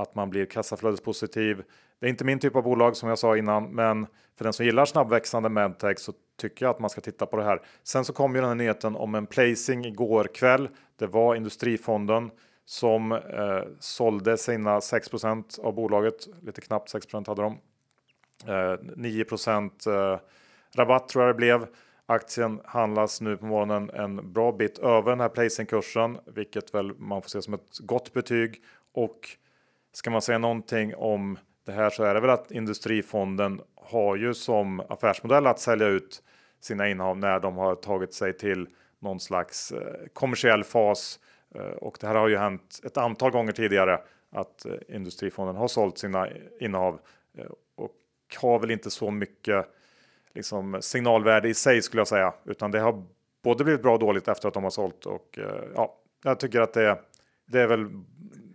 att 0.03 0.14
man 0.14 0.30
blir 0.30 0.46
kassaflödespositiv. 0.46 1.62
Det 2.01 2.07
är 2.07 2.11
inte 2.11 2.24
min 2.24 2.38
typ 2.38 2.57
av 2.57 2.62
bolag 2.62 2.96
som 2.96 3.09
jag 3.09 3.18
sa 3.18 3.36
innan, 3.36 3.64
men 3.64 4.07
för 4.36 4.44
den 4.44 4.53
som 4.53 4.66
gillar 4.66 4.84
snabbväxande 4.84 5.49
medtech 5.49 5.99
så 5.99 6.12
tycker 6.40 6.66
jag 6.66 6.70
att 6.70 6.80
man 6.80 6.90
ska 6.90 7.01
titta 7.01 7.26
på 7.26 7.36
det 7.36 7.44
här. 7.44 7.62
Sen 7.82 8.05
så 8.05 8.12
kom 8.12 8.34
ju 8.34 8.40
den 8.40 8.49
här 8.49 8.55
nyheten 8.55 8.96
om 8.96 9.14
en 9.14 9.26
placing 9.26 9.84
igår 9.84 10.24
kväll. 10.34 10.68
Det 10.96 11.07
var 11.07 11.34
Industrifonden 11.34 12.30
som 12.64 13.12
eh, 13.12 13.62
sålde 13.80 14.38
sina 14.38 14.78
6% 14.78 15.61
av 15.61 15.74
bolaget. 15.74 16.28
Lite 16.42 16.61
knappt 16.61 16.94
6% 16.94 17.28
hade 17.28 17.42
de. 17.42 17.59
Eh, 18.46 18.78
9 18.96 19.24
eh, 19.86 20.18
rabatt 20.74 21.09
tror 21.09 21.24
jag 21.24 21.34
det 21.34 21.38
blev. 21.38 21.66
Aktien 22.07 22.61
handlas 22.64 23.20
nu 23.20 23.36
på 23.36 23.46
morgonen 23.46 23.90
en 23.90 24.32
bra 24.32 24.53
bit 24.53 24.78
över 24.78 25.11
den 25.11 25.20
här 25.20 25.28
placingkursen, 25.28 26.18
vilket 26.26 26.74
väl 26.74 26.94
man 26.99 27.22
får 27.22 27.28
se 27.28 27.42
som 27.42 27.55
ett 27.55 27.78
gott 27.78 28.12
betyg. 28.12 28.62
Och 28.92 29.28
ska 29.93 30.11
man 30.11 30.22
säga 30.22 30.39
någonting 30.39 30.95
om 30.95 31.39
det 31.64 31.72
här 31.72 31.91
så 31.91 32.05
är 32.05 32.14
det 32.14 32.20
väl 32.20 32.30
att 32.30 32.51
Industrifonden 32.51 33.61
har 33.74 34.16
ju 34.16 34.34
som 34.34 34.80
affärsmodell 34.80 35.47
att 35.47 35.61
sälja 35.61 35.86
ut 35.86 36.22
sina 36.61 36.89
innehav 36.89 37.18
när 37.18 37.41
de 37.41 37.57
har 37.57 37.74
tagit 37.74 38.14
sig 38.14 38.32
till 38.32 38.68
någon 38.99 39.20
slags 39.20 39.72
eh, 39.72 40.07
kommersiell 40.12 40.64
fas. 40.64 41.20
Eh, 41.55 41.61
och 41.61 41.99
det 42.01 42.07
här 42.07 42.14
har 42.14 42.28
ju 42.28 42.36
hänt 42.36 42.80
ett 42.84 42.97
antal 42.97 43.30
gånger 43.30 43.53
tidigare 43.53 44.01
att 44.30 44.66
eh, 44.66 44.72
Industrifonden 44.89 45.57
har 45.57 45.68
sålt 45.68 45.99
sina 45.99 46.28
innehav 46.61 47.01
och 47.74 47.93
har 48.41 48.59
väl 48.59 48.70
inte 48.70 48.91
så 48.91 49.11
mycket 49.11 49.66
liksom, 50.34 50.78
signalvärde 50.80 51.49
i 51.49 51.55
sig 51.55 51.82
skulle 51.82 52.01
jag 52.01 52.09
säga, 52.09 52.34
utan 52.45 52.70
det 52.70 52.80
har 52.80 53.05
både 53.43 53.64
blivit 53.64 53.82
bra 53.82 53.93
och 53.93 53.99
dåligt 53.99 54.28
efter 54.28 54.49
att 54.49 54.55
de 54.55 54.62
har 54.62 54.70
sålt 54.70 55.07
och 55.07 55.39
ja, 55.74 55.95
jag 56.24 56.41
tycker 56.41 56.61
att 56.61 56.72
det, 56.72 56.99
det 57.47 57.61
är 57.61 57.66
väl 57.66 57.86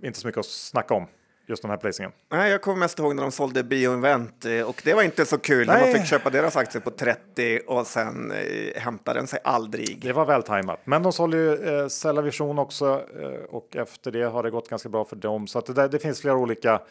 inte 0.03 0.19
så 0.19 0.27
mycket 0.27 0.39
att 0.39 0.45
snacka 0.45 0.93
om 0.93 1.07
just 1.47 1.61
den 1.61 1.71
här 1.71 1.77
placingen? 1.77 2.11
Nej, 2.31 2.51
jag 2.51 2.61
kommer 2.61 2.77
mest 2.77 2.99
ihåg 2.99 3.15
när 3.15 3.23
de 3.23 3.31
sålde 3.31 3.63
Bioinvent 3.63 4.45
eh, 4.45 4.61
och 4.61 4.81
det 4.85 4.93
var 4.93 5.03
inte 5.03 5.25
så 5.25 5.37
kul 5.37 5.67
Nej. 5.67 5.75
när 5.81 5.85
man 5.91 5.99
fick 5.99 6.09
köpa 6.09 6.29
deras 6.29 6.55
aktier 6.55 6.81
på 6.81 6.91
30 6.91 7.59
och 7.67 7.87
sen 7.87 8.31
eh, 8.31 8.81
hämtade 8.81 9.19
den 9.19 9.27
sig 9.27 9.39
aldrig. 9.43 9.99
Det 10.01 10.13
var 10.13 10.25
väl 10.25 10.43
tajmat, 10.43 10.79
men 10.83 11.03
de 11.03 11.13
sålde 11.13 11.37
ju 11.37 11.79
eh, 11.81 11.87
Cellavision 11.87 12.59
också 12.59 13.01
eh, 13.21 13.43
och 13.49 13.75
efter 13.75 14.11
det 14.11 14.23
har 14.23 14.43
det 14.43 14.49
gått 14.51 14.69
ganska 14.69 14.89
bra 14.89 15.05
för 15.05 15.15
dem 15.15 15.47
så 15.47 15.59
att 15.59 15.65
det, 15.65 15.73
där, 15.73 15.87
det 15.89 15.99
finns 15.99 16.21
flera 16.21 16.35
olika 16.35 16.81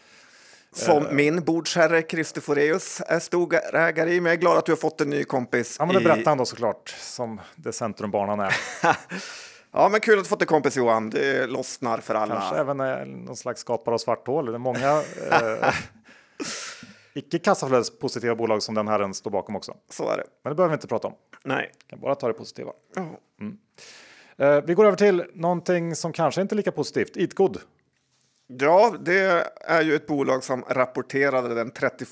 Som 0.74 1.06
min 1.16 1.44
bordsherre 1.44 2.02
Kristoforeus 2.02 3.00
är 3.06 3.18
storägare 3.18 4.10
i. 4.14 4.20
Men 4.20 4.30
jag 4.30 4.36
är 4.36 4.40
glad 4.40 4.58
att 4.58 4.66
du 4.66 4.72
har 4.72 4.76
fått 4.76 5.00
en 5.00 5.10
ny 5.10 5.24
kompis. 5.24 5.76
Ja, 5.78 5.86
men 5.86 5.94
det 5.94 6.00
i- 6.00 6.04
berättar 6.04 6.24
han 6.30 6.38
då 6.38 6.44
såklart, 6.44 6.88
som 6.98 7.40
det 7.56 7.72
centrumbarn 7.72 8.28
han 8.28 8.40
är. 8.40 8.54
Ja, 9.72 9.88
men 9.88 10.00
kul 10.00 10.18
att 10.18 10.26
fått 10.26 10.42
en 10.42 10.48
kompis 10.48 10.76
Johan. 10.76 11.10
Det 11.10 11.46
lossnar 11.46 11.98
för 11.98 12.14
alla. 12.14 12.34
Kanske 12.34 12.56
även 12.56 12.80
är 12.80 13.04
någon 13.04 13.36
slags 13.36 13.60
skapare 13.60 13.94
av 13.94 13.98
svart 13.98 14.26
hål. 14.26 14.46
Det 14.46 14.54
är 14.54 14.58
många 14.58 15.02
eh, 15.30 15.74
icke 17.14 17.38
kassaflödespositiva 17.38 18.34
bolag 18.34 18.62
som 18.62 18.74
den 18.74 18.88
herren 18.88 19.14
står 19.14 19.30
bakom 19.30 19.56
också. 19.56 19.76
Så 19.88 20.10
är 20.10 20.16
det. 20.16 20.24
Men 20.44 20.50
det 20.50 20.54
behöver 20.54 20.72
vi 20.72 20.74
inte 20.74 20.88
prata 20.88 21.08
om. 21.08 21.14
Nej. 21.44 21.70
Vi 21.78 21.90
kan 21.90 22.00
bara 22.00 22.14
ta 22.14 22.28
det 22.28 22.34
positiva. 22.34 22.72
Ja. 22.94 23.18
Eh, 24.46 24.64
vi 24.64 24.74
går 24.74 24.84
över 24.86 24.96
till 24.96 25.24
någonting 25.34 25.96
som 25.96 26.12
kanske 26.12 26.40
inte 26.40 26.54
är 26.54 26.56
lika 26.56 26.72
positivt. 26.72 27.16
Eatgood. 27.16 27.60
Ja, 28.46 28.94
det 29.00 29.48
är 29.60 29.82
ju 29.82 29.94
ett 29.94 30.06
bolag 30.06 30.44
som 30.44 30.64
rapporterade 30.68 31.54
den 31.54 31.70
31 31.70 32.08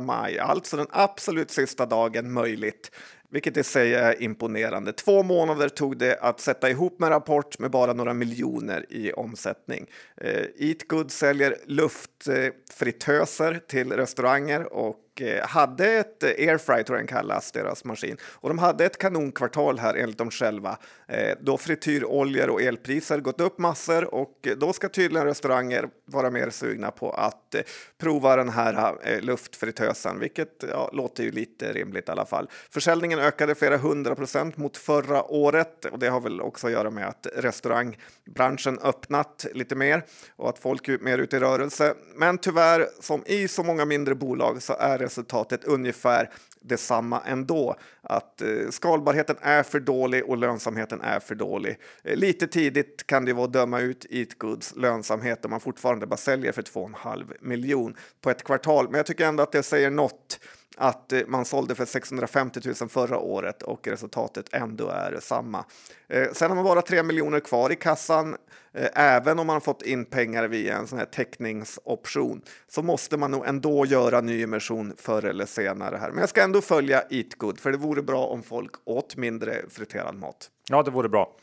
maj, 0.00 0.38
alltså 0.38 0.76
den 0.76 0.86
absolut 0.90 1.50
sista 1.50 1.86
dagen 1.86 2.32
möjligt. 2.32 2.90
Vilket 3.30 3.56
i 3.56 3.62
sig 3.62 3.94
är 3.94 4.22
imponerande. 4.22 4.92
Två 4.92 5.22
månader 5.22 5.68
tog 5.68 5.98
det 5.98 6.18
att 6.20 6.40
sätta 6.40 6.70
ihop 6.70 6.98
med 6.98 7.06
en 7.06 7.12
rapport 7.12 7.58
med 7.58 7.70
bara 7.70 7.92
några 7.92 8.14
miljoner 8.14 8.86
i 8.88 9.12
omsättning. 9.12 9.86
Eh, 10.16 10.44
Eatgood 10.58 11.10
säljer 11.10 11.56
luftfritöser 11.66 13.60
till 13.68 13.92
restauranger 13.92 14.72
och 14.72 14.96
Eh, 15.20 15.46
hade 15.46 15.86
ett 15.86 16.22
eh, 16.22 16.28
airfry, 16.28 16.84
tror 16.84 16.98
jag 16.98 17.06
den 17.06 17.06
kallas, 17.06 17.52
deras 17.52 17.84
maskin. 17.84 18.16
Och 18.24 18.48
de 18.48 18.58
hade 18.58 18.84
ett 18.84 18.98
kanonkvartal 18.98 19.78
här 19.78 19.94
enligt 19.94 20.18
dem 20.18 20.30
själva. 20.30 20.78
Eh, 21.08 21.36
då 21.40 21.58
frityroljor 21.58 22.50
och 22.50 22.62
elpriser 22.62 23.20
gått 23.20 23.40
upp 23.40 23.58
massor 23.58 24.14
och 24.14 24.48
då 24.56 24.72
ska 24.72 24.88
tydligen 24.88 25.26
restauranger 25.26 25.88
vara 26.04 26.30
mer 26.30 26.50
sugna 26.50 26.90
på 26.90 27.10
att 27.10 27.54
prova 27.98 28.36
den 28.36 28.48
här 28.48 29.20
luftfritösen, 29.20 30.20
vilket 30.20 30.64
ja, 30.70 30.90
låter 30.92 31.24
ju 31.24 31.30
lite 31.30 31.72
rimligt 31.72 32.08
i 32.08 32.12
alla 32.12 32.26
fall. 32.26 32.50
Försäljningen 32.70 33.18
ökade 33.18 33.54
flera 33.54 33.76
hundra 33.76 34.14
procent 34.14 34.56
mot 34.56 34.76
förra 34.76 35.22
året 35.22 35.84
och 35.84 35.98
det 35.98 36.08
har 36.08 36.20
väl 36.20 36.40
också 36.40 36.66
att 36.66 36.72
göra 36.72 36.90
med 36.90 37.08
att 37.08 37.26
restaurangbranschen 37.36 38.78
öppnat 38.78 39.46
lite 39.54 39.74
mer 39.74 40.04
och 40.36 40.48
att 40.48 40.58
folk 40.58 40.88
är 40.88 40.98
mer 40.98 41.18
ute 41.18 41.36
i 41.36 41.40
rörelse. 41.40 41.94
Men 42.16 42.38
tyvärr, 42.38 42.86
som 43.00 43.22
i 43.26 43.48
så 43.48 43.62
många 43.62 43.84
mindre 43.84 44.14
bolag 44.14 44.62
så 44.62 44.74
är 44.78 45.03
resultatet 45.04 45.64
ungefär 45.64 46.30
detsamma 46.60 47.20
ändå. 47.26 47.76
Att 48.02 48.42
eh, 48.42 48.70
skalbarheten 48.70 49.36
är 49.40 49.62
för 49.62 49.80
dålig 49.80 50.24
och 50.24 50.36
lönsamheten 50.36 51.00
är 51.00 51.20
för 51.20 51.34
dålig. 51.34 51.78
Eh, 52.04 52.16
lite 52.16 52.46
tidigt 52.46 53.06
kan 53.06 53.24
det 53.24 53.32
vara 53.32 53.44
att 53.44 53.52
döma 53.52 53.80
ut 53.80 54.06
Eatgoods 54.10 54.76
lönsamhet 54.76 55.44
om 55.44 55.50
man 55.50 55.60
fortfarande 55.60 56.06
bara 56.06 56.16
säljer 56.16 56.52
för 56.52 56.62
2,5 56.62 57.32
miljon 57.40 57.96
på 58.20 58.30
ett 58.30 58.44
kvartal. 58.44 58.88
Men 58.90 58.96
jag 58.96 59.06
tycker 59.06 59.26
ändå 59.26 59.42
att 59.42 59.52
det 59.52 59.62
säger 59.62 59.90
något 59.90 60.40
att 60.76 61.12
eh, 61.12 61.20
man 61.26 61.44
sålde 61.44 61.74
för 61.74 61.84
650 61.84 62.60
000 62.80 62.88
förra 62.88 63.18
året 63.18 63.62
och 63.62 63.88
resultatet 63.88 64.46
ändå 64.52 64.88
är 64.88 65.18
samma. 65.20 65.64
Eh, 66.08 66.32
sen 66.32 66.50
har 66.50 66.54
man 66.54 66.64
bara 66.64 66.82
3 66.82 67.02
miljoner 67.02 67.40
kvar 67.40 67.72
i 67.72 67.76
kassan. 67.76 68.36
Eh, 68.72 68.88
även 68.94 69.38
om 69.38 69.46
man 69.46 69.60
fått 69.60 69.82
in 69.82 70.04
pengar 70.04 70.48
via 70.48 70.76
en 70.76 70.86
sån 70.86 70.98
här 70.98 71.06
teckningsoption 71.06 72.42
så 72.68 72.82
måste 72.82 73.16
man 73.16 73.30
nog 73.30 73.46
ändå 73.46 73.86
göra 73.86 74.20
nyemission 74.20 74.92
förr 74.96 75.24
eller 75.24 75.46
senare 75.46 75.96
här. 75.96 76.10
Men 76.10 76.18
jag 76.18 76.28
ska 76.28 76.42
ändå 76.42 76.60
följa 76.60 77.02
Eatgood 77.10 77.60
för 77.60 77.72
det 77.72 77.78
vore 77.78 78.02
bra 78.02 78.26
om 78.26 78.42
folk 78.42 78.72
åt 78.84 79.16
mindre 79.16 79.62
friterad 79.70 80.14
mat. 80.14 80.50
Ja, 80.68 80.82
det 80.82 80.90
vore 80.90 81.08
bra. 81.08 81.36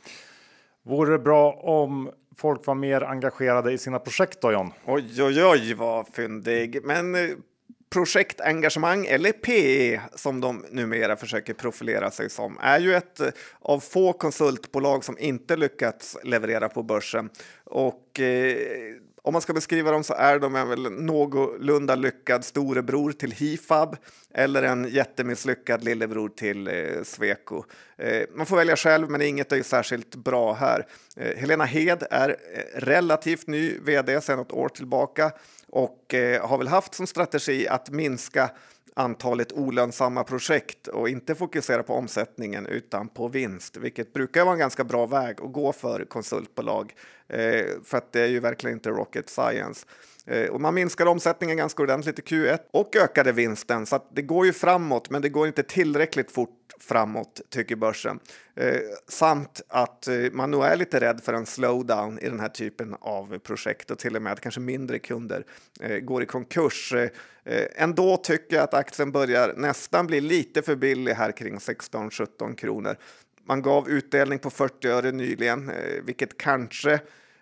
Vore 0.84 1.11
det 1.11 1.19
bra 1.19 1.53
om 1.53 2.11
folk 2.38 2.65
var 2.65 2.75
mer 2.75 3.03
engagerade 3.03 3.71
i 3.71 3.77
sina 3.77 3.99
projekt 3.99 4.41
då, 4.41 4.51
John? 4.51 4.71
Oj, 4.86 5.23
oj, 5.23 5.45
oj, 5.45 5.73
vad 5.73 6.07
fyndig. 6.07 6.86
Men 6.86 7.15
projektengagemang, 7.92 9.06
eller 9.06 9.32
PE 9.32 10.02
som 10.16 10.42
de 10.42 10.66
numera 10.72 11.16
försöker 11.16 11.54
profilera 11.54 12.12
sig 12.12 12.30
som, 12.30 12.58
är 12.62 12.80
ju 12.80 12.96
ett 12.96 13.20
eh, 13.20 13.28
av 13.60 13.80
få 13.80 14.14
konsultbolag 14.14 15.04
som 15.04 15.18
inte 15.20 15.56
lyckats 15.56 16.18
leverera 16.24 16.70
på 16.70 16.84
börsen. 16.84 17.30
Och 17.64 18.20
eh, 18.20 18.58
om 19.24 19.34
man 19.34 19.42
ska 19.42 19.54
beskriva 19.54 19.92
dem 19.92 20.04
så 20.04 20.14
är 20.14 20.39
de 20.39 20.56
en 20.56 20.70
väl 20.70 20.92
någorlunda 20.92 21.96
lyckad 21.96 22.46
storebror 22.46 23.12
till 23.12 23.32
Hifab 23.32 23.98
eller 24.34 24.64
en 24.64 24.88
jättemisslyckad 24.89 25.84
lillebror 25.84 26.30
till 26.30 26.68
eh, 26.68 27.04
Sweco. 27.04 27.64
Eh, 27.98 28.24
man 28.36 28.46
får 28.46 28.56
välja 28.56 28.76
själv, 28.76 29.10
men 29.10 29.22
inget 29.22 29.52
är 29.52 29.56
ju 29.56 29.64
särskilt 29.64 30.16
bra 30.16 30.54
här. 30.54 30.86
Eh, 31.18 31.38
Helena 31.38 31.66
Hed 31.66 32.04
är 32.12 32.30
eh, 32.30 32.80
relativt 32.80 33.48
ny 33.48 33.80
vd 33.82 34.22
sedan 34.22 34.38
något 34.38 34.52
år 34.52 34.70
tillbaka 34.70 35.32
och 35.72 36.13
eh, 36.13 36.47
har 36.47 36.57
väl 36.57 36.67
haft 36.67 36.93
som 36.93 37.07
strategi 37.07 37.67
att 37.67 37.89
minska 37.89 38.51
antalet 38.95 39.53
olönsamma 39.53 40.24
projekt 40.24 40.88
och 40.88 41.09
inte 41.09 41.36
fokusera 41.36 41.84
på 41.84 41.93
omsättningen 41.93 42.65
utan 42.65 43.07
på 43.07 43.28
vinst, 43.28 43.78
vilket 43.78 44.13
brukar 44.13 44.43
vara 44.43 44.53
en 44.53 44.59
ganska 44.59 44.84
bra 44.84 45.05
väg 45.05 45.41
att 45.41 45.53
gå 45.53 45.74
för 45.74 46.05
konsultbolag. 46.05 46.93
Eh, 47.28 47.65
för 47.84 47.97
att 47.97 48.11
det 48.11 48.22
är 48.22 48.28
ju 48.28 48.39
verkligen 48.39 48.78
inte 48.78 48.89
rocket 48.89 49.30
science. 49.30 49.86
Eh, 50.28 50.49
och 50.49 50.61
man 50.61 50.74
minskade 50.74 51.09
omsättningen 51.09 51.57
ganska 51.57 51.84
ordentligt 51.84 52.19
i 52.19 52.22
Q1 52.22 52.59
och 52.72 52.95
ökade 52.95 53.32
vinsten, 53.32 53.86
så 53.86 53.95
att 53.95 54.15
det 54.15 54.22
går 54.22 54.45
ju 54.45 54.53
framåt, 54.53 55.09
men 55.09 55.22
det 55.22 55.30
går 55.30 55.47
inte 55.47 55.63
tillräckligt 55.63 56.32
fort 56.32 56.57
framåt, 56.80 57.41
tycker 57.49 57.76
börsen. 57.76 58.19
Eh, 58.55 58.76
samt 59.07 59.61
att 59.67 60.07
eh, 60.07 60.15
man 60.32 60.51
nog 60.51 60.63
är 60.63 60.76
lite 60.76 60.99
rädd 60.99 61.22
för 61.24 61.34
en 61.34 61.45
slowdown 61.45 62.19
i 62.19 62.30
den 62.30 62.39
här 62.39 62.49
typen 62.49 62.95
av 63.01 63.39
projekt 63.39 63.91
och 63.91 63.99
till 63.99 64.15
och 64.15 64.22
med 64.22 64.34
att 64.34 64.41
kanske 64.41 64.59
mindre 64.59 64.99
kunder 64.99 65.45
eh, 65.82 65.97
går 65.97 66.24
i 66.24 66.26
konkurs. 66.26 66.93
Eh, 66.93 67.09
eh, 67.43 67.67
ändå 67.76 68.17
tycker 68.17 68.55
jag 68.55 68.63
att 68.63 68.74
aktien 68.74 69.11
börjar 69.11 69.53
nästan 69.57 70.07
bli 70.07 70.22
lite 70.22 70.61
för 70.61 70.76
billig 70.76 71.13
här 71.13 71.32
kring 71.32 71.57
16-17 71.57 72.55
kronor. 72.55 72.95
Man 73.43 73.61
gav 73.61 73.89
utdelning 73.89 74.39
på 74.39 74.49
40 74.49 74.88
öre 74.88 75.11
nyligen, 75.11 75.69
eh, 75.69 76.03
vilket 76.03 76.38
kanske 76.38 76.93
eh, 76.93 76.99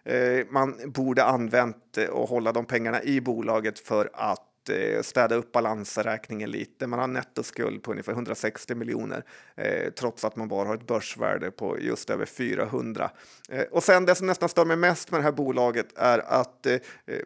Eh, 0.10 0.46
man 0.50 0.76
borde 0.86 1.24
använt 1.24 1.98
eh, 1.98 2.06
och 2.06 2.30
hålla 2.30 2.52
de 2.52 2.66
pengarna 2.66 3.04
i 3.04 3.22
bolaget 3.22 3.80
för 3.80 4.10
att 4.14 4.70
eh, 4.70 5.02
städa 5.02 5.36
upp 5.36 5.52
balansräkningen 5.52 6.52
lite. 6.52 6.88
Man 6.88 7.00
har 7.00 7.08
nettoskuld 7.08 7.84
på 7.84 7.92
ungefär 7.92 8.12
160 8.12 8.76
miljoner 8.76 9.24
eh, 9.56 9.90
trots 9.90 10.26
att 10.26 10.36
man 10.36 10.48
bara 10.48 10.68
har 10.68 10.76
ett 10.76 10.88
börsvärde 10.88 11.52
på 11.52 11.80
just 11.80 12.10
över 12.10 12.26
400. 12.26 13.12
Eh, 13.50 13.62
och 13.62 13.84
sen 13.84 14.06
det 14.06 14.16
som 14.16 14.28
nästan 14.28 14.50
stör 14.50 14.66
mig 14.66 14.78
mest 14.78 15.12
med 15.12 15.20
det 15.20 15.24
här 15.24 15.32
bolaget 15.32 15.88
är 15.98 16.20
att 16.20 16.66
eh, 16.66 16.78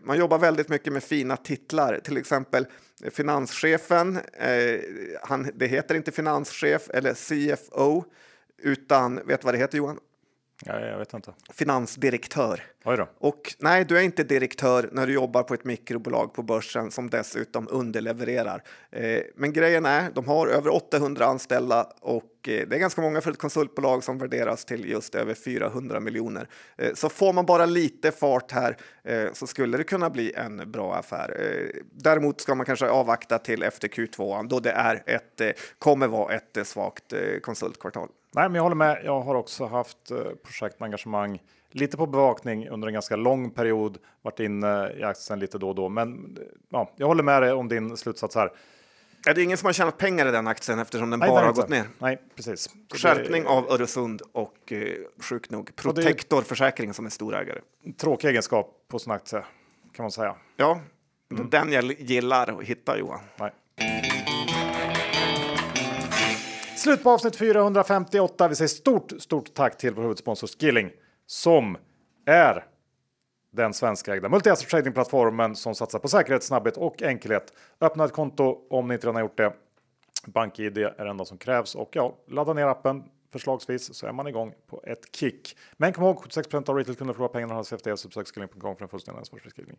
man 0.02 0.18
jobbar 0.18 0.38
väldigt 0.38 0.70
mycket 0.70 0.94
med 0.94 1.04
fina 1.04 1.38
titlar, 1.38 2.00
till 2.04 2.18
exempel 2.18 2.66
finanschefen. 3.12 4.20
Eh, 4.34 4.80
han, 5.22 5.52
det 5.56 5.68
heter 5.68 5.96
inte 5.96 6.12
finanschef 6.12 6.90
eller 6.90 7.14
CFO 7.14 8.04
utan 8.58 9.20
vet 9.26 9.44
vad 9.44 9.54
det 9.54 9.58
heter 9.58 9.78
Johan? 9.78 10.00
Ja, 10.66 10.80
jag 10.80 10.98
vet 10.98 11.14
inte. 11.14 11.34
Finansdirektör. 11.54 12.64
Oj 12.86 12.98
då. 12.98 13.08
Och 13.18 13.56
nej, 13.60 13.86
du 13.86 13.98
är 13.98 14.02
inte 14.02 14.24
direktör 14.24 14.90
när 14.92 15.08
du 15.08 15.14
jobbar 15.14 15.44
på 15.44 15.54
ett 15.54 15.64
mikrobolag 15.64 16.34
på 16.34 16.44
börsen 16.44 16.92
som 16.92 17.10
dessutom 17.10 17.68
underlevererar. 17.72 18.64
Eh, 18.92 19.22
men 19.36 19.54
grejen 19.54 19.86
är, 19.86 20.12
de 20.12 20.28
har 20.28 20.48
över 20.48 20.74
800 20.74 21.26
anställda 21.26 21.88
och 22.02 22.24
eh, 22.48 22.68
det 22.68 22.76
är 22.76 22.80
ganska 22.80 23.02
många 23.02 23.22
för 23.22 23.32
ett 23.32 23.38
konsultbolag 23.38 24.04
som 24.04 24.18
värderas 24.18 24.66
till 24.66 24.90
just 24.90 25.16
över 25.16 25.34
400 25.34 26.00
miljoner. 26.00 26.48
Eh, 26.78 26.94
så 26.94 27.10
får 27.10 27.34
man 27.34 27.46
bara 27.46 27.66
lite 27.66 28.12
fart 28.12 28.52
här 28.52 28.78
eh, 29.04 29.34
så 29.34 29.48
skulle 29.48 29.78
det 29.78 29.84
kunna 29.84 30.10
bli 30.10 30.34
en 30.36 30.72
bra 30.72 30.96
affär. 30.96 31.36
Eh, 31.40 31.82
däremot 31.92 32.42
ska 32.42 32.56
man 32.56 32.66
kanske 32.66 32.90
avvakta 32.90 33.38
till 33.40 33.64
efter 33.64 33.88
Q2 33.88 34.48
då 34.48 34.60
det 34.60 34.72
är 34.72 35.04
ett, 35.06 35.42
eh, 35.42 35.50
kommer 35.80 36.08
vara 36.08 36.34
ett 36.34 36.68
svagt 36.68 37.14
konsultkvartal. 37.42 38.10
Nej, 38.36 38.50
men 38.50 38.56
jag 38.56 38.64
håller 38.64 38.76
med. 38.76 39.02
Jag 39.06 39.22
har 39.22 39.36
också 39.36 39.66
haft 39.66 40.12
eh, 40.12 40.18
projektengagemang 40.44 41.42
lite 41.72 41.98
på 41.98 42.06
bevakning 42.06 42.70
under 42.70 42.88
en 42.88 42.94
ganska 42.94 43.16
lång 43.16 43.52
period. 43.52 43.98
Varit 44.22 44.40
inne 44.40 44.94
i 44.98 45.04
aktien 45.04 45.40
lite 45.40 45.58
då 45.58 45.70
och 45.70 45.76
då, 45.76 45.90
men 45.90 46.38
ja, 46.70 46.92
jag 46.96 47.08
håller 47.08 47.24
med 47.24 47.42
dig 47.42 47.52
om 47.52 47.68
din 47.68 47.98
slutsats 47.98 48.36
här. 48.36 48.52
Är 49.28 49.34
det 49.34 49.42
är 49.42 49.44
ingen 49.44 49.58
som 49.58 49.66
har 49.66 49.74
tjänat 49.74 49.98
pengar 49.98 50.28
i 50.28 50.32
den 50.32 50.48
aktien 50.48 50.80
eftersom 50.80 51.10
den 51.10 51.20
Nej, 51.20 51.30
bara 51.30 51.46
har 51.46 51.54
gått 51.54 51.70
ner? 51.70 51.86
Nej, 52.00 52.22
precis. 52.36 52.70
Det- 52.92 52.98
Skärpning 52.98 53.46
av 53.46 53.72
Öresund 53.72 54.22
och 54.32 54.72
eh, 54.72 54.88
sjukt 55.22 55.52
nog 55.52 55.66
det- 55.66 55.72
Protector 55.74 56.42
Försäkring 56.42 56.94
som 56.94 57.06
är 57.06 57.10
storägare. 57.10 57.60
Tråkig 57.98 58.28
egenskap 58.28 58.76
på 58.88 59.00
sin 59.00 59.12
aktie 59.12 59.44
kan 59.96 60.04
man 60.04 60.12
säga. 60.12 60.36
Ja, 60.58 60.80
Mm. 61.32 61.50
den 61.50 61.72
jag 61.72 61.84
gillar 61.84 62.60
att 62.60 62.64
hitta 62.66 62.98
Johan. 62.98 63.20
Nej. 63.40 63.52
Slut 66.84 67.04
på 67.04 67.10
avsnitt 67.10 67.36
458. 67.36 68.48
Vi 68.48 68.56
säger 68.56 68.68
stort, 68.68 69.12
stort 69.20 69.54
tack 69.54 69.78
till 69.78 69.94
vår 69.94 70.02
huvudsponsor 70.02 70.48
Skilling 70.48 70.92
som 71.26 71.78
är 72.26 72.66
den 73.52 73.74
svenskägda 73.74 74.28
multi-asset 74.30 74.70
tradingplattformen 74.70 75.56
som 75.56 75.76
satsar 75.76 76.00
på 76.00 76.08
säkerhet, 76.08 76.44
snabbhet 76.44 76.78
och 76.78 77.02
enkelhet. 77.02 77.54
Öppna 77.82 78.06
ett 78.06 78.14
konto 78.14 78.68
om 78.70 78.88
ni 78.88 78.94
inte 78.94 79.08
redan 79.08 79.16
har 79.16 79.22
gjort 79.22 79.38
det. 79.38 79.54
BankID 80.28 80.78
är 80.78 81.04
det 81.04 81.10
enda 81.10 81.26
som 81.26 81.38
krävs 81.38 81.76
och 81.76 81.90
ja, 81.92 82.18
ladda 82.28 82.54
ner 82.54 82.68
appen 82.68 83.04
förslagsvis 83.32 83.94
så 83.94 84.08
är 84.08 84.12
man 84.12 84.28
igång 84.28 84.54
på 84.68 84.82
ett 84.84 85.16
kick. 85.16 85.58
Men 85.78 85.94
kom 85.94 86.04
ihåg 86.04 86.20
76 86.20 86.54
av 86.54 86.78
retailkunder 86.78 87.14
förlorar 87.14 87.34
pengarna 87.34 87.54
hos 87.54 87.68
CFD 87.68 87.98
så 87.98 88.08
besök 88.08 88.28
skilling.com 88.28 88.76
för 88.76 88.84
en 88.84 88.90
fullständig 88.90 89.20
ansvarsbeskrivning. 89.20 89.78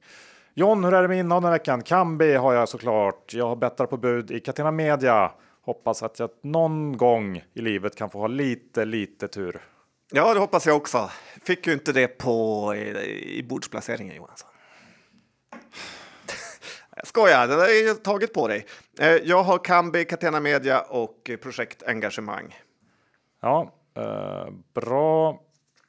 John, 0.55 0.85
hur 0.85 0.95
är 0.95 1.03
det 1.03 1.09
med 1.09 1.19
innehav 1.19 1.43
den 1.43 1.51
här 1.51 1.59
veckan? 1.59 1.83
Kambi 1.83 2.35
har 2.35 2.53
jag 2.53 2.69
såklart. 2.69 3.35
Jag 3.35 3.47
har 3.49 3.57
bettar 3.57 3.87
på 3.87 3.97
bud 3.97 4.31
i 4.31 4.41
Catena 4.41 4.71
Media. 4.71 5.33
Hoppas 5.65 6.03
att 6.03 6.19
jag 6.19 6.31
någon 6.43 6.97
gång 6.97 7.45
i 7.55 7.61
livet 7.61 7.97
kan 7.97 8.11
få 8.11 8.19
ha 8.19 8.27
lite, 8.27 8.85
lite 8.85 9.29
tur. 9.29 9.61
Ja, 10.13 10.35
det 10.35 10.41
hoppas 10.41 10.67
jag 10.67 10.77
också. 10.77 11.11
Fick 11.45 11.67
ju 11.67 11.73
inte 11.73 11.93
det 11.93 12.09
på 12.09 12.75
i, 12.75 13.39
i 13.39 13.43
bordsplaceringen 13.43 14.17
Johansson. 14.17 14.49
Jag 16.97 17.07
skojar, 17.07 17.49
det 17.49 17.57
där 17.57 17.91
är 17.91 17.95
taget 17.95 18.33
på 18.33 18.49
dig. 18.49 18.67
Eh, 18.99 19.09
Jag 19.09 19.43
har 19.43 19.59
Kambi, 19.59 20.05
Catena 20.05 20.41
Media 20.41 20.81
och 20.81 21.31
Projekt 21.43 21.83
Engagemang. 21.83 22.59
Ja, 23.43 23.75
eh, 23.97 24.49
bra. 24.75 25.41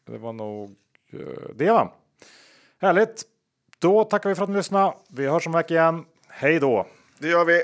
Det 0.08 0.18
var 0.18 0.34
nog 0.34 0.76
eh, 1.14 1.20
det 1.56 1.72
va? 1.72 1.94
Härligt. 2.82 3.24
Då 3.80 4.04
tackar 4.04 4.30
vi 4.30 4.36
för 4.36 4.44
att 4.44 4.50
ni 4.50 4.56
lyssnade. 4.56 4.94
Vi 5.10 5.28
hörs 5.28 5.48
om 5.48 5.54
en 5.56 5.58
vecka 5.60 5.74
igen. 5.74 6.06
Hej 6.30 6.60
då! 6.60 6.88
Det 7.20 7.28
gör 7.28 7.46
vi. 7.46 7.64